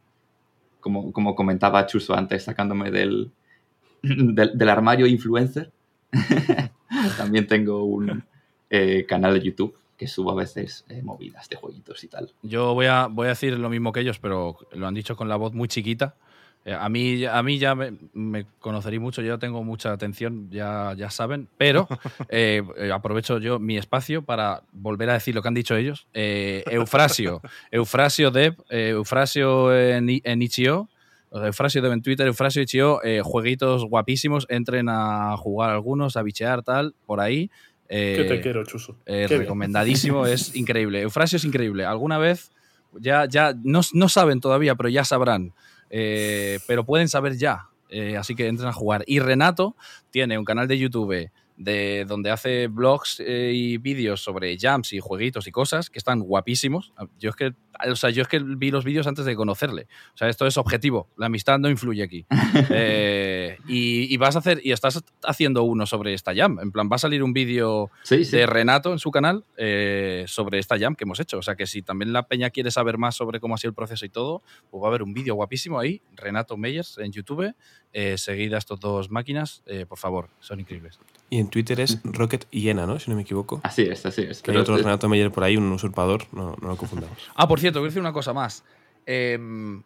[0.80, 3.30] como, como comentaba Chuso antes, sacándome del,
[4.02, 5.72] del, armario influencer,
[7.16, 8.24] también tengo un
[8.70, 12.32] eh, canal de YouTube que subo a veces movidas de jueguitos y tal.
[12.42, 15.28] Yo voy a, voy a decir lo mismo que ellos, pero lo han dicho con
[15.28, 16.16] la voz muy chiquita.
[16.64, 20.94] Eh, a, mí, a mí ya me, me conoceréis mucho, yo tengo mucha atención, ya,
[20.96, 21.88] ya saben, pero
[22.28, 26.06] eh, eh, aprovecho yo mi espacio para volver a decir lo que han dicho ellos.
[26.14, 27.40] Eh, Eufrasio,
[27.72, 30.88] Eufrasio Dev, eh, Eufrasio en, en Itch.io,
[31.30, 36.16] o sea, Eufrasio Dev en Twitter, Eufrasio Itch.io, eh, jueguitos guapísimos, entren a jugar algunos,
[36.16, 37.50] a bichear, tal, por ahí.
[37.88, 38.92] Eh, que te quiero, Chuso.
[39.04, 39.40] eh, Qué bien.
[39.40, 41.00] recomendadísimo, es increíble.
[41.02, 41.84] Eufrasio es increíble.
[41.84, 42.52] Alguna vez,
[43.00, 45.52] ya, ya no, no saben todavía, pero ya sabrán.
[45.92, 47.68] Eh, pero pueden saber ya.
[47.90, 49.04] Eh, así que entren a jugar.
[49.06, 49.76] Y Renato
[50.10, 51.30] tiene un canal de YouTube
[51.62, 56.20] de donde hace vlogs eh, y vídeos sobre jams y jueguitos y cosas que están
[56.20, 56.92] guapísimos.
[57.18, 57.54] Yo es que,
[57.88, 59.86] o sea, yo es que vi los vídeos antes de conocerle.
[60.14, 61.08] O sea, esto es objetivo.
[61.16, 62.26] La amistad no influye aquí.
[62.74, 66.58] Eh, y, y vas a hacer, y estás haciendo uno sobre esta jam.
[66.60, 68.36] En plan, va a salir un vídeo Sí, sí.
[68.36, 71.38] de Renato en su canal eh, sobre esta jam que hemos hecho.
[71.38, 73.74] O sea que si también la peña quiere saber más sobre cómo ha sido el
[73.74, 77.54] proceso y todo, pues va a haber un vídeo guapísimo ahí, Renato Meyers en YouTube,
[77.92, 80.98] eh, seguid a estos dos máquinas, eh, por favor, son increíbles.
[81.30, 82.98] Y en Twitter es Rocket Hiena, ¿no?
[82.98, 83.60] Si no me equivoco.
[83.64, 84.42] Así es, así es.
[84.42, 87.16] Que hay otro es- Renato Meyer por ahí, un usurpador, no, no lo confundamos.
[87.34, 88.64] Ah, por cierto, voy a decir una cosa más.
[89.06, 89.82] Em,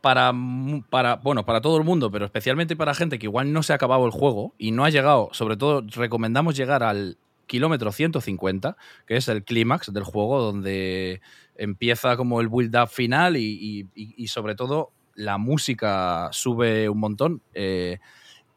[0.00, 0.32] para,
[0.88, 3.76] para, bueno, para todo el mundo, pero especialmente para gente que igual no se ha
[3.76, 8.76] acabado el juego y no ha llegado, sobre todo recomendamos llegar al kilómetro 150,
[9.06, 11.20] que es el clímax del juego, donde
[11.56, 14.90] empieza como el build-up final y- y- y sobre todo
[15.20, 17.42] la música sube un montón.
[17.54, 17.98] eh,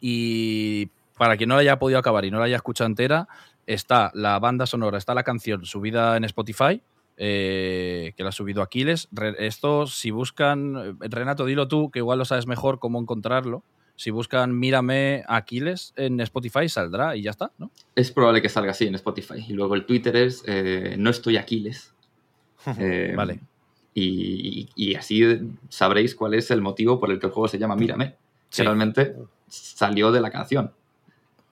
[0.06, 3.30] y para quien no la haya podido acabar y no la haya escuchado entera,
[3.66, 6.82] está la banda sonora, está la canción subida en Spotify,
[7.16, 9.08] eh, que la ha subido Aquiles.
[9.38, 13.64] Esto, si buscan, eh, Renato, dilo tú, que igual lo sabes mejor cómo encontrarlo.
[13.96, 17.72] Si buscan Mírame Aquiles en Spotify, saldrá y ya está, ¿no?
[17.96, 19.46] Es probable que salga así en Spotify.
[19.48, 21.94] Y luego el Twitter es eh, No estoy Aquiles.
[22.80, 23.42] Eh, Vale.
[23.96, 25.22] Y, y- así
[25.70, 28.12] sabréis cuál es el motivo por el que el juego se llama Mírame.
[28.50, 28.64] Que Sí.
[28.64, 29.16] realmente
[29.48, 30.72] salió de la canción.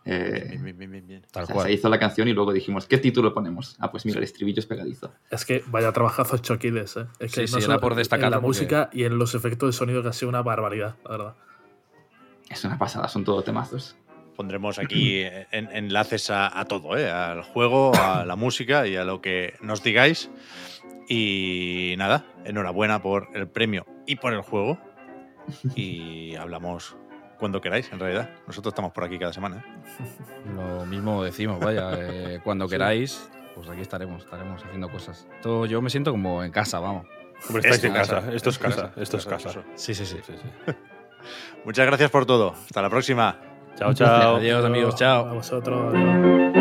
[0.04, 1.26] Eh, Bien, bien, bien.
[1.32, 1.68] Tal o sea, cual.
[1.68, 3.76] se hizo la canción y luego dijimos, ¿qué título ponemos?
[3.80, 5.12] Ah, pues mira, el estribillo es pegadizo.
[5.30, 7.06] Es que vaya trabajazo hecho Aquiles, ¿eh?
[7.20, 9.68] Es que Sí, sí, era por destacarlo En la porque- música y en los efectos
[9.70, 11.36] de sonido que ha sido una barbaridad, la verdad.
[12.50, 13.96] Es una pasada, son todo temazos.
[14.36, 15.20] Pondremos aquí
[15.52, 17.08] en- enlaces a, a todo, ¿eh?
[17.12, 20.32] al juego, a la música y a lo que nos digáis.
[21.14, 24.78] Y nada, enhorabuena por el premio y por el juego.
[25.76, 26.96] Y hablamos
[27.38, 28.30] cuando queráis, en realidad.
[28.48, 29.58] Nosotros estamos por aquí cada semana.
[29.58, 30.54] ¿eh?
[30.56, 35.28] Lo mismo decimos, vaya, eh, cuando queráis, pues aquí estaremos, estaremos haciendo cosas.
[35.36, 37.08] Esto, yo me siento como en casa, vamos.
[37.48, 38.16] Hombre, estáis en casa.
[38.22, 38.82] casa, Esto es casa.
[38.90, 39.50] casa, Esto es casa.
[39.76, 40.18] Sí, sí, sí.
[40.26, 40.72] Sí, sí.
[41.66, 42.54] Muchas gracias por todo.
[42.54, 43.38] Hasta la próxima.
[43.76, 44.38] Chao, chao.
[44.38, 45.34] Adiós, amigos, A chao.
[45.36, 45.94] vosotros.
[45.94, 46.61] adiós.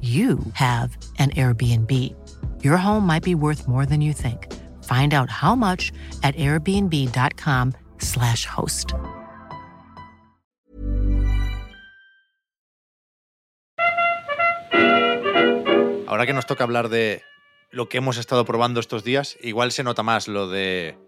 [0.00, 1.90] you have an Airbnb.
[2.62, 4.46] Your home might be worth more than you think.
[4.84, 8.94] Find out how much at airbnb.com/slash host.
[16.06, 17.22] Ahora que nos toca hablar de
[17.70, 20.98] lo que hemos estado probando estos días, igual se nota más lo de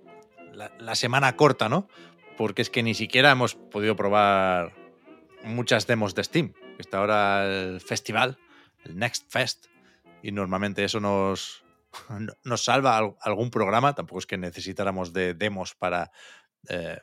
[0.52, 1.88] la, la semana corta, ¿no?
[2.38, 4.72] Porque es que ni siquiera hemos podido probar
[5.44, 6.54] muchas demos de Steam.
[6.78, 8.38] Está ahora el festival,
[8.84, 9.66] el Next Fest,
[10.22, 11.64] y normalmente eso nos,
[12.44, 13.94] nos salva al- algún programa.
[13.94, 16.10] Tampoco es que necesitáramos de demos para
[16.68, 16.98] eh,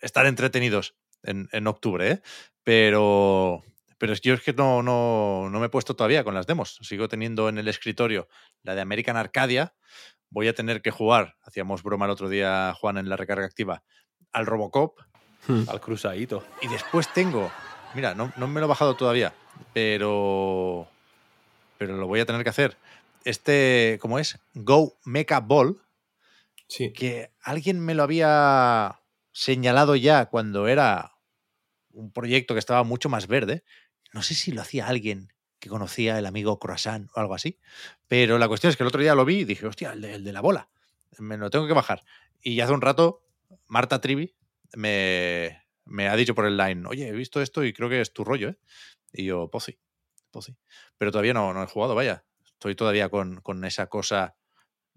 [0.00, 2.22] estar entretenidos en, en octubre, ¿eh?
[2.64, 3.62] Pero,
[3.98, 6.78] pero es- yo es que no, no, no me he puesto todavía con las demos.
[6.82, 8.28] Sigo teniendo en el escritorio
[8.62, 9.74] la de American Arcadia.
[10.28, 13.84] Voy a tener que jugar, hacíamos broma el otro día, Juan, en la recarga activa,
[14.32, 14.98] al Robocop.
[15.68, 16.44] Al cruzadito.
[16.60, 17.52] Y después tengo,
[17.94, 19.32] mira, no, no me lo he bajado todavía,
[19.72, 20.88] pero,
[21.78, 22.76] pero lo voy a tener que hacer.
[23.24, 24.38] Este, ¿cómo es?
[24.54, 25.80] Go Mecha Ball,
[26.68, 26.92] Sí.
[26.92, 29.00] que alguien me lo había
[29.32, 31.12] señalado ya cuando era
[31.92, 33.62] un proyecto que estaba mucho más verde.
[34.12, 37.58] No sé si lo hacía alguien que conocía el amigo Croissant o algo así.
[38.08, 40.14] Pero la cuestión es que el otro día lo vi y dije, hostia, el de,
[40.14, 40.68] el de la bola.
[41.18, 42.02] Me lo tengo que bajar.
[42.42, 43.22] Y hace un rato,
[43.68, 44.34] Marta Trivi
[44.74, 48.12] me, me ha dicho por el line, oye, he visto esto y creo que es
[48.12, 48.56] tu rollo, ¿eh?
[49.12, 49.78] Y yo, pues sí,
[50.30, 50.56] pues sí.
[50.98, 52.24] Pero todavía no, no he jugado, vaya.
[52.44, 54.36] Estoy todavía con, con esa cosa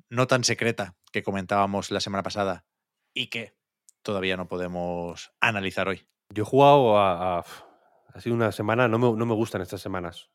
[0.09, 2.65] no tan secreta que comentábamos la semana pasada
[3.13, 3.55] y que
[4.01, 6.07] todavía no podemos analizar hoy.
[6.33, 7.45] Yo he jugado a, a-
[8.13, 8.87] Ha sido una semana.
[8.87, 10.29] No me, no me gustan estas semanas.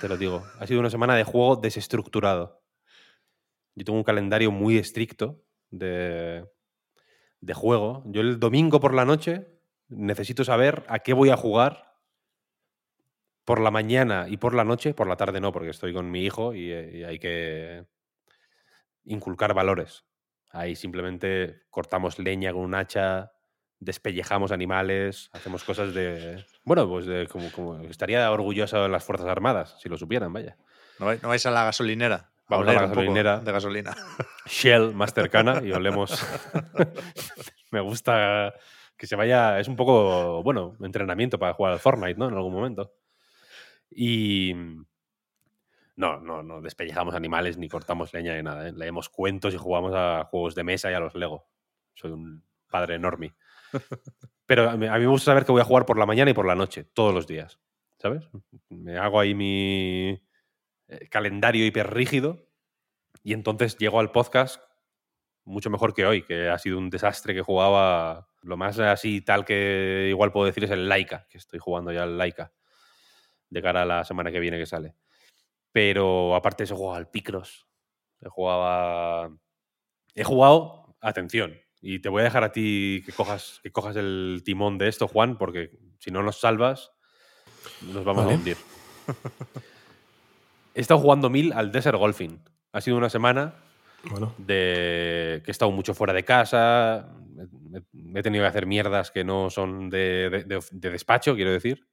[0.00, 0.44] Te lo digo.
[0.58, 2.62] Ha sido una semana de juego desestructurado.
[3.74, 6.46] Yo tengo un calendario muy estricto de,
[7.40, 8.02] de juego.
[8.06, 11.93] Yo el domingo por la noche necesito saber a qué voy a jugar
[13.44, 14.94] por la mañana y por la noche.
[14.94, 17.84] Por la tarde no, porque estoy con mi hijo y, eh, y hay que
[19.04, 20.04] inculcar valores.
[20.50, 23.32] Ahí simplemente cortamos leña con un hacha,
[23.80, 26.44] despellejamos animales, hacemos cosas de.
[26.64, 30.56] Bueno, pues de como, como estaría orgulloso de las Fuerzas Armadas, si lo supieran, vaya.
[30.98, 32.30] ¿No vais, no vais a la gasolinera?
[32.48, 33.40] Vamos a la gasolinera.
[33.40, 33.94] de gasolina.
[34.46, 36.24] Shell más cercana y olemos.
[37.70, 38.54] Me gusta
[38.96, 39.58] que se vaya.
[39.58, 42.28] Es un poco, bueno, entrenamiento para jugar al Fortnite, ¿no?
[42.28, 42.92] En algún momento.
[43.94, 44.54] Y.
[45.96, 48.68] No, no, no despellejamos animales ni cortamos leña ni nada.
[48.68, 48.72] ¿eh?
[48.72, 51.46] Leemos cuentos y jugamos a juegos de mesa y a los Lego.
[51.94, 53.34] Soy un padre enorme.
[54.46, 56.46] Pero a mí, me gusta saber que voy a jugar por la mañana y por
[56.46, 57.60] la noche, todos los días.
[57.98, 58.28] ¿Sabes?
[58.68, 60.20] Me hago ahí mi
[60.88, 62.48] eh, calendario hiperrígido
[63.22, 64.60] y entonces llego al podcast
[65.44, 68.28] mucho mejor que hoy, que ha sido un desastre que jugaba.
[68.42, 72.04] Lo más así tal que igual puedo decir es el Laika, que estoy jugando ya
[72.04, 72.52] el Laika
[73.54, 74.94] de cara a la semana que viene que sale.
[75.72, 77.66] Pero aparte de eso, he jugado al Picross.
[78.20, 79.38] He jugado
[80.14, 84.42] He jugado, atención, y te voy a dejar a ti que cojas, que cojas el
[84.44, 86.92] timón de esto, Juan, porque si no nos salvas,
[87.82, 88.34] nos vamos Vale.
[88.34, 88.56] a hundir.
[90.74, 92.40] He estado jugando mil al Desert Golfing.
[92.72, 93.54] Ha sido una semana
[94.10, 97.08] Bueno, de que he estado mucho fuera de casa,
[97.74, 101.50] he, he tenido que hacer mierdas que no son de, de- de- de despacho, quiero
[101.52, 101.86] decir,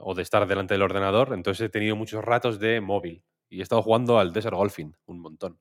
[0.00, 3.62] o de estar delante del ordenador, entonces he tenido muchos ratos de móvil y he
[3.62, 5.58] estado jugando al Desert Golfing un montón.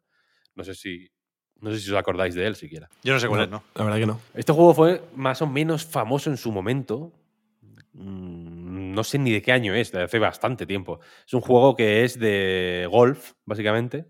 [0.56, 1.10] No sé si,
[1.60, 2.90] no sé si os acordáis de él siquiera.
[3.04, 3.64] Yo no sé cuál es, ¿no?
[3.76, 4.20] la verdad que no.
[4.34, 7.12] Este juego fue más o menos famoso en su momento.
[7.94, 11.00] Mm, No sé ni de qué año es, de hace bastante tiempo.
[11.26, 14.06] Es un juego que es de golf, básicamente.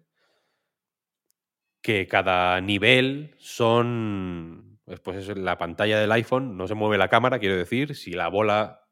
[1.81, 4.80] Que cada nivel son.
[4.85, 7.95] Pues, pues eso, la pantalla del iPhone no se mueve la cámara, quiero decir.
[7.95, 8.89] Si la bola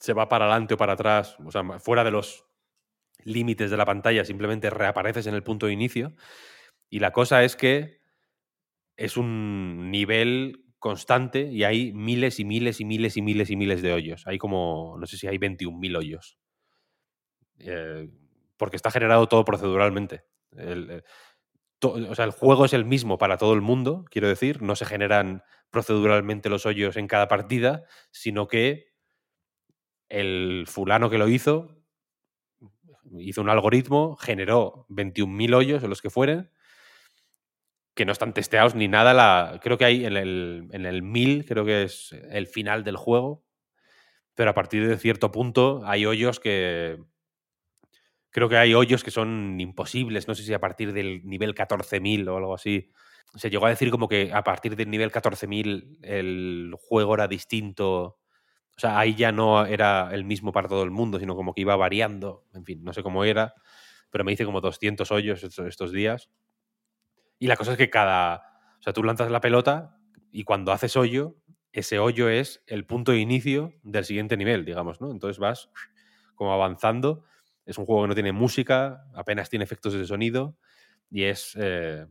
[0.00, 2.46] se va para adelante o para atrás, o sea, fuera de los
[3.22, 6.14] límites de la pantalla, simplemente reapareces en el punto de inicio.
[6.88, 8.00] Y la cosa es que
[8.96, 13.82] es un nivel constante y hay miles y miles y miles y miles y miles
[13.82, 14.26] de hoyos.
[14.26, 16.38] Hay como, no sé si hay 21.000 hoyos.
[17.58, 18.08] Eh,
[18.56, 20.24] porque está generado todo proceduralmente.
[20.56, 21.02] Eh,
[21.82, 24.62] o sea, el juego es el mismo para todo el mundo, quiero decir.
[24.62, 28.89] No se generan proceduralmente los hoyos en cada partida, sino que
[30.10, 31.80] el fulano que lo hizo
[33.18, 36.50] hizo un algoritmo, generó 21.000 hoyos o los que fueren,
[37.94, 39.14] que no están testeados ni nada.
[39.14, 42.96] La, creo que hay en el, en el 1000, creo que es el final del
[42.96, 43.44] juego,
[44.34, 46.98] pero a partir de cierto punto hay hoyos que...
[48.32, 52.28] Creo que hay hoyos que son imposibles, no sé si a partir del nivel 14.000
[52.28, 52.88] o algo así.
[53.34, 58.20] Se llegó a decir como que a partir del nivel 14.000 el juego era distinto.
[58.80, 61.60] O sea, ahí ya no era el mismo para todo el mundo, sino como que
[61.60, 62.46] iba variando.
[62.54, 63.52] En fin, no sé cómo era,
[64.08, 66.30] pero me hice como 200 hoyos estos, días.
[67.38, 68.36] Y la cosa es que cada.
[68.78, 69.98] O sea, tú lanzas la pelota
[70.32, 71.36] y cuando haces hoyo,
[71.72, 75.10] ese hoyo es el punto de inicio del siguiente nivel, digamos, ¿no?
[75.10, 75.68] Entonces vas
[76.34, 77.26] como avanzando.
[77.66, 80.56] Es un juego que no tiene música, apenas tiene efectos de sonido
[81.10, 81.54] y es.
[81.60, 82.06] eh,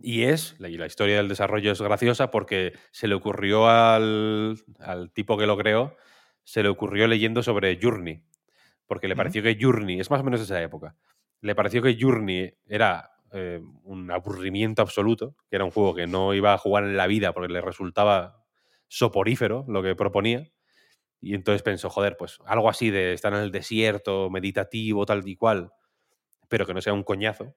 [0.00, 4.56] y es, la- y la historia del desarrollo es graciosa porque se le ocurrió al,
[4.80, 5.96] al tipo que lo creó,
[6.44, 8.24] se le ocurrió leyendo sobre Journey,
[8.86, 10.96] porque le pareció que Journey, es más o menos esa época,
[11.40, 16.34] le pareció que Journey era eh, un aburrimiento absoluto, que era un juego que no
[16.34, 18.44] iba a jugar en la vida porque le resultaba
[18.88, 20.48] soporífero lo que proponía.
[21.20, 25.36] Y entonces pensó, joder, pues algo así de estar en el desierto, meditativo, tal y
[25.36, 25.72] cual,
[26.48, 27.54] pero que no sea un coñazo,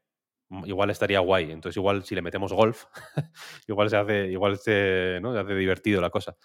[0.65, 1.51] igual estaría guay.
[1.51, 2.85] Entonces, igual si le metemos golf,
[3.67, 5.33] igual se hace, igual se, ¿no?
[5.33, 6.35] se hace divertido la cosa.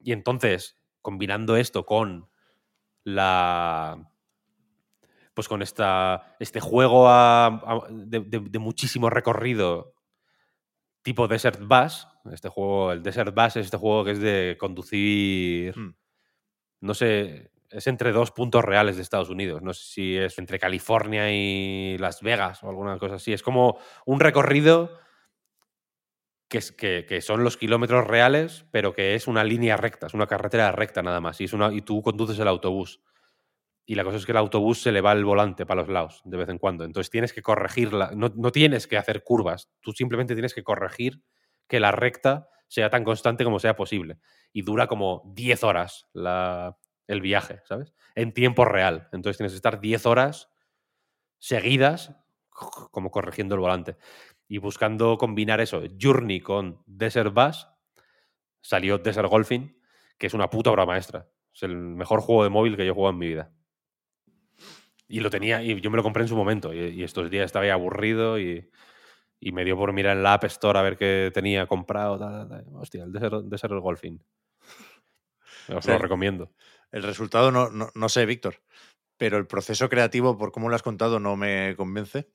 [0.00, 2.28] Y entonces, combinando esto con
[3.04, 4.10] la.
[5.34, 9.94] Pues con esta, este juego a- a- de, de- de muchísimo recorrido
[11.02, 12.06] tipo Desert Bus.
[12.32, 15.76] Este juego, el Desert Bus es este juego que es de conducir.
[15.78, 15.94] Hmm.
[16.82, 19.62] No sé, es entre dos puntos reales de Estados Unidos.
[19.62, 23.32] No sé si es entre California y Las Vegas o alguna cosa así.
[23.32, 24.98] Es como un recorrido
[26.48, 30.14] que, es, que, que son los kilómetros reales, pero que es una línea recta, es
[30.14, 31.40] una carretera recta nada más.
[31.40, 33.00] Y, es una, y tú conduces el autobús.
[33.86, 36.22] Y la cosa es que el autobús se le va el volante para los lados
[36.24, 36.84] de vez en cuando.
[36.84, 38.12] Entonces tienes que corregirla.
[38.14, 39.70] No, no tienes que hacer curvas.
[39.80, 41.22] Tú simplemente tienes que corregir
[41.68, 44.18] que la recta sea tan constante como sea posible.
[44.52, 47.92] Y dura como 10 horas la, el viaje, ¿sabes?
[48.14, 49.08] En tiempo real.
[49.12, 50.50] Entonces tienes que estar 10 horas
[51.38, 52.16] seguidas
[52.90, 53.96] como corrigiendo el volante.
[54.48, 57.66] Y buscando combinar eso, Journey con Desert Bus,
[58.60, 59.78] salió Desert Golfing,
[60.18, 61.28] que es una puta obra maestra.
[61.52, 63.52] Es el mejor juego de móvil que yo he jugado en mi vida.
[65.06, 66.72] Y lo tenía, y yo me lo compré en su momento.
[66.72, 68.70] Y, y estos días estaba ahí aburrido y,
[69.40, 72.18] Y me dio por mirar en la App Store a ver qué tenía comprado.
[72.74, 74.22] Hostia, el Desert, Desert Golfing.
[75.68, 75.90] Os Sí.
[75.90, 76.52] lo recomiendo.
[76.94, 78.62] El resultado no, no, no sé, Víctor,
[79.16, 82.28] pero el proceso creativo, por cómo lo has contado, no me convence.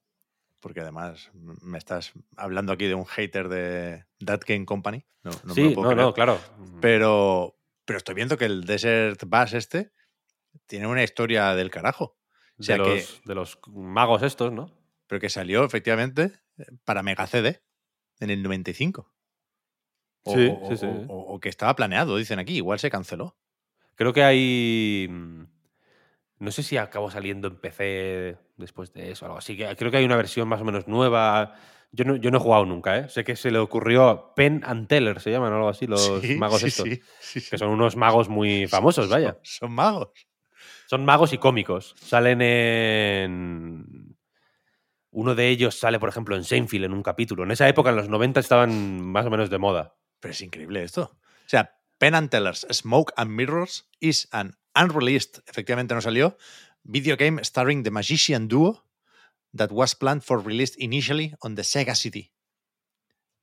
[0.60, 5.06] Porque además me estás hablando aquí de un hater de That Game Company.
[5.23, 6.06] No, no me sí, lo puedo no, creer.
[6.07, 6.40] no, claro.
[6.81, 9.94] Pero, pero estoy viendo que el Desert Bass este
[10.68, 12.18] tiene una historia del carajo.
[12.60, 14.69] O sea de, que, los, de los magos estos, ¿no?
[15.07, 16.34] pero que salió efectivamente
[16.84, 17.61] para Mega CD
[18.19, 19.10] en el 95.
[20.26, 20.86] O, Sí, sí, sí.
[20.86, 22.57] o- o- o que estaba planeado, dicen aquí.
[22.57, 23.38] Igual se canceló.
[24.00, 25.08] Creo que hay.
[25.10, 25.44] mm,
[26.40, 29.58] No sé si acabó saliendo en PC después de eso o algo así.
[29.58, 31.54] que Creo que hay una versión más o menos nueva.
[31.92, 33.10] Yo no, yo no he jugado nunca, ¿eh?
[33.10, 36.22] Sé que se le ocurrió a Penn and Teller, se llaman o algo así, los
[36.22, 36.86] Sí, magos sí, estos.
[36.88, 37.50] sí, sí, sí.
[37.50, 39.38] Que son unos magos muy famosos, Son- vaya.
[39.44, 40.12] Son magos.
[40.88, 41.94] Son magos y cómicos.
[42.00, 44.16] Salen en.
[45.12, 47.44] Uno de ellos sale, por ejemplo, en Seinfeld en un capítulo.
[47.44, 49.96] En esa época, en los 90, estaban más o menos de moda.
[50.22, 51.02] Pero es increíble esto.
[51.14, 56.38] O sea, Penn and Teller's Smoke and Mirrors is an unreleased, efectivamente no salió,
[56.84, 58.86] video game starring the magician duo
[59.56, 62.32] that was planned for release initially on the Sega CD.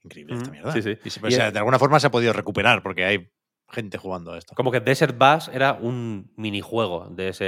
[0.02, 0.72] Increíble esta mierda.
[0.72, 0.96] sí, sí.
[1.04, 3.30] Y se- Y o sea, de alguna forma se ha podido recuperar porque hay
[3.68, 4.54] gente jugando a esto.
[4.54, 7.44] Como que Desert Bass era un minijuego de ese.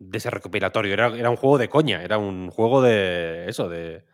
[0.00, 0.92] de ese recopilatorio.
[0.92, 2.02] Era, era un juego de coña.
[2.02, 3.46] Era un juego de.
[3.48, 4.04] eso, de.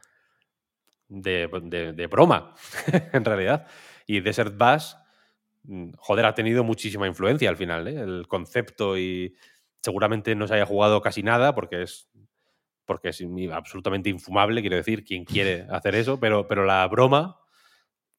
[1.09, 2.55] de, de- de broma,
[3.13, 3.67] en realidad.
[4.07, 4.97] Y Desert Bass.
[5.65, 8.01] Mm, Joder, ha tenido muchísima influencia al final, ¿eh?
[8.01, 9.35] El concepto y.
[9.83, 12.09] Seguramente no se haya jugado casi nada porque es.
[12.87, 13.23] Porque es
[13.53, 17.41] absolutamente infumable, quiero decir, quien quiere hacer eso, pero, pero la broma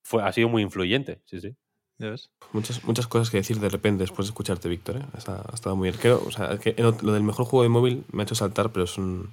[0.04, 1.56] fue, ha sido muy influyente, sí, sí.
[1.98, 2.30] ¿Ya ves?
[2.52, 4.98] Muchas, muchas cosas que decir de repente después de escucharte, Víctor.
[4.98, 5.06] ¿eh?
[5.14, 6.00] Ha, ha estado muy bien.
[6.02, 8.84] Creo, o sea, que lo del mejor juego de móvil me ha hecho saltar, pero
[8.84, 9.32] es un,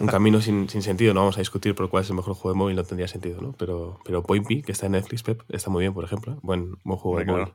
[0.00, 1.14] un camino sin, sin sentido.
[1.14, 3.40] No vamos a discutir por cuál es el mejor juego de móvil, no tendría sentido,
[3.40, 3.52] ¿no?
[3.52, 6.32] Pero, pero Point P, que está en Netflix, Pep, está muy bien, por ejemplo.
[6.32, 6.38] ¿eh?
[6.42, 7.54] Buen, buen juego de móvil.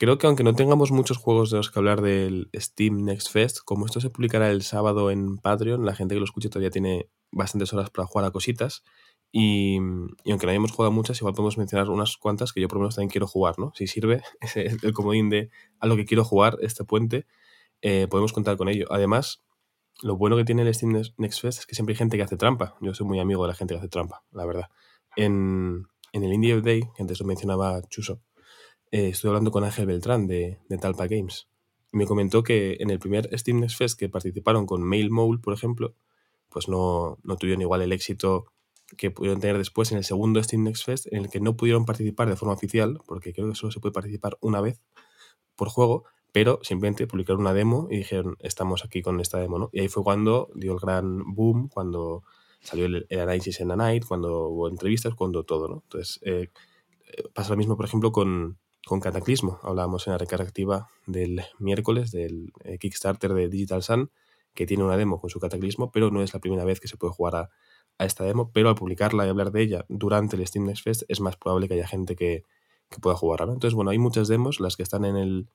[0.00, 3.58] Creo que aunque no tengamos muchos juegos de los que hablar del Steam Next Fest,
[3.64, 7.08] como esto se publicará el sábado en Patreon, la gente que lo escuche todavía tiene
[7.30, 8.82] bastantes horas para jugar a cositas.
[9.36, 9.80] Y,
[10.22, 12.82] y aunque no hayamos jugado muchas, igual podemos mencionar unas cuantas que yo por lo
[12.82, 13.72] menos también quiero jugar, ¿no?
[13.74, 15.50] Si sirve es el comodín de
[15.80, 17.26] a lo que quiero jugar este puente,
[17.82, 18.86] eh, podemos contar con ello.
[18.90, 19.42] Además,
[20.02, 22.36] lo bueno que tiene el Steam Next Fest es que siempre hay gente que hace
[22.36, 22.76] trampa.
[22.80, 24.70] Yo soy muy amigo de la gente que hace trampa, la verdad.
[25.16, 28.20] En, en el Indie Day, que antes lo mencionaba Chuso,
[28.92, 31.48] eh, estuve hablando con Ángel Beltrán de, de Talpa Games.
[31.92, 35.40] Y me comentó que en el primer Steam Next Fest que participaron con Mail Mole,
[35.40, 35.96] por ejemplo,
[36.50, 38.53] pues no, no tuvieron igual el éxito
[38.96, 41.84] que pudieron tener después en el segundo Steam Next Fest, en el que no pudieron
[41.84, 44.80] participar de forma oficial, porque creo que solo se puede participar una vez
[45.56, 49.70] por juego, pero simplemente publicaron una demo y dijeron, estamos aquí con esta demo, ¿no?
[49.72, 52.24] Y ahí fue cuando dio el gran boom, cuando
[52.60, 55.82] salió el, el análisis en la night, cuando hubo entrevistas, cuando todo, ¿no?
[55.84, 56.48] Entonces, eh,
[57.06, 59.60] eh, pasa lo mismo, por ejemplo, con, con Cataclismo.
[59.62, 64.10] Hablábamos en la recarga activa del miércoles del eh, Kickstarter de Digital Sun,
[64.54, 66.96] que tiene una demo con su Cataclismo, pero no es la primera vez que se
[66.96, 67.50] puede jugar a,
[67.98, 71.02] a esta demo, pero al publicarla y hablar de ella durante el Steam Next Fest
[71.08, 72.44] es más probable que haya gente que,
[72.90, 73.52] que pueda jugarla.
[73.52, 75.48] Entonces, bueno, hay muchas demos, las que están en el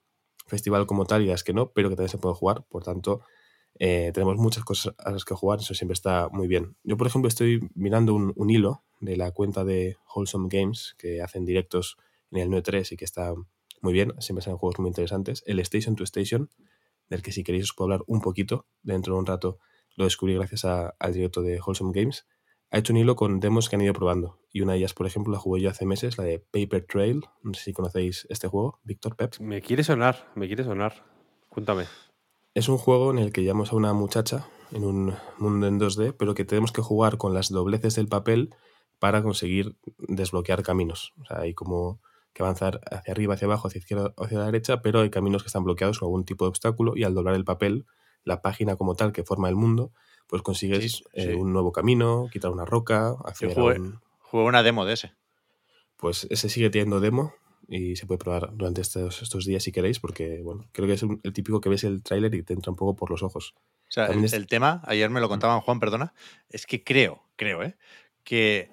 [0.47, 2.63] festival como tal y las que no, pero que también se pueden jugar.
[2.69, 3.21] Por tanto,
[3.77, 6.75] eh, tenemos muchas cosas a las que jugar, eso siempre está muy bien.
[6.83, 11.21] Yo, por ejemplo, estoy mirando un, un hilo de la cuenta de Wholesome Games, que
[11.21, 11.97] hacen directos
[12.31, 13.33] en el 9.3 y que está
[13.81, 15.43] muy bien, siempre salen juegos muy interesantes.
[15.45, 16.49] El Station to Station,
[17.09, 19.59] del que si queréis os puedo hablar un poquito dentro de un rato,
[19.99, 22.25] lo descubrí gracias a- al directo de Wholesome Games.
[22.71, 24.39] Ha hecho un hilo con demos que han ido probando.
[24.51, 27.25] Y una de ellas, por ejemplo, la jugué yo hace meses, la de Paper Trail.
[27.43, 29.33] No sé si conocéis este juego, Víctor Pep.
[29.39, 31.03] Me quiere sonar, me quiere sonar.
[31.49, 31.85] Cuéntame.
[32.53, 36.13] Es un juego en el que llevamos a una muchacha en un mundo en 2D,
[36.13, 38.53] pero que tenemos que jugar con las dobleces del papel
[38.99, 41.13] para conseguir desbloquear caminos.
[41.21, 42.01] O sea, hay como
[42.33, 45.47] que avanzar hacia arriba, hacia abajo, hacia izquierda, hacia la derecha, pero hay caminos que
[45.47, 47.85] están bloqueados con algún tipo de obstáculo y al doblar el papel,
[48.23, 49.91] la página como tal que forma el mundo,
[50.27, 51.29] pues consigues Sí, eh, sí.
[51.33, 55.13] un nuevo camino, quitar una roca, Yo hacer jugué, un- jugué una demo de ese.
[55.97, 57.33] Pues ese sigue teniendo demo
[57.67, 61.03] y se puede probar durante estos, estos días si queréis, porque bueno, creo que es
[61.03, 63.53] un- el típico que ves el tráiler y te entra un poco por los ojos.
[63.55, 66.13] O sea, el, es- el tema, ayer me lo contaban Juan, perdona,
[66.49, 67.75] es que creo, creo, ¿eh?
[68.23, 68.71] que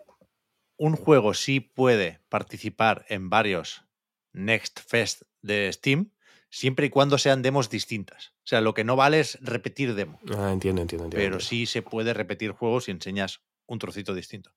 [0.76, 3.84] un juego sí puede participar en varios
[4.32, 6.10] Next Fest de Steam
[6.58, 8.32] siempre y cuando sean demos distintas.
[8.38, 11.16] O sea, lo que no vale es repetir demo, Ah, entiendo, entiendo, entiendo.
[11.16, 14.52] pero sí se puede repetir juegos si enseñas un trocito distinto.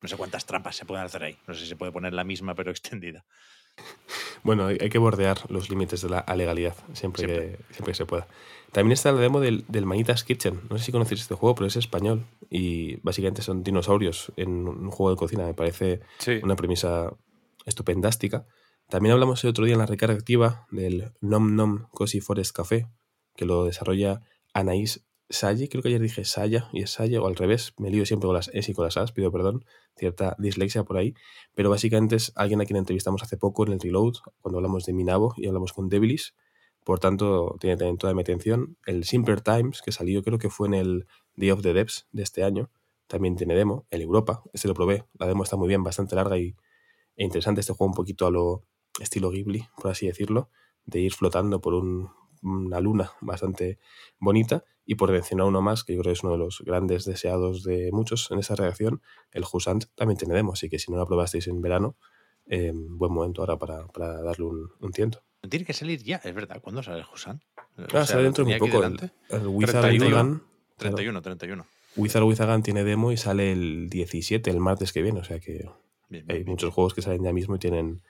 [0.00, 1.36] No sé cuántas trampas se pueden hacer ahí.
[1.46, 3.24] No sé si se puede poner la misma pero extendida.
[4.42, 7.34] Bueno, hay, hay que bordear los límites de la legalidad siempre, Que,
[7.70, 8.26] siempre que se pueda.
[8.72, 10.60] También está la demo del, del Manitas Kitchen.
[10.70, 12.26] No sé si conocéis este juego, pero es español.
[12.50, 15.44] Y básicamente son dinosaurios en un juego de cocina.
[15.46, 16.40] Me parece Sí.
[16.42, 17.12] una premisa
[17.66, 18.46] estupendástica.
[18.88, 22.86] También hablamos el otro día en la recarga activa del Nom Nom Cozy Forest Café,
[23.36, 24.22] que lo desarrolla
[24.52, 25.68] Anaís Salle.
[25.68, 27.72] Creo que ayer dije Saya y es Salle, o al revés.
[27.78, 29.64] Me lío siempre con las S y con las As, pido perdón.
[29.96, 31.14] Cierta dislexia por ahí.
[31.54, 34.92] Pero básicamente es alguien a quien entrevistamos hace poco en el Reload, cuando hablamos de
[34.92, 36.34] Minabo y hablamos con Devilis.
[36.84, 38.76] Por tanto, tiene también toda mi atención.
[38.86, 41.06] El Simpler Times, que salió creo que fue en el
[41.36, 42.70] Day of the Devs de este año,
[43.06, 43.86] también tiene demo.
[43.90, 45.04] El Europa, este lo probé.
[45.18, 46.56] La demo está muy bien, bastante larga y,
[47.16, 47.60] e interesante.
[47.60, 48.64] Este juego un poquito a lo
[49.00, 50.50] estilo Ghibli, por así decirlo,
[50.84, 52.10] de ir flotando por un-
[52.42, 53.78] una luna bastante
[54.18, 54.64] bonita.
[54.84, 57.62] Y por mencionar uno más, que yo creo que es uno de los grandes deseados
[57.62, 59.00] de muchos en esa reacción,
[59.30, 60.52] el Husant también tiene demo.
[60.54, 61.96] Así que si no lo probasteis en verano,
[62.46, 65.22] eh, buen momento ahora para, para darle un, un tiento.
[65.48, 66.60] Tiene que salir ya, es verdad.
[66.60, 67.40] ¿Cuándo sale el Husan?
[67.78, 68.82] O Ah, sea, sale dentro de muy poco.
[68.84, 68.98] El,
[69.28, 70.16] el Wizard 31.
[70.16, 70.42] Wizagan-
[70.76, 71.66] claro, 31, 31.
[71.94, 75.20] Wizard Wizagan tiene demo y sale el 17, el martes que viene.
[75.20, 75.70] O sea que Bien,
[76.08, 78.02] bien, hay bien, muchos juegos que salen ya mismo y tienen,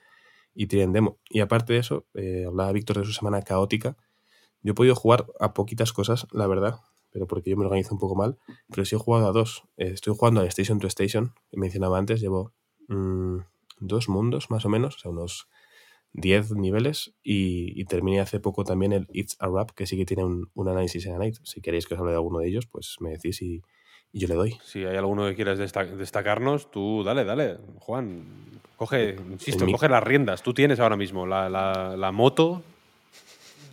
[0.55, 1.17] y tienen demo.
[1.29, 3.97] Y aparte de eso, eh, hablaba Víctor de su semana caótica.
[4.61, 6.79] Yo he podido jugar a poquitas cosas, la verdad,
[7.11, 8.37] pero porque yo me organizo un poco mal.
[8.69, 9.63] Pero sí he jugado a dos.
[9.77, 12.21] Eh, estoy jugando a Station to Station, que mencionaba antes.
[12.21, 12.53] Llevo
[12.87, 13.37] mm,
[13.79, 15.47] dos mundos más o menos, o sea, unos
[16.13, 17.13] 10 niveles.
[17.23, 20.49] Y, y terminé hace poco también el It's a Rap, que sí que tiene un,
[20.55, 21.37] análisis en Night.
[21.43, 23.61] Si queréis que os hable de alguno de ellos, pues me decís y,
[24.13, 24.57] y yo le doy.
[24.63, 27.57] Si hay alguno que quieras desta- destacarnos, tú dale, dale.
[27.79, 28.23] Juan,
[28.77, 30.41] coge, insisto, coge las riendas.
[30.43, 32.61] Tú tienes ahora mismo la, la- la moto,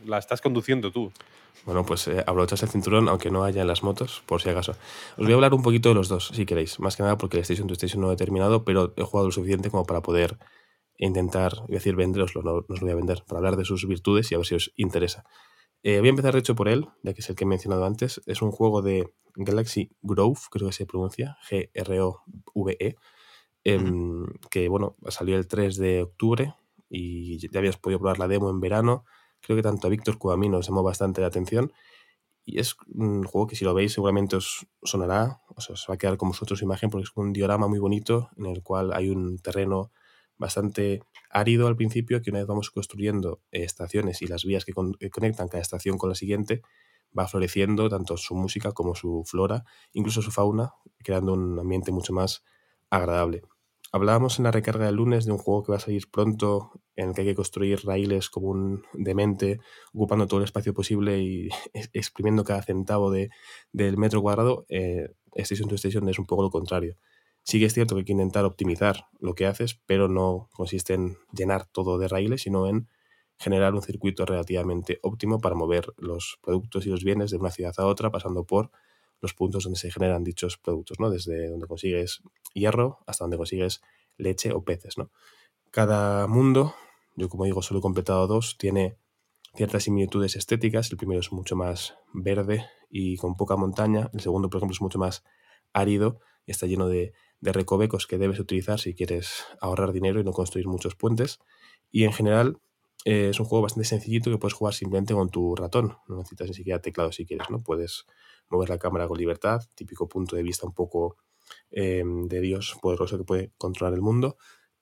[0.06, 1.12] la estás conduciendo tú.
[1.66, 4.72] Bueno, pues eh, abrochas el cinturón, aunque no haya en las motos, por si acaso.
[4.72, 6.80] Os voy a hablar un poquito de los dos, si queréis.
[6.80, 9.32] Más que nada porque el Station to Station no he terminado, pero he jugado lo
[9.32, 10.38] suficiente como para poder
[10.96, 13.86] intentar, a decir venderoslo, no, no os lo voy a vender, para hablar de sus
[13.86, 15.24] virtudes y a ver si os interesa.
[15.82, 17.84] Eh, voy a empezar, de hecho, por él, ya que es el que he mencionado
[17.84, 18.20] antes.
[18.26, 22.96] Es un juego de Galaxy Grove, creo que se pronuncia, G-R-O-V-E,
[23.64, 26.54] em, que, bueno, salió el 3 de octubre
[26.90, 29.04] y ya habías podido probar la demo en verano.
[29.40, 31.72] Creo que tanto a Víctor como a mí nos llamó bastante la atención.
[32.44, 35.94] Y es un juego que si lo veis seguramente os sonará, o sea, os va
[35.94, 39.08] a quedar como vosotros imagen, porque es un diorama muy bonito en el cual hay
[39.10, 39.92] un terreno
[40.40, 44.72] bastante árido al principio, que una vez vamos construyendo eh, estaciones y las vías que,
[44.74, 46.62] con- que conectan cada estación con la siguiente,
[47.16, 52.12] va floreciendo tanto su música como su flora, incluso su fauna, creando un ambiente mucho
[52.12, 52.44] más
[52.90, 53.42] agradable.
[53.92, 57.08] Hablábamos en la recarga del lunes de un juego que va a salir pronto, en
[57.08, 59.58] el que hay que construir raíles como un demente,
[59.92, 63.30] ocupando todo el espacio posible y ex- exprimiendo cada centavo de,
[63.72, 64.64] del metro cuadrado.
[64.68, 66.96] Eh, Station to Station es un poco lo contrario.
[67.42, 70.94] Sí que es cierto que hay que intentar optimizar lo que haces, pero no consiste
[70.94, 72.88] en llenar todo de raíles, sino en
[73.38, 77.74] generar un circuito relativamente óptimo para mover los productos y los bienes de una ciudad
[77.78, 78.70] a otra, pasando por
[79.20, 81.10] los puntos donde se generan dichos productos, ¿no?
[81.10, 82.22] Desde donde consigues
[82.52, 83.80] hierro hasta donde consigues
[84.16, 85.10] leche o peces, ¿no?
[85.70, 86.74] Cada mundo,
[87.16, 88.96] yo como digo, solo he completado dos, tiene
[89.54, 90.90] ciertas similitudes estéticas.
[90.90, 94.10] El primero es mucho más verde y con poca montaña.
[94.12, 95.24] El segundo, por ejemplo, es mucho más
[95.72, 100.24] árido y está lleno de, de recovecos que debes utilizar si quieres ahorrar dinero y
[100.24, 101.38] no construir muchos puentes.
[101.90, 102.58] Y en general
[103.04, 105.96] eh, es un juego bastante sencillito que puedes jugar simplemente con tu ratón.
[106.08, 107.60] No necesitas ni siquiera teclado si quieres, ¿no?
[107.60, 108.04] Puedes
[108.50, 111.16] mover la cámara con libertad, típico punto de vista un poco
[111.70, 114.36] eh, de Dios poderoso que puede controlar el mundo.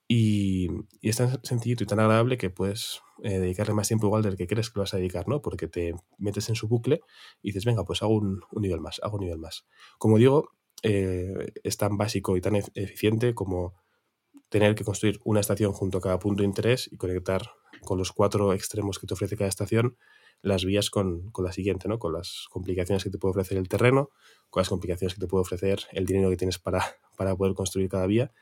[0.09, 0.69] Y,
[1.03, 4.47] es tan sencillito y tan agradable que puedes eh, dedicarle más tiempo igual del que
[4.47, 5.43] crees que lo vas a dedicar, ¿no?
[5.43, 7.03] Porque te metes en su bucle
[7.43, 9.67] y dices, venga, pues hago un, un nivel más, hago un nivel más.
[9.99, 10.51] Como digo,
[10.83, 13.75] eh, es tan básico y tan ef- eficiente como
[14.49, 17.43] tener que construir una estación junto a cada punto de interés y conectar
[17.83, 19.97] con los cuatro extremos que te ofrece cada estación
[20.41, 21.99] las vías con, con la siguiente, ¿no?
[21.99, 24.11] Con las complicaciones que te puede ofrecer el terreno,
[24.51, 26.85] con las complicaciones que te puede ofrecer el dinero que tienes para,
[27.17, 28.33] para poder construir cada vía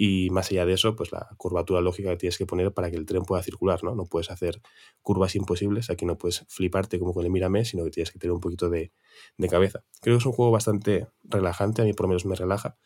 [0.00, 2.96] y más allá de eso, pues la curvatura lógica que tienes que poner para que
[2.96, 3.96] el tren pueda circular, ¿no?
[3.96, 4.60] No puedes hacer
[5.02, 8.32] curvas imposibles, aquí no puedes fliparte como con el Mírame, sino que tienes que tener
[8.32, 8.92] un poquito de,
[9.36, 9.82] de cabeza.
[10.00, 12.76] Creo que es un juego bastante relajante, a mí por lo menos me relaja.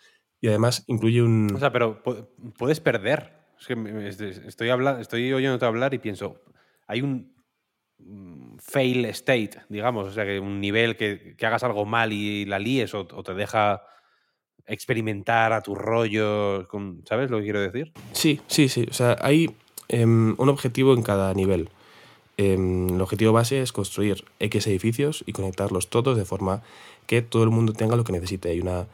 [0.40, 1.54] Y además incluye un...
[1.54, 2.26] O sea, pero pu-
[2.56, 3.34] puedes perder.
[3.60, 4.08] Es que
[4.48, 6.40] estoy, habla- estoy oyéndote hablar y pienso,
[6.86, 7.34] hay un
[7.98, 12.46] mm, fail state, digamos, o sea, que un nivel que, que hagas algo mal y
[12.46, 13.82] la líes o, o te deja
[14.66, 17.92] experimentar a tu rollo, con, ¿sabes lo que quiero decir?
[18.12, 18.86] Sí, sí, sí.
[18.90, 19.54] O sea, hay
[19.88, 21.68] em, un objetivo en cada nivel.
[22.36, 26.62] Em, el objetivo base es construir X edificios y conectarlos todos de forma
[27.06, 28.48] que todo el mundo tenga lo que necesite.
[28.50, 28.86] Hay una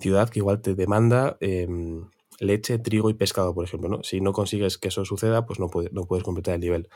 [0.00, 2.04] ciudad que igual te demanda em,
[2.40, 3.88] leche, trigo y pescado, por ejemplo.
[3.88, 4.02] ¿no?
[4.02, 6.88] Si no consigues que eso suceda, pues no, puede- no puedes completar el nivel.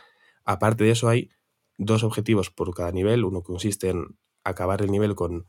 [0.45, 1.31] Aparte de eso, hay
[1.79, 3.25] dos objetivos por cada nivel.
[3.25, 5.47] Uno consiste en acabar el nivel con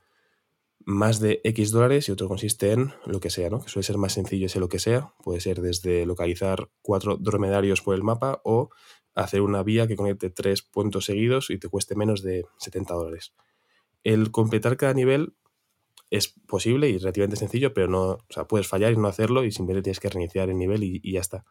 [0.86, 3.60] más de X dólares y otro consiste en lo que sea, ¿no?
[3.60, 5.14] Que suele ser más sencillo ese lo que sea.
[5.24, 8.70] Puede ser desde localizar cuatro dromedarios por el mapa o
[9.16, 13.34] hacer una vía que conecte tres puntos seguidos y te cueste menos de 70 dólares.
[14.04, 15.34] El completar cada nivel
[16.12, 19.52] es posible y relativamente sencillo, pero no, o sea, puedes fallar y no hacerlo y
[19.52, 21.46] simplemente tienes que reiniciar el nivel y, y ya está.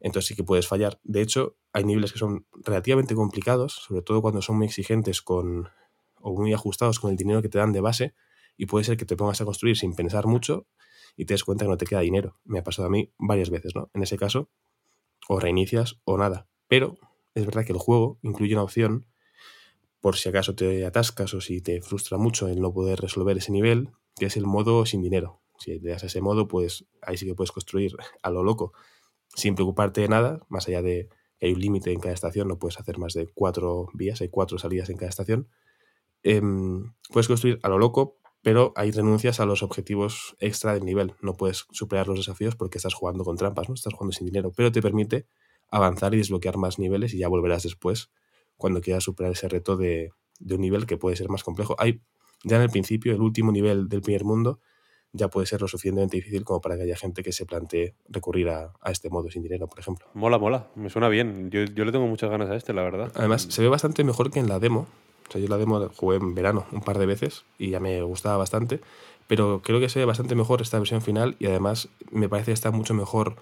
[0.00, 0.98] Entonces sí que puedes fallar.
[1.04, 5.68] De hecho, hay niveles que son relativamente complicados, sobre todo cuando son muy exigentes con
[6.20, 8.14] o muy ajustados con el dinero que te dan de base
[8.56, 10.66] y puede ser que te pongas a construir sin pensar mucho
[11.16, 12.38] y te des cuenta que no te queda dinero.
[12.44, 13.90] Me ha pasado a mí varias veces, ¿no?
[13.94, 14.50] En ese caso,
[15.28, 16.48] o reinicias o nada.
[16.68, 16.98] Pero
[17.34, 19.06] es verdad que el juego incluye una opción
[20.00, 23.52] por si acaso te atascas o si te frustra mucho el no poder resolver ese
[23.52, 25.40] nivel, que es el modo sin dinero.
[25.58, 28.72] Si le das ese modo, pues ahí sí que puedes construir a lo loco,
[29.34, 31.08] sin preocuparte de nada, más allá de
[31.38, 34.28] que hay un límite en cada estación, no puedes hacer más de cuatro vías, hay
[34.28, 35.48] cuatro salidas en cada estación.
[36.22, 41.14] Em, puedes construir a lo loco, pero hay renuncias a los objetivos extra del nivel.
[41.22, 43.74] No puedes superar los desafíos porque estás jugando con trampas, ¿no?
[43.74, 45.26] Estás jugando sin dinero, pero te permite
[45.70, 48.10] avanzar y desbloquear más niveles y ya volverás después
[48.58, 51.74] cuando quieras superar ese reto de, de un nivel que puede ser más complejo.
[51.78, 52.02] Hay
[52.44, 54.60] ya en el principio, el último nivel del primer mundo,
[55.12, 58.50] ya puede ser lo suficientemente difícil como para que haya gente que se plantee recurrir
[58.50, 60.06] a, a este modo sin dinero, por ejemplo.
[60.12, 60.68] Mola, mola.
[60.74, 61.50] Me suena bien.
[61.50, 63.10] Yo, yo le tengo muchas ganas a este, la verdad.
[63.14, 64.86] Además, se ve bastante mejor que en la demo.
[65.28, 68.02] O sea, yo la demo jugué en verano un par de veces y ya me
[68.02, 68.80] gustaba bastante.
[69.26, 72.54] Pero creo que se ve bastante mejor esta versión final y además me parece que
[72.54, 73.36] está mucho mejor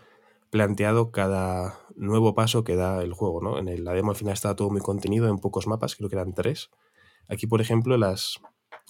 [0.50, 3.40] planteado cada nuevo paso que da el juego.
[3.40, 3.58] ¿no?
[3.58, 6.34] En la demo al final estaba todo muy contenido en pocos mapas, creo que eran
[6.34, 6.70] tres.
[7.28, 8.40] Aquí, por ejemplo, las,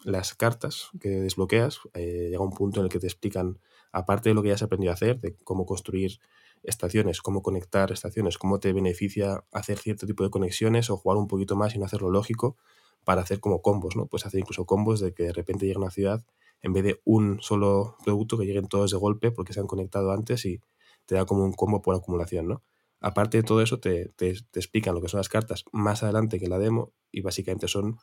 [0.05, 3.61] las cartas que desbloqueas, eh, llega un punto en el que te explican,
[3.93, 6.19] aparte de lo que ya has aprendido a hacer, de cómo construir
[6.63, 11.27] estaciones, cómo conectar estaciones, cómo te beneficia hacer cierto tipo de conexiones o jugar un
[11.29, 12.57] poquito más y no hacerlo lógico
[13.05, 14.07] para hacer como combos, ¿no?
[14.07, 16.25] Puedes hacer incluso combos de que de repente llega una ciudad,
[16.63, 20.13] en vez de un solo producto, que lleguen todos de golpe porque se han conectado
[20.13, 20.61] antes y
[21.07, 22.63] te da como un combo por acumulación, ¿no?
[23.01, 26.39] Aparte de todo eso, te, te- te explican lo que son las cartas más adelante
[26.39, 27.99] que la demo y básicamente son,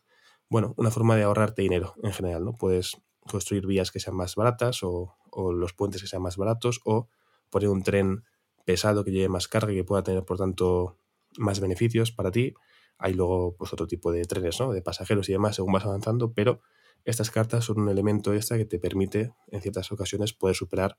[0.49, 2.53] bueno, una forma de ahorrarte dinero en general, ¿no?
[2.53, 6.81] Puedes construir vías que sean más baratas o, o los puentes que sean más baratos
[6.85, 7.07] o
[7.49, 8.23] poner un tren
[8.69, 10.95] pesado que lleve más carga y que pueda tener, por tanto,
[11.39, 12.53] más beneficios para ti.
[12.99, 14.71] Hay luego pues, otro tipo de trenes, ¿no?
[14.73, 16.61] De pasajeros y demás según vas avanzando, pero
[17.03, 20.97] estas cartas son un elemento extra que te permite, en ciertas ocasiones, poder superar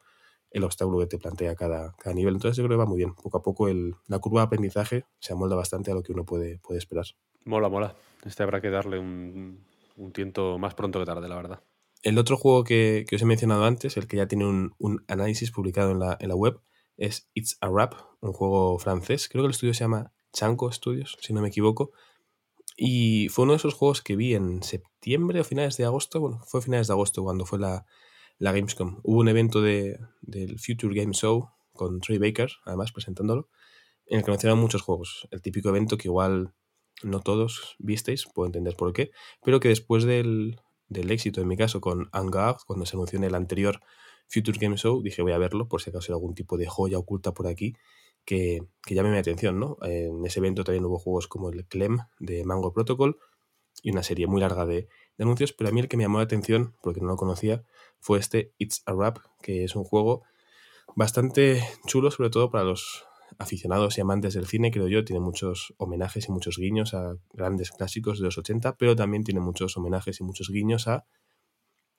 [0.50, 2.34] el obstáculo que te plantea cada, cada nivel.
[2.34, 3.14] Entonces yo creo que va muy bien.
[3.14, 6.24] Poco a poco el- la curva de aprendizaje se amolda bastante a lo que uno
[6.24, 7.04] puede, puede esperar.
[7.44, 7.94] Mola, mola.
[8.24, 9.64] Este habrá que darle un,
[9.96, 11.60] un tiento más pronto que tarde, la verdad.
[12.02, 15.04] El otro juego que, que os he mencionado antes, el que ya tiene un, un
[15.06, 16.58] análisis publicado en la, en la web,
[17.00, 19.28] es It's a Rap, un juego francés.
[19.28, 21.92] Creo que el estudio se llama Chanco Studios, si no me equivoco.
[22.76, 26.20] Y fue uno de esos juegos que vi en septiembre o finales de agosto.
[26.20, 27.86] Bueno, fue finales de agosto cuando fue la,
[28.38, 29.00] la Gamescom.
[29.02, 33.48] Hubo un evento de, del Future Game Show con Trey Baker, además presentándolo,
[34.06, 35.26] en el que mencionaron muchos juegos.
[35.30, 36.52] El típico evento que igual
[37.02, 39.10] no todos visteis, puedo entender por qué,
[39.42, 43.34] pero que después del, del éxito, en mi caso, con Hangar, cuando se anunció el
[43.34, 43.80] anterior
[44.30, 46.98] Future Game Show, dije voy a verlo por si acaso hay algún tipo de joya
[46.98, 47.74] oculta por aquí
[48.24, 49.78] que, que llame mi atención, ¿no?
[49.82, 53.18] En ese evento también hubo juegos como el Clem de Mango Protocol
[53.82, 54.88] y una serie muy larga de,
[55.18, 57.62] anuncios, pero a mí el que me llamó la atención, porque no lo conocía,
[57.98, 60.22] fue este It's a Rap, que es un juego
[60.96, 63.04] bastante chulo, sobre todo para los
[63.38, 65.04] aficionados y amantes del cine, creo yo.
[65.04, 69.40] Tiene muchos homenajes y muchos guiños a grandes clásicos de los 80, pero también tiene
[69.40, 71.04] muchos homenajes y muchos guiños a,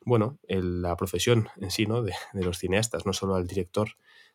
[0.06, 2.02] bueno, el- la profesión en sí, ¿no?
[2.04, 3.90] De, de los cineastas, no solo al director,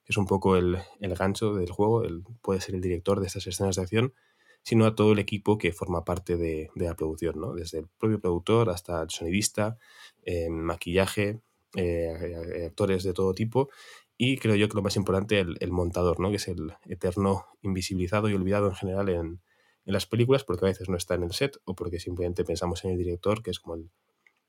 [0.05, 3.27] que es un poco el, el gancho del juego, el, puede ser el director de
[3.27, 4.15] estas escenas de acción,
[4.63, 7.55] sino a todo el equipo que forma parte de, de la producción, ¿no?
[7.55, 9.79] Desde el propio productor hasta el sonidista,
[10.25, 11.41] eh, maquillaje,
[11.77, 13.69] eh, actores de todo tipo
[14.17, 16.31] y creo yo que lo más importante, el, el montador, ¿no?
[16.31, 19.43] que es el eterno invisibilizado y olvidado en general en,
[19.85, 22.85] en las películas porque a veces no está en el set o porque simplemente pensamos
[22.85, 23.91] en el director, que es como el,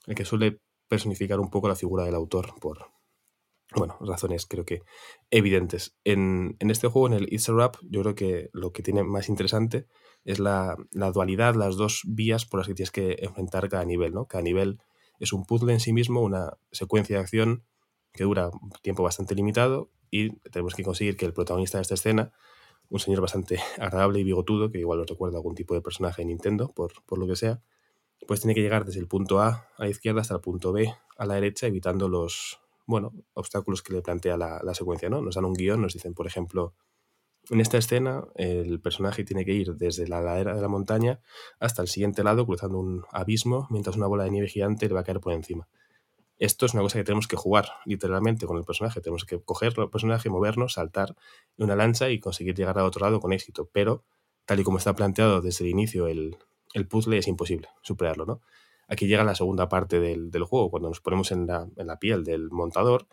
[0.08, 2.92] el que suele personificar un poco la figura del autor por,
[3.76, 4.84] bueno, razones creo que
[5.30, 5.98] evidentes.
[6.04, 9.04] En, en este juego, en el It's a Rap, yo creo que lo que tiene
[9.04, 9.88] más interesante
[10.24, 14.14] es la, la dualidad, las dos vías por las que tienes que enfrentar cada nivel,
[14.14, 14.26] ¿no?
[14.26, 14.80] Cada nivel
[15.20, 17.66] es un puzzle en sí mismo, una secuencia de acción
[18.14, 21.96] que dura un tiempo bastante limitado y tenemos que conseguir que el protagonista de esta
[21.96, 22.34] escena,
[22.90, 26.22] un señor bastante agradable y bigotudo, que igual os recuerda a algún tipo de personaje
[26.22, 27.62] de Nintendo, por, por lo que sea,
[28.26, 30.94] pues tiene que llegar desde el punto A a la izquierda hasta el punto B
[31.18, 35.22] a la derecha, evitando los, bueno, obstáculos que le plantea la, la secuencia, ¿no?
[35.22, 36.74] Nos dan un guion, nos dicen, por ejemplo,
[37.50, 41.22] en esta escena el personaje tiene que ir desde la ladera de la montaña
[41.60, 45.02] hasta el siguiente lado, cruzando un abismo, mientras una bola de nieve gigante le va
[45.02, 45.68] a caer por encima.
[46.40, 49.02] Esto es una cosa que tenemos que jugar literalmente con el personaje.
[49.02, 51.16] Tenemos que coger el personaje, movernos, saltar
[51.58, 53.70] en una lancha y conseguir llegar al otro lado con éxito.
[53.74, 54.04] Pero,
[54.46, 56.38] tal y como está planteado desde el inicio el,
[56.78, 58.42] el puzzle, es imposible superarlo, ¿no?
[58.88, 62.00] Aquí llega la segunda parte del, del juego, cuando nos ponemos en la, en la,
[62.00, 63.08] piel del montador,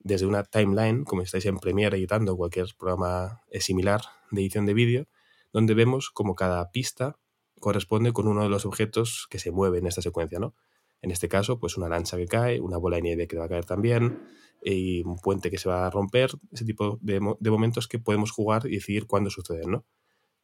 [0.00, 5.06] desde una timeline, como estáis en Premiere editando cualquier programa similar de edición de vídeo,
[5.52, 7.16] donde vemos como cada pista
[7.58, 10.54] corresponde con uno de los objetos que se mueve en esta secuencia, ¿no?
[11.00, 13.48] En este caso, pues una lancha que cae, una bola de nieve que va a
[13.48, 14.22] caer también,
[14.62, 18.30] y un puente que se va a romper, ese tipo de, de momentos que podemos
[18.30, 19.84] jugar y decidir cuándo suceden, ¿no?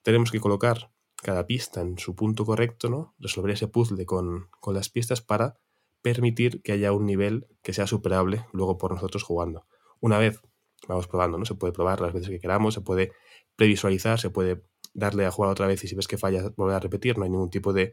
[0.02, 0.90] Tenemos que colocar
[1.22, 3.14] cada pista en su punto correcto, ¿no?
[3.18, 5.58] Resolver ese puzzle con, con las pistas para
[6.02, 9.66] permitir que haya un nivel que sea superable luego por nosotros jugando.
[10.00, 10.40] Una vez
[10.88, 11.44] vamos probando, ¿no?
[11.44, 13.12] Se puede probar las veces que queramos, se puede
[13.56, 14.62] previsualizar, se puede
[14.94, 17.30] darle a jugar otra vez y si ves que falla, volver a repetir, no hay
[17.30, 17.92] ningún tipo de,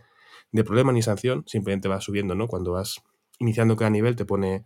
[0.51, 2.47] de problema ni sanción, simplemente vas subiendo, ¿no?
[2.47, 3.01] Cuando vas
[3.39, 4.65] iniciando cada nivel te pone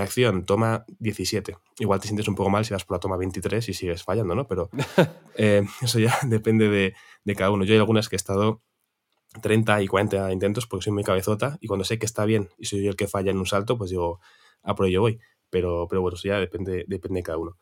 [0.00, 1.56] acción, toma 17.
[1.78, 4.34] Igual te sientes un poco mal si vas por la toma 23 y sigues fallando,
[4.34, 4.46] ¿no?
[4.46, 4.68] Pero
[5.36, 6.94] eh, eso ya depende de,
[7.24, 7.64] de, cada uno.
[7.64, 8.62] Yo hay algunas que he estado
[9.40, 12.66] 30 y 40 intentos porque soy muy cabezota y cuando sé que está bien y
[12.66, 14.20] soy yo el que falla en un salto, pues digo,
[14.62, 15.20] a por ello voy.
[15.50, 17.56] Pero, pero bueno, eso ya depende, depende de cada uno.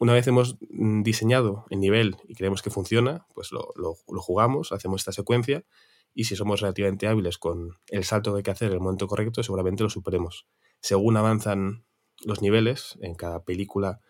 [0.00, 4.20] Una vez hemos mm, diseñado el nivel y creemos que funciona, pues lo, lo, lo
[4.20, 5.64] jugamos, hacemos esta secuencia
[6.12, 9.06] y si somos relativamente hábiles con el salto que hay que hacer en el momento
[9.06, 10.46] correcto, seguramente lo superemos
[10.80, 11.84] según avanzan
[12.24, 14.00] los niveles, en cada película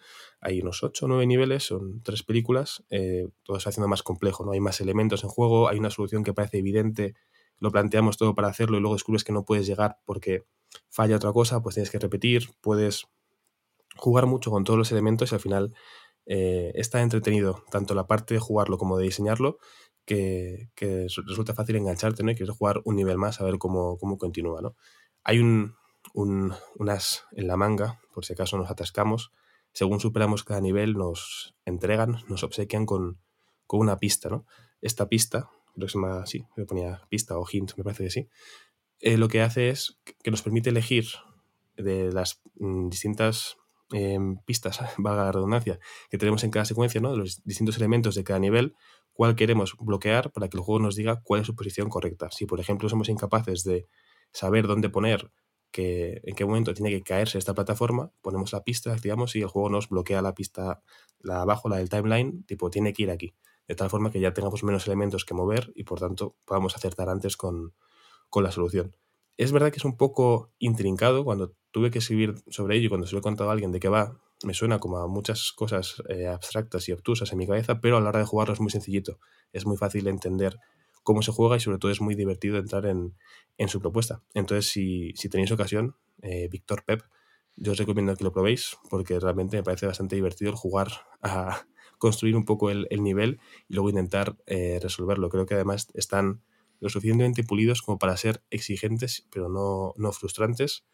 [0.40, 4.44] hay unos 8 o 9 niveles, son tres películas, eh, todo se haciendo más complejo,
[4.44, 4.52] ¿no?
[4.52, 7.14] Hay más elementos en juego, hay una solución que parece evidente,
[7.58, 10.44] lo planteamos todo para hacerlo y luego descubres que no puedes llegar porque
[10.88, 13.06] falla otra cosa, pues tienes que repetir, puedes
[13.96, 15.74] jugar mucho con todos los elementos y al final
[16.26, 19.58] eh, está entretenido tanto la parte de jugarlo como de diseñarlo
[20.04, 22.30] que, que resulta fácil engancharte ¿no?
[22.30, 24.60] y quieres jugar un nivel más a ver cómo, cómo continúa.
[24.60, 24.76] ¿no?
[25.24, 25.74] Hay un,
[26.16, 29.32] un, un, as en la manga, por si acaso nos atascamos.
[29.72, 33.20] Según superamos cada nivel, nos entregan, nos obsequian con,
[33.66, 34.46] con una pista, ¿no?
[34.80, 38.28] Esta pista, llama así, me ponía pista o hint, me parece que sí,
[39.00, 41.04] eh, lo que hace es que nos permite elegir
[41.76, 43.58] de las mm, distintas
[43.92, 45.78] eh, pistas, valga la redundancia,
[46.10, 47.10] que tenemos en cada secuencia, ¿no?
[47.10, 48.74] de los distintos elementos de cada nivel,
[49.12, 52.30] cuál queremos bloquear para que el juego nos diga cuál es su posición correcta.
[52.30, 53.86] Si, por ejemplo, somos incapaces de
[54.32, 55.30] saber dónde poner
[55.70, 59.48] que, en qué momento tiene que caerse esta plataforma, ponemos la pista, activamos y el
[59.48, 60.82] juego nos bloquea la pista,
[61.20, 63.34] la abajo, la del timeline, tipo tiene que ir aquí,
[63.68, 67.08] de tal forma que ya tengamos menos elementos que mover y por tanto podamos acertar
[67.08, 67.74] antes con,
[68.30, 68.96] con la solución.
[69.36, 73.06] Es verdad que es un poco intrincado cuando tuve que escribir sobre ello y cuando
[73.06, 76.02] se lo he contado a alguien de qué va, me suena como a muchas cosas
[76.08, 78.70] eh, abstractas y obtusas en mi cabeza, pero a la hora de jugarlo es muy
[78.70, 79.18] sencillito,
[79.52, 80.58] es muy fácil de entender
[81.06, 83.14] cómo se juega y sobre todo es muy divertido entrar en,
[83.58, 84.24] en su propuesta.
[84.34, 87.02] Entonces, si, si tenéis ocasión, eh, Víctor Pep,
[87.54, 90.88] yo os recomiendo que lo probéis porque realmente me parece bastante divertido el jugar
[91.22, 91.64] a
[91.98, 93.38] construir un poco el, el nivel
[93.68, 95.28] y luego intentar eh, resolverlo.
[95.28, 96.42] Creo que además están
[96.80, 100.86] lo suficientemente pulidos como para ser exigentes, pero no, no frustrantes.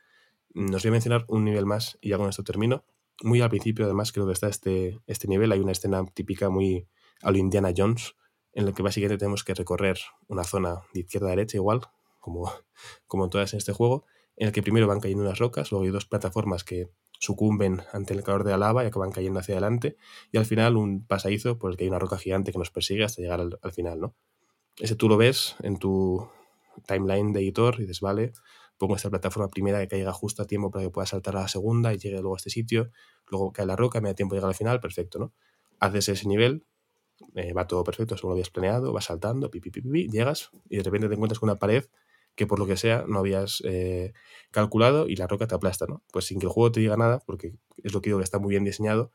[0.52, 2.84] Nos voy a mencionar un nivel más y ya con esto termino.
[3.22, 5.52] Muy al principio, además, creo que está este, este nivel.
[5.52, 6.86] Hay una escena típica muy
[7.22, 8.14] a lo Indiana Jones,
[8.54, 9.98] en la que básicamente tenemos que recorrer
[10.28, 11.80] una zona de izquierda a derecha igual,
[12.20, 12.52] como,
[13.06, 14.04] como todas en este juego,
[14.36, 18.14] en el que primero van cayendo unas rocas, luego hay dos plataformas que sucumben ante
[18.14, 19.96] el calor de la lava y acaban cayendo hacia adelante,
[20.32, 23.04] y al final un pasadizo por el que hay una roca gigante que nos persigue
[23.04, 24.14] hasta llegar al, al final, ¿no?
[24.78, 26.28] Ese tú lo ves en tu
[26.86, 28.32] timeline de editor y dices, vale,
[28.78, 31.48] pongo esta plataforma primera que caiga justo a tiempo para que pueda saltar a la
[31.48, 32.90] segunda y llegue luego a este sitio,
[33.28, 35.32] luego cae la roca, me da tiempo de llegar al final, perfecto, ¿no?
[35.78, 36.64] Haces ese nivel,
[37.34, 40.76] eh, va todo perfecto según lo habías planeado, vas saltando, pi, pi, pi, llegas y
[40.78, 41.84] de repente te encuentras con una pared
[42.34, 44.12] que por lo que sea no habías eh,
[44.50, 46.02] calculado y la roca te aplasta, ¿no?
[46.12, 48.38] Pues sin que el juego te diga nada, porque es lo que digo que está
[48.38, 49.12] muy bien diseñado,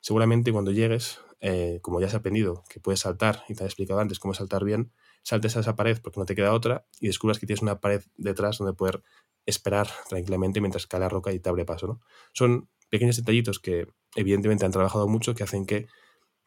[0.00, 4.00] seguramente cuando llegues, eh, como ya has aprendido que puedes saltar y te he explicado
[4.00, 4.92] antes cómo saltar bien,
[5.22, 8.02] saltes a esa pared porque no te queda otra y descubras que tienes una pared
[8.16, 9.02] detrás donde poder
[9.46, 12.00] esperar tranquilamente mientras cae la roca y te abre paso, ¿no?
[12.32, 15.88] Son pequeños detallitos que evidentemente han trabajado mucho que hacen que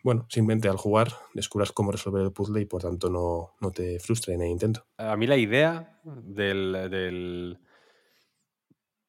[0.06, 4.00] bueno, simplemente al jugar descubras cómo resolver el puzzle y por tanto no, no te
[4.00, 4.86] frustre en el intento.
[4.98, 7.58] A mí la idea del, del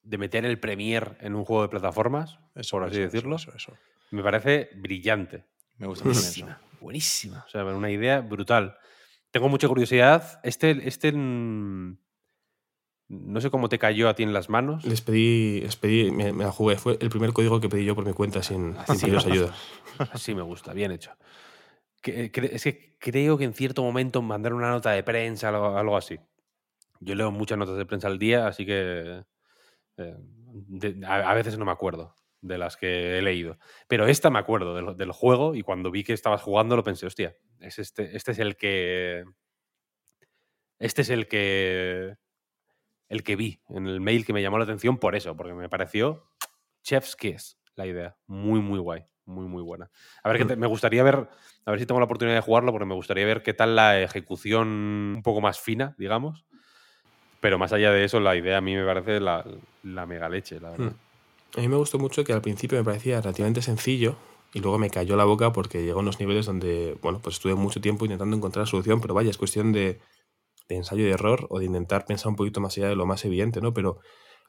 [0.03, 3.53] de meter el Premier en un juego de plataformas, eso, por así eso, decirlo, eso,
[3.55, 3.75] eso,
[4.11, 5.45] me parece brillante.
[5.77, 6.79] Me gusta buenísima, mucho eso.
[6.81, 7.45] buenísima.
[7.47, 8.79] O sea, una idea brutal.
[9.31, 10.41] Tengo mucha curiosidad.
[10.45, 11.13] Este, este,
[13.09, 14.85] No sé cómo te cayó a ti en las manos.
[14.85, 16.77] Les pedí, les pedí me, me la jugué.
[16.77, 19.55] Fue el primer código que pedí yo por mi cuenta sin, sin pediros me ayuda.
[20.13, 21.13] Así me gusta, bien hecho.
[22.03, 25.97] Que- es que creo que en cierto momento mandar una nota de prensa, algo, algo
[25.97, 26.19] así.
[27.01, 29.23] Yo leo muchas notas de prensa al día, así que
[29.99, 33.59] eh, de- a, a veces no me acuerdo de las que he leído.
[33.89, 37.07] Pero esta me acuerdo del, del juego y cuando vi que estabas jugando lo pensé,
[37.07, 39.25] hostia, es este, este es el que...
[40.79, 42.17] Este es el que...
[43.09, 45.69] El que vi en el mail que me llamó la atención por eso, porque me
[45.69, 46.25] pareció
[46.83, 48.17] Chef's Kiss la idea.
[48.27, 49.05] Muy, muy guay.
[49.27, 49.91] Muy, muy buena.
[50.23, 51.29] A ver, qué te- me gustaría ver,
[51.65, 54.01] a ver si tengo la oportunidad de jugarlo, porque me gustaría ver qué tal la
[54.01, 54.69] ejecución
[55.17, 56.45] un poco más fina, digamos.
[57.41, 59.45] Pero más allá de eso, la idea a mí me parece la,
[59.83, 60.93] la mega leche, la verdad.
[61.57, 64.17] A mí me gustó mucho que al principio me parecía relativamente sencillo
[64.53, 67.55] y luego me cayó la boca porque llegó a unos niveles donde, bueno, pues estuve
[67.55, 70.01] mucho tiempo intentando encontrar la solución, pero vaya, es cuestión de,
[70.69, 73.25] de ensayo y error o de intentar pensar un poquito más allá de lo más
[73.25, 73.73] evidente, ¿no?
[73.73, 73.99] Pero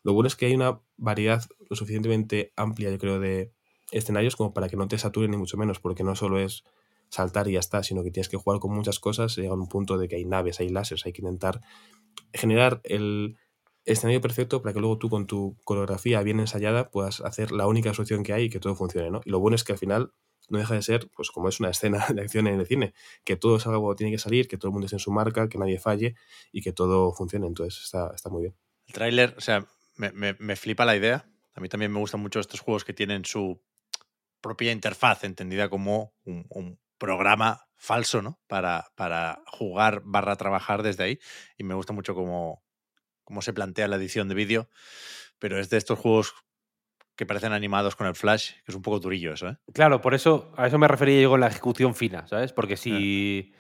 [0.04, 3.52] lo bueno es que hay una variedad lo suficientemente amplia, yo creo, de
[3.92, 6.64] escenarios como para que no te saturen ni mucho menos, porque no solo es
[7.10, 9.70] saltar y ya está, sino que tienes que jugar con muchas cosas, llega a un
[9.70, 11.62] punto de que hay naves, hay láseres, hay que intentar
[12.34, 13.38] generar el
[13.86, 17.94] escenario perfecto para que luego tú con tu coreografía bien ensayada puedas hacer la única
[17.94, 19.22] solución que hay y que todo funcione, ¿no?
[19.24, 20.12] Y lo bueno es que al final
[20.50, 22.94] no deja de ser, pues como es una escena de acción en el cine,
[23.24, 25.50] que todo salga como tiene que salir, que todo el mundo esté en su marca,
[25.50, 26.16] que nadie falle
[26.52, 27.48] y que todo funcione.
[27.48, 28.56] Entonces está, está muy bien.
[28.88, 29.66] El tráiler, o sea,
[29.96, 31.30] me, me- me flipa la idea.
[31.56, 33.62] A mí también me gustan mucho estos juegos que tienen su
[34.42, 38.40] propia interfaz, entendida como un, un programa falso, ¿no?
[38.48, 41.20] Para, para jugar barra trabajar desde ahí.
[41.58, 42.64] Y me gusta mucho cómo,
[43.24, 44.70] cómo se plantea la edición de vídeo.
[45.40, 46.34] Pero es de estos juegos
[47.18, 49.58] que parecen animados con el flash, que es un poco durillo eso, ¿eh?
[49.74, 52.54] Claro, por eso, a eso me refería yo con la ejecución fina, ¿sabes?
[52.54, 53.52] Porque si,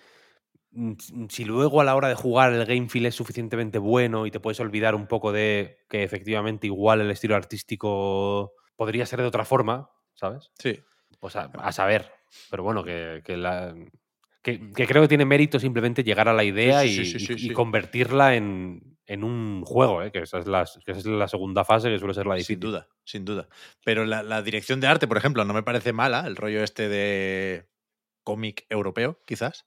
[0.71, 0.93] mm,
[1.29, 4.39] si luego a la hora de jugar el game feel es suficientemente bueno y te
[4.39, 9.43] puedes olvidar un poco de que efectivamente igual el estilo artístico podría ser de otra
[9.43, 10.51] forma, ¿sabes?
[10.59, 10.79] Sí.
[11.19, 12.11] Pues a, a saber.
[12.51, 13.73] Pero bueno, que, que la-
[14.43, 17.19] que- que creo que tiene mérito simplemente llegar a la idea sí, sí, y, sí,
[17.19, 17.53] sí, y- y sí.
[17.53, 20.11] convertirla en, en un juego, ¿eh?
[20.11, 22.55] que, esa es la, que esa es la segunda fase, que suele ser la difícil.
[22.55, 23.47] Sin duda, sin duda.
[23.85, 26.89] Pero la, la dirección de arte, por ejemplo, no me parece mala, el rollo este
[26.89, 27.67] de
[28.23, 29.65] cómic europeo, quizás.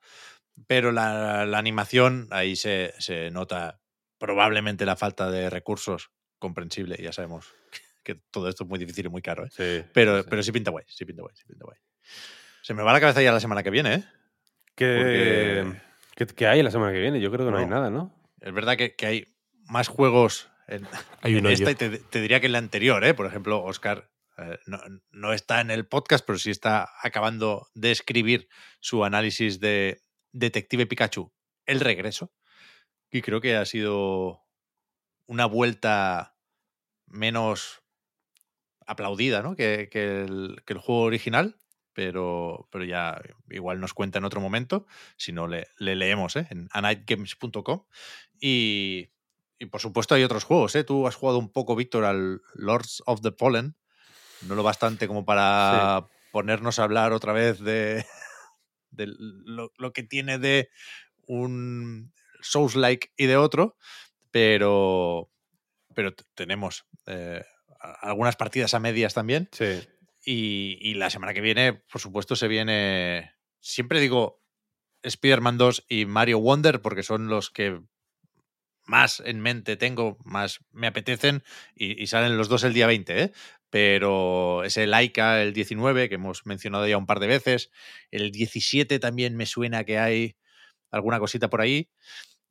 [0.67, 3.81] Pero la, la animación, ahí se, se nota
[4.19, 6.97] probablemente la falta de recursos comprensible.
[7.03, 7.47] Ya sabemos
[8.05, 9.51] que todo esto es muy difícil y muy caro, ¿eh?
[9.51, 11.79] Sí, Pero, sí, pero sí pinta guay, sí pinta guay, sí pinta guay.
[12.62, 14.05] Se me va la cabeza ya la semana que viene, ¿eh?
[14.75, 15.81] ¿Qué, Porque-
[16.27, 17.21] qué- qué hay la semana que viene?
[17.21, 17.71] Yo creo que no, hay No.
[17.71, 18.15] nada, ¿no?
[18.43, 19.35] Es verdad que, que hay
[19.65, 20.86] más juegos en,
[21.22, 21.72] Hay en un esta hoyo.
[21.72, 23.14] y te, te diría que en la anterior, ¿eh?
[23.14, 24.10] Por ejemplo, Oscar
[24.40, 24.80] eh, no,
[25.10, 28.48] no está en el podcast, pero sí está acabando de escribir
[28.80, 30.02] su análisis de
[30.32, 31.32] Detective Pikachu,
[31.66, 32.32] El Regreso.
[33.10, 34.42] Y creo que ha sido
[35.26, 36.36] una vuelta
[37.06, 37.82] menos
[38.86, 39.56] aplaudida, ¿no?
[39.56, 41.56] Que, que el, que el juego original.
[41.92, 43.20] Pero, pero ya
[43.51, 44.86] igual nos cuenta en otro momento.
[45.16, 46.47] Si no, le, le leemos ¿eh?
[46.48, 47.84] en anightgames.com.
[48.40, 49.10] Y,
[49.61, 50.85] y por supuesto hay otros juegos, ¿eh?
[50.85, 53.77] Tú has jugado un poco, Víctor, al Lords of the Pollen.
[54.49, 58.07] No lo bastante como para ponernos a hablar otra vez de,
[58.91, 60.70] de lo, lo que tiene de
[61.27, 62.11] un
[62.41, 63.77] Souls-like y de otro,
[64.31, 65.31] pero,
[65.95, 67.45] pero tenemos eh,
[68.01, 69.51] algunas partidas a medias también.
[69.53, 69.87] Sí.
[70.24, 73.35] Y, y la semana que viene, por supuesto, se viene.
[73.61, 74.43] Siempre digo
[75.03, 77.78] Spider-Man 2 y Mario Wonder porque son los que
[78.91, 81.43] más en mente tengo, más me apetecen
[81.75, 83.33] y, y salen los dos el día 20, ¿eh?
[83.71, 87.71] Pero ese Laika, el 19, que hemos mencionado ya un par de veces,
[88.11, 90.37] el 17 también me suena que hay
[90.91, 91.89] alguna cosita por ahí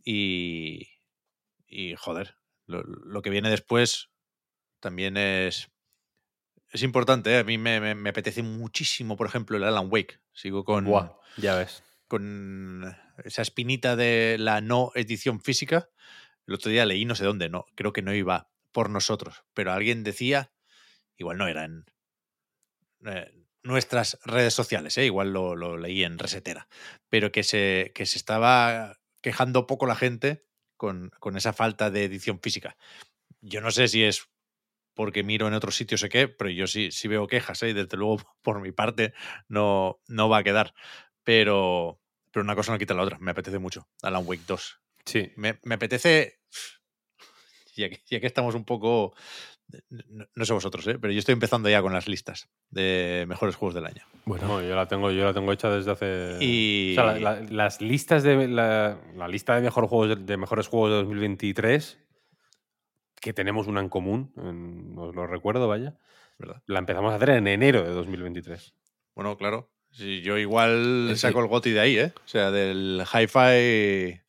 [0.03, 0.87] y,
[1.67, 2.35] y joder,
[2.67, 4.09] lo, lo que viene después
[4.79, 5.69] también es,
[6.71, 7.31] es importante.
[7.33, 7.39] ¿eh?
[7.39, 10.19] A mí me, me- me apetece muchísimo, por ejemplo, el Alan Wake.
[10.33, 11.83] Sigo con, Buah, ya ves.
[12.07, 12.95] con
[13.25, 15.89] esa espinita de la no edición física.
[16.49, 19.71] El otro día leí no sé dónde, no, creo que no iba por nosotros, pero
[19.71, 20.51] alguien decía,
[21.15, 21.85] igual no era en
[23.05, 23.31] eh,
[23.61, 25.05] nuestras redes sociales, ¿eh?
[25.05, 26.67] igual lo, lo leí en Resetera,
[27.07, 30.43] pero que se, que se estaba quejando poco la gente
[30.75, 32.77] con, con esa falta de edición física.
[33.41, 34.27] Yo no sé si es
[34.95, 37.69] porque miro en otros sitios o qué, pero yo sí, sí veo quejas, ¿eh?
[37.69, 39.13] y desde luego por mi parte
[39.47, 40.73] no, no va a quedar.
[41.23, 42.01] Pero,
[42.31, 43.19] pero una cosa no quita la otra.
[43.19, 43.87] Me apetece mucho.
[44.01, 44.81] Alan Wake 2.
[45.05, 45.31] Sí.
[45.35, 46.38] Me, me apetece.
[47.75, 49.13] Ya que, ya que estamos un poco.
[49.89, 50.97] No, no sé vosotros, ¿eh?
[50.99, 54.03] pero yo estoy empezando ya con las listas de mejores juegos del año.
[54.25, 56.37] Bueno, No, yo la tengo, yo la tengo hecha desde hace.
[56.43, 60.37] Y- O sea, la- la- las listas de la, la lista de mejores juegos de,
[60.37, 61.99] mejores juegos de 2023
[63.21, 65.95] que tenemos una en común, en- os lo recuerdo, vaya.
[66.37, 66.63] ¿Verdad?
[66.67, 68.73] La empezamos a hacer en enero de 2023.
[69.13, 69.69] Bueno, claro.
[69.91, 71.19] Si yo igual Sí, sí.
[71.21, 72.13] saco el goti de ahí, ¿eh?
[72.15, 74.21] O sea, del hi-fi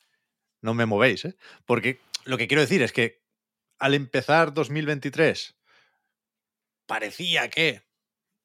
[0.61, 1.35] no me movéis, ¿eh?
[1.65, 3.20] Porque lo que quiero decir es que
[3.81, 5.55] al empezar 2023
[6.85, 7.83] parecía que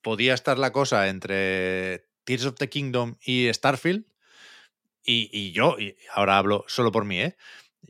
[0.02, 4.04] podía estar la cosa entre Tears of the Kingdom y Starfield.
[5.02, 7.36] Y, y yo, y ahora hablo solo por mí, ¿eh?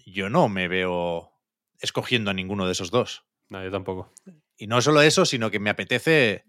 [0.04, 1.32] Yo no me veo
[1.80, 3.24] escogiendo a ninguno de esos dos.
[3.48, 4.12] No, yo tampoco.
[4.56, 6.44] Y no solo eso, sino que me apetece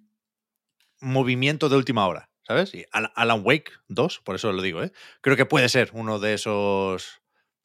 [1.00, 2.74] movimiento de última hora, ¿sabes?
[2.74, 4.92] Y Al- Alan Wake 2, por eso lo digo, ¿eh?
[5.22, 7.22] Creo que puede ser uno de esos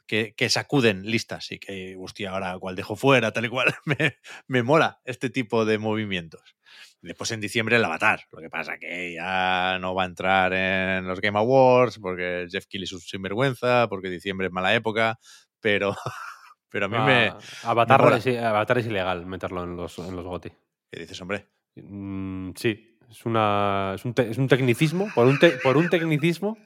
[0.07, 4.17] que, que sacuden listas y que, hostia, ahora cual dejo fuera, tal y cual, me,
[4.47, 6.57] me mola este tipo de movimientos.
[7.01, 11.07] Después en diciembre el Avatar, lo que pasa que ya no va a entrar en
[11.07, 15.19] los Game Awards porque Jeff Keighley es un sinvergüenza, porque diciembre es mala época,
[15.61, 15.97] pero,
[16.69, 17.27] pero a mí me...
[17.27, 20.51] Ah, Avatar, es, Avatar es ilegal meterlo en los, en los GOTY.
[20.91, 21.49] ¿Qué dices, hombre?
[21.75, 25.09] Mm, sí, es, una, es, un te- es un tecnicismo.
[25.15, 26.57] Por un, te- por un tecnicismo,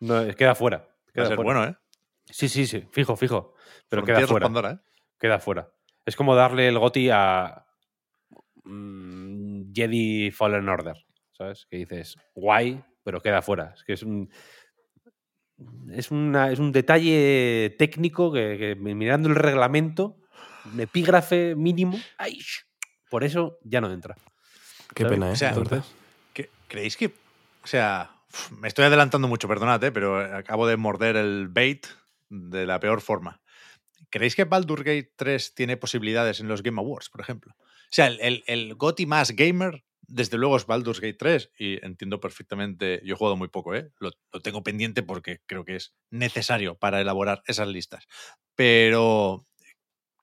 [0.00, 0.78] no, queda fuera.
[0.78, 1.52] Va a Queda ser fuera.
[1.60, 1.76] bueno, ¿eh?
[2.30, 3.54] Sí, sí, sí, fijo, fijo.
[3.88, 4.44] Pero queda fuera.
[4.46, 4.78] Pandora, ¿eh?
[5.18, 5.70] Queda fuera.
[6.06, 7.66] Es como darle el GOTI a
[8.64, 10.96] mm, Jedi Fallen Order,
[11.32, 11.66] ¿sabes?
[11.70, 13.72] Que dices, guay, pero queda fuera.
[13.76, 14.30] Es que es un...
[15.92, 20.16] Es, una- es un detalle técnico que, que mirando el reglamento,
[20.72, 22.38] un epígrafe mínimo, ¡ay!
[23.10, 24.14] por eso ya no entra.
[24.94, 25.16] Qué ¿sabes?
[25.18, 25.32] pena, ¿eh?
[25.32, 25.84] O sea, Entonces,
[26.32, 27.06] ¿Qué- ¿Creéis que.?
[27.62, 28.10] O sea,
[28.58, 29.92] me estoy adelantando mucho, perdonad, ¿eh?
[29.92, 31.86] pero acabo de morder el bait
[32.30, 33.42] de la peor forma.
[34.08, 37.54] ¿Creéis que Baldur's Gate 3 tiene posibilidades en los Game Awards, por ejemplo?
[37.58, 41.84] O sea, el, el, el GOTY más gamer, desde luego, es Baldur's Gate 3 y
[41.84, 43.00] entiendo perfectamente.
[43.04, 43.90] Yo he jugado muy poco, ¿eh?
[43.98, 48.06] Lo, lo tengo pendiente porque creo que es necesario para elaborar esas listas.
[48.54, 49.46] Pero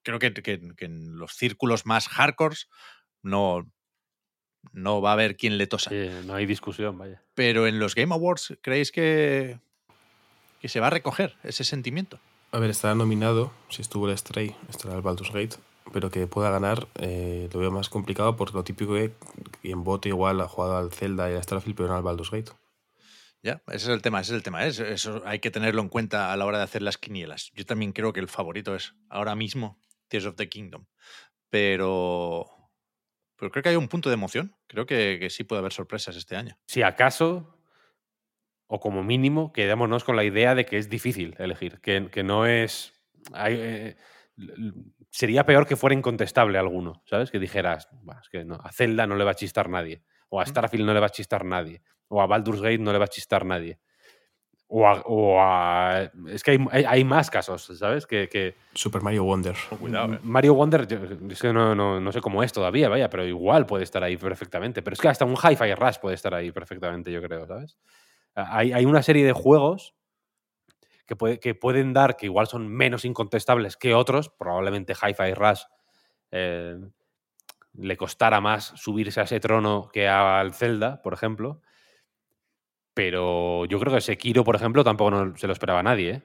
[0.04, 2.68] creo que, que- que en los círculos más hardcores
[3.22, 3.70] no,
[4.74, 5.90] no va a haber quien le tosa.
[5.90, 7.24] Sí, no hay discusión, vaya.
[7.34, 9.60] Pero en los Game Awards, ¿creéis que,
[10.60, 12.20] que se va a recoger ese sentimiento?
[12.52, 15.58] a ver, estará nominado, si estuvo el Stray, estará el Baldur's Gate,
[15.94, 19.14] pero que pueda ganar eh, lo veo más complicado por lo típico que
[19.62, 22.52] quien vote igual ha jugado al Zelda y al Starfield, pero no al Baldur's Gate.
[23.44, 24.66] Ya, ese es el tema, ese es el tema.
[24.66, 24.70] ¿eh?
[24.70, 27.52] Eso, eso hay que tenerlo en cuenta a la hora de hacer las quinielas.
[27.54, 30.86] Yo también creo que el favorito es ahora mismo Tears of the Kingdom.
[31.50, 32.48] Pero,
[33.38, 34.56] pero creo que hay un punto de emoción.
[34.68, 36.58] Creo que, que sí puede haber sorpresas este año.
[36.66, 37.57] Si acaso,
[38.68, 42.46] o como mínimo, quedémonos con la idea de que es difícil elegir, que, que no
[42.46, 42.94] es...
[43.34, 43.96] hay, eh,
[45.10, 47.32] sería peor que fuera incontestable alguno, ¿sabes?
[47.32, 50.42] Que dijeras, "Buah, es que no, a Zelda no le va a chistar nadie, o
[50.42, 53.06] a Starfield no le va a chistar nadie, o a Baldur's Gate no le va
[53.06, 53.80] a chistar nadie.
[54.70, 55.02] O a...
[55.06, 58.06] o a- es que hay, hay- hay más casos, ¿sabes?
[58.06, 59.56] Que, que, Super Mario Wonder.
[59.80, 60.20] Cuidado, ¿eh?
[60.24, 61.00] Mario Wonder, yo-
[61.32, 64.18] es que no, no- no sé cómo es todavía, vaya, pero igual puede estar ahí
[64.18, 64.82] perfectamente.
[64.82, 67.78] Pero es que hasta un Hi-Fi Rush puede estar ahí perfectamente, yo creo, ¿sabes?
[68.38, 69.96] Hay, hay una serie de juegos
[71.06, 75.62] que, puede- que pueden dar, que igual son menos incontestables que otros, probablemente Hi-Fi Rush
[76.32, 76.78] eh,
[77.74, 81.62] le costara más subirse a ese trono que al Zelda, por ejemplo.
[82.94, 86.24] Pero yo creo que Sekiro, por ejemplo, tampoco no se lo esperaba nadie, ¿eh?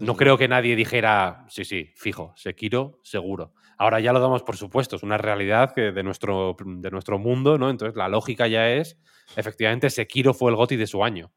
[0.00, 3.52] No creo que nadie dijera, sí, sí, fijo, Sekiro, seguro.
[3.80, 7.56] Ahora ya lo damos por supuesto, es una realidad que de, nuestro, de nuestro mundo,
[7.56, 7.70] ¿no?
[7.70, 8.98] Entonces la lógica ya es,
[9.36, 11.30] efectivamente, Sekiro fue el GOTI de su año.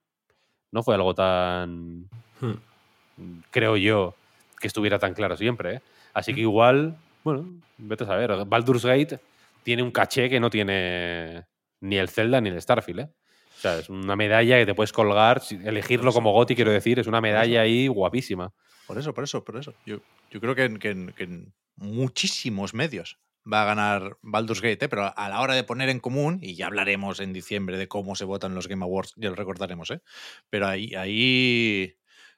[0.71, 2.09] No fue algo tan,
[2.41, 3.39] Hmm.
[3.49, 4.15] creo yo,
[4.59, 5.81] que estuviera tan claro siempre, ¿eh?
[6.13, 7.45] Así que igual, bueno,
[7.77, 8.31] vete a saber.
[8.45, 9.19] Baldur's Gate
[9.63, 11.45] tiene un caché que no tiene
[11.79, 13.09] ni el Zelda ni el Starfield, ¿eh?
[13.55, 17.07] O sea, es una medalla que te puedes colgar, elegirlo como GOTI, quiero decir, es
[17.07, 18.51] una medalla ahí guapísima.
[18.87, 19.73] Por eso, por eso, por eso.
[19.85, 19.99] Yo,
[20.29, 23.19] yo creo que en, que en- que en muchísimos medios
[23.51, 24.89] va a ganar Baldur's Gate, ¿eh?
[24.89, 28.15] pero a la hora de poner en común, y ya hablaremos en diciembre de cómo
[28.15, 30.01] se votan los Game Awards, ya lo recordaremos, ¿eh?
[30.49, 31.97] pero ahí, ahí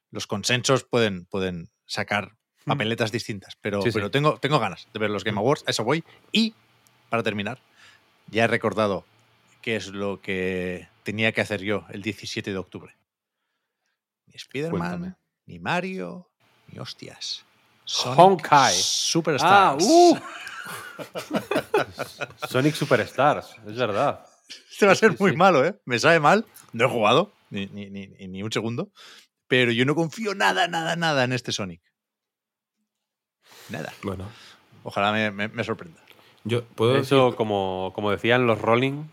[0.09, 2.35] los consensos pueden, pueden sacar
[2.65, 3.95] papeletas distintas, pero, Sí, sí.
[3.95, 6.03] pero tengo, tengo ganas de ver los Game Awards, a eso voy.
[6.31, 6.55] Y,
[7.09, 7.59] para terminar,
[8.27, 9.05] ya he recordado
[9.61, 12.95] qué es lo que tenía que hacer yo el 17 de octubre.
[14.25, 16.31] Ni Spider-Man, ni Mario,
[16.67, 17.44] ni hostias.
[17.85, 18.73] Sonic Honkai.
[18.73, 19.43] Superstars.
[19.47, 20.17] Ah, uh.
[22.49, 24.25] Sonic Superstars, es verdad.
[24.71, 25.37] Este va a ser muy sí.
[25.37, 25.75] malo, ¿eh?
[25.85, 26.45] Me sabe mal.
[26.73, 28.89] No he jugado ni, ni, ni, ni un segundo.
[29.47, 31.81] Pero yo no confío nada, nada, nada en este Sonic.
[33.69, 33.93] Nada.
[34.03, 34.25] Bueno,
[34.83, 35.99] Ojalá me, me- me sorprenda.
[36.43, 39.05] yo puedo Eso, como, como decían los Rolling,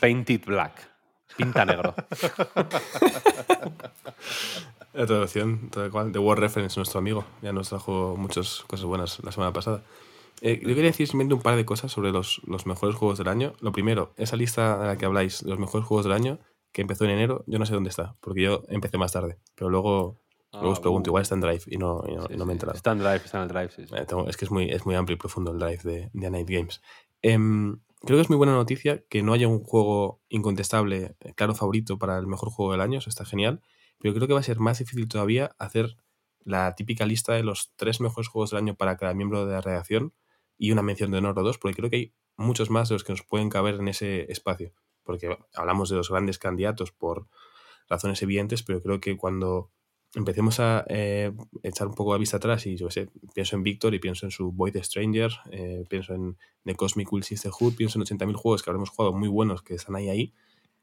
[0.00, 0.88] painted black.
[1.36, 1.94] Pinta negro.
[4.94, 7.24] La traducción, tal cual, de War Reference, nuestro amigo.
[7.42, 9.82] Ya nos trajo muchas cosas buenas la semana pasada.
[10.40, 13.28] Eh, yo quería decir simplemente un par de cosas sobre los, los mejores juegos del
[13.28, 13.52] año.
[13.60, 16.38] Lo primero, esa lista de la que habláis, de los mejores juegos del año,
[16.72, 19.38] que empezó en enero, yo no sé dónde está, porque yo empecé más tarde.
[19.54, 20.20] Pero luego,
[20.52, 21.10] luego os Ah, pregunto, uh.
[21.10, 22.76] igual está en Drive y no, y no, Sí, y no me he enterado.
[22.76, 23.86] Está en Drive, está en el Drive, sí.
[23.86, 23.94] sí.
[23.94, 26.30] Eh, tengo- es que es muy, es muy amplio y profundo el drive de, de
[26.30, 26.80] Night Games.
[27.20, 31.54] Em, creo que es muy buena noticia que no haya un juego incontestable, eh, claro
[31.54, 33.60] favorito para el mejor juego del año, eso está genial,
[33.98, 35.96] pero creo que va a ser más difícil todavía hacer
[36.44, 39.60] la típica lista de los tres mejores juegos del año para cada miembro de la
[39.60, 40.14] redacción
[40.56, 43.04] y una mención de honor o dos, porque creo que hay muchos más de los
[43.04, 44.72] que nos pueden caber en ese espacio,
[45.02, 47.28] porque hablamos de los grandes candidatos por
[47.88, 49.72] razones evidentes, pero creo que cuando
[50.14, 53.94] empecemos a eh, echar un poco la vista atrás y yo sé, pienso en Victor
[53.94, 58.04] y pienso en su Void Stranger, eh, pienso en The Cosmic Will Sisterhood, pienso en
[58.04, 60.34] 80.000 juegos que habremos jugado muy buenos que están ahí ahí,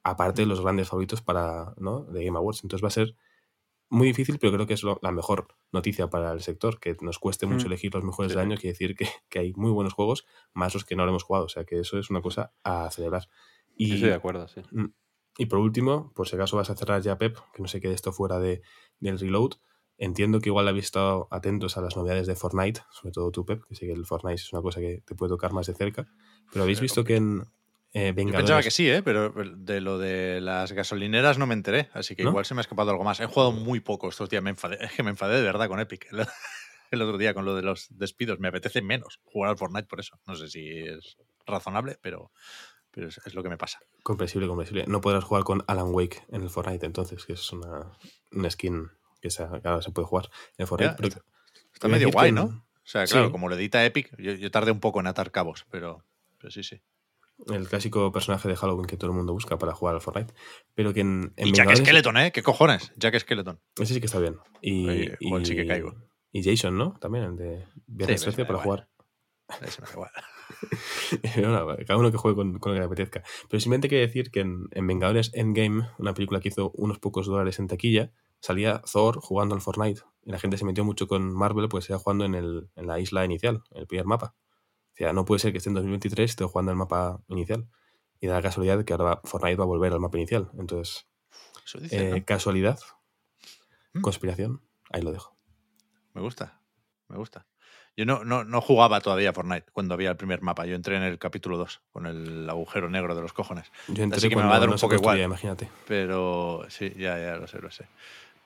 [0.06, 2.03] aparte de los grandes favoritos para ¿no?
[2.06, 2.64] de Game Awards.
[2.64, 3.15] Entonces va a ser
[3.90, 7.18] muy difícil, pero creo que es lo- la mejor noticia para el sector, que nos
[7.19, 7.68] cueste mucho Mm.
[7.68, 10.86] elegir los mejores Sí, año, quiere decir que, que hay muy buenos juegos, más los
[10.86, 13.27] que no habremos jugado, o sea que eso es una cosa a celebrar.
[13.76, 14.61] Y, Estoy de acuerdo, sí.
[14.72, 14.86] Mm.
[15.38, 17.94] Y por último, por si acaso vas a cerrar ya, Pep, que no se quede
[17.94, 18.61] esto fuera de,
[18.99, 19.53] del reload.
[19.98, 23.64] Entiendo que igual habéis estado atentos a las novedades de Fortnite, sobre todo tú, Pep,
[23.68, 26.06] que sé que el Fortnite es una cosa que te puede tocar más de cerca.
[26.52, 27.44] Pero habéis visto que en
[27.95, 29.01] eh, Yo pensaba que sí, ¿eh?
[29.01, 32.30] pero de lo de las gasolineras no me enteré, así que ¿No?
[32.31, 33.22] igual se me ha escapado algo más.
[33.22, 35.80] He jugado muy poco estos días, me enfadé, es que me enfadé de verdad con
[35.80, 36.07] Epic.
[36.91, 39.99] El, otro día con lo de los despidos, me apetece menos jugar al Fortnite por
[39.99, 40.19] eso.
[40.27, 42.31] No sé si es razonable, pero,
[42.91, 43.80] pero es, es lo que me pasa.
[44.03, 44.85] Comprensible, comprensible.
[44.88, 47.91] No podrás jugar con Alan Wake en el Fortnite, entonces, que es una,
[48.31, 48.89] una skin
[49.22, 49.47] que se,
[49.81, 51.09] se puede jugar en el Fortnite.
[51.09, 51.22] Ya,
[51.73, 52.43] está medio guay, ¿no?
[52.43, 53.31] O sea, claro, Sí.
[53.31, 56.03] como lo edita Epic, yo, yo tardé un poco en atar cabos, pero,
[56.38, 56.81] pero sí, sí.
[57.48, 60.34] El clásico personaje de Halloween que todo el mundo busca para jugar al Fortnite.
[60.74, 62.32] Pero que en, en Y Jack Vengadores- Skeleton, ¿eh?
[62.32, 62.91] ¿Qué cojones?
[62.95, 63.60] Jack Skeleton.
[63.80, 64.38] Ese sí que está bien.
[64.62, 65.94] Y, Oye, y- sí que caigo.
[66.32, 66.98] Y Jason, ¿no?
[66.99, 68.88] También, el de Viernes Sí, me 13 da para igual.
[69.48, 69.68] jugar.
[69.68, 70.12] Ese me da igual.
[71.88, 73.24] Cada uno que juegue con, con lo que le apetezca.
[73.49, 77.28] Pero simplemente quería decir que en, en Vengadores Endgame, una película que hizo unos pocos
[77.28, 80.02] dólares en taquilla, salía Thor jugando al Fortnite.
[80.24, 82.99] Y la gente se metió mucho con Marvel, pues iba jugando en, el, en la
[82.99, 84.36] isla inicial, en el primer mapa.
[84.95, 87.67] O sea, no puede ser que esté en 2023 y esté jugando el mapa inicial.
[88.22, 90.49] Y da la casualidad de que ahora Fortnite va a volver al mapa inicial.
[90.57, 91.05] Entonces,
[91.65, 92.26] Eso dice, eh, ¿no?
[92.26, 92.80] casualidad,
[93.93, 94.01] Mm.
[94.01, 94.61] conspiración,
[94.91, 95.38] ahí lo dejo.
[96.13, 96.61] Me gusta,
[97.09, 97.45] me gusta.
[97.97, 100.65] Yo no, no, no jugaba todavía Fortnite cuando había el primer mapa.
[100.65, 103.72] Yo entré en el capítulo 2 con el agujero negro de los cojones.
[103.88, 105.19] Yo entré Así que me va a dar no un se poco igual.
[105.19, 105.69] imagínate.
[105.88, 107.85] Pero sí, ya, ya lo sé, lo sé.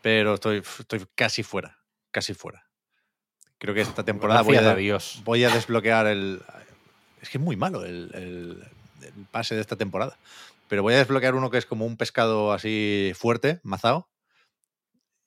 [0.04, 1.80] Pero estoy, estoy casi fuera,
[2.12, 2.69] casi fuera.
[3.60, 5.22] Creo que esta temporada voy a, a Dios.
[5.26, 6.42] voy a desbloquear el...
[7.22, 8.64] Es que es muy malo el, el-
[9.06, 10.18] el pase de esta temporada.
[10.68, 14.08] Pero voy a desbloquear uno que es como un pescado así fuerte, mazao.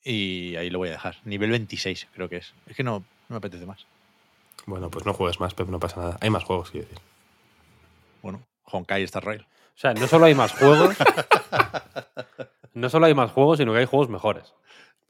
[0.03, 1.17] Y ahí lo voy a dejar.
[1.25, 2.53] Nivel 26 creo que es.
[2.67, 3.85] Es que no, no me apetece más.
[4.65, 6.17] Bueno, pues no juegues más, Pep, no pasa nada.
[6.21, 7.01] Hay más juegos, quiero decir.
[8.21, 9.41] Bueno, Honkai Star Rail.
[9.41, 10.95] O sea, no solo hay más juegos.
[12.73, 14.53] no solo hay más juegos, sino que hay juegos mejores.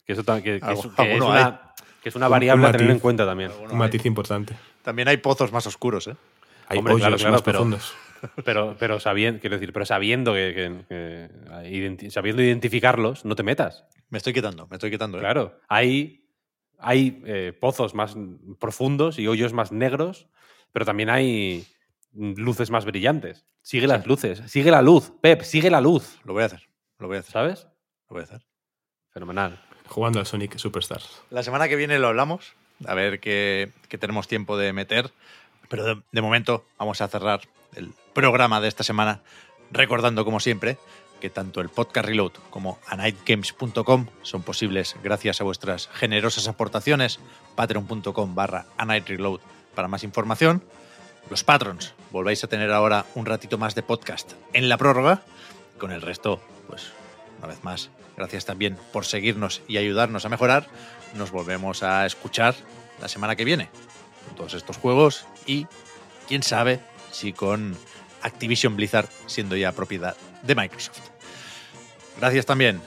[0.06, 1.73] Que eso que, que que es una,
[2.04, 3.52] que es una Un- variable un a tener en cuenta también.
[3.72, 4.54] Un matiz importante.
[4.84, 6.16] También hay pozos más oscuros, ¿eh?
[6.68, 7.94] Hay Hombre, claro, claro, más pero- profundos.
[8.46, 13.44] Pero, pero sabiendo, quiero decir, pero sabiendo que, que- que- identi- sabiendo identificarlos, no te
[13.44, 13.84] metas.
[14.10, 15.18] Me estoy quitando, me estoy quitando.
[15.18, 15.20] ¿eh?
[15.20, 16.26] Claro, hay,
[16.80, 18.16] hay eh, pozos más
[18.62, 20.30] profundos y hoyos más negros,
[20.72, 21.68] pero también hay
[22.14, 23.44] luces más brillantes.
[23.62, 27.08] Sigue las luces, sigue la luz, Pep, sigue la luz, Lo voy a hacer, lo
[27.10, 27.68] voy a hacer, ¿sabes?
[28.08, 28.46] lo voy a hacer.
[29.10, 29.60] Fenomenal.
[29.94, 31.22] Jugando al Sonic Superstars.
[31.30, 35.12] La semana que viene lo hablamos, a ver qué, qué tenemos tiempo de meter.
[35.70, 37.42] Pero de, momento vamos a cerrar
[37.76, 39.22] el programa de esta semana
[39.72, 40.80] recordando, como siempre,
[41.22, 47.20] que tanto el podcast Reload como anightgames.com son posibles gracias a vuestras generosas aportaciones.
[47.56, 49.42] Patreon.com barra anightreload
[49.76, 50.64] para más información.
[51.30, 55.22] Los patrons, volváis a tener ahora un ratito más de podcast en la prórroga.
[55.78, 56.92] Con el resto, pues
[57.38, 60.68] una vez más, gracias también por seguirnos y ayudarnos a mejorar.
[61.16, 62.56] Nos volvemos a escuchar
[63.02, 63.70] la semana que viene
[64.26, 65.68] con todos estos juegos y
[66.28, 66.80] quién sabe
[67.12, 67.78] si con
[68.22, 71.00] Activision Blizzard siendo ya propiedad de Microsoft.
[72.20, 72.82] Gracias también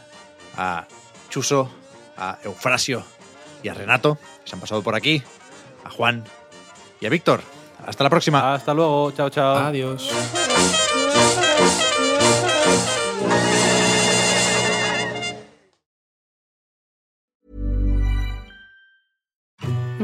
[0.56, 0.86] a
[1.28, 1.70] Chuso,
[2.16, 3.04] a Eufrasio
[3.62, 5.22] y a Renato, que se han pasado por aquí,
[5.84, 6.24] a Juan
[7.00, 7.42] y a Víctor.
[7.84, 8.54] Hasta la próxima.
[8.54, 9.56] Hasta luego, chao, chao.
[9.56, 10.10] Adiós.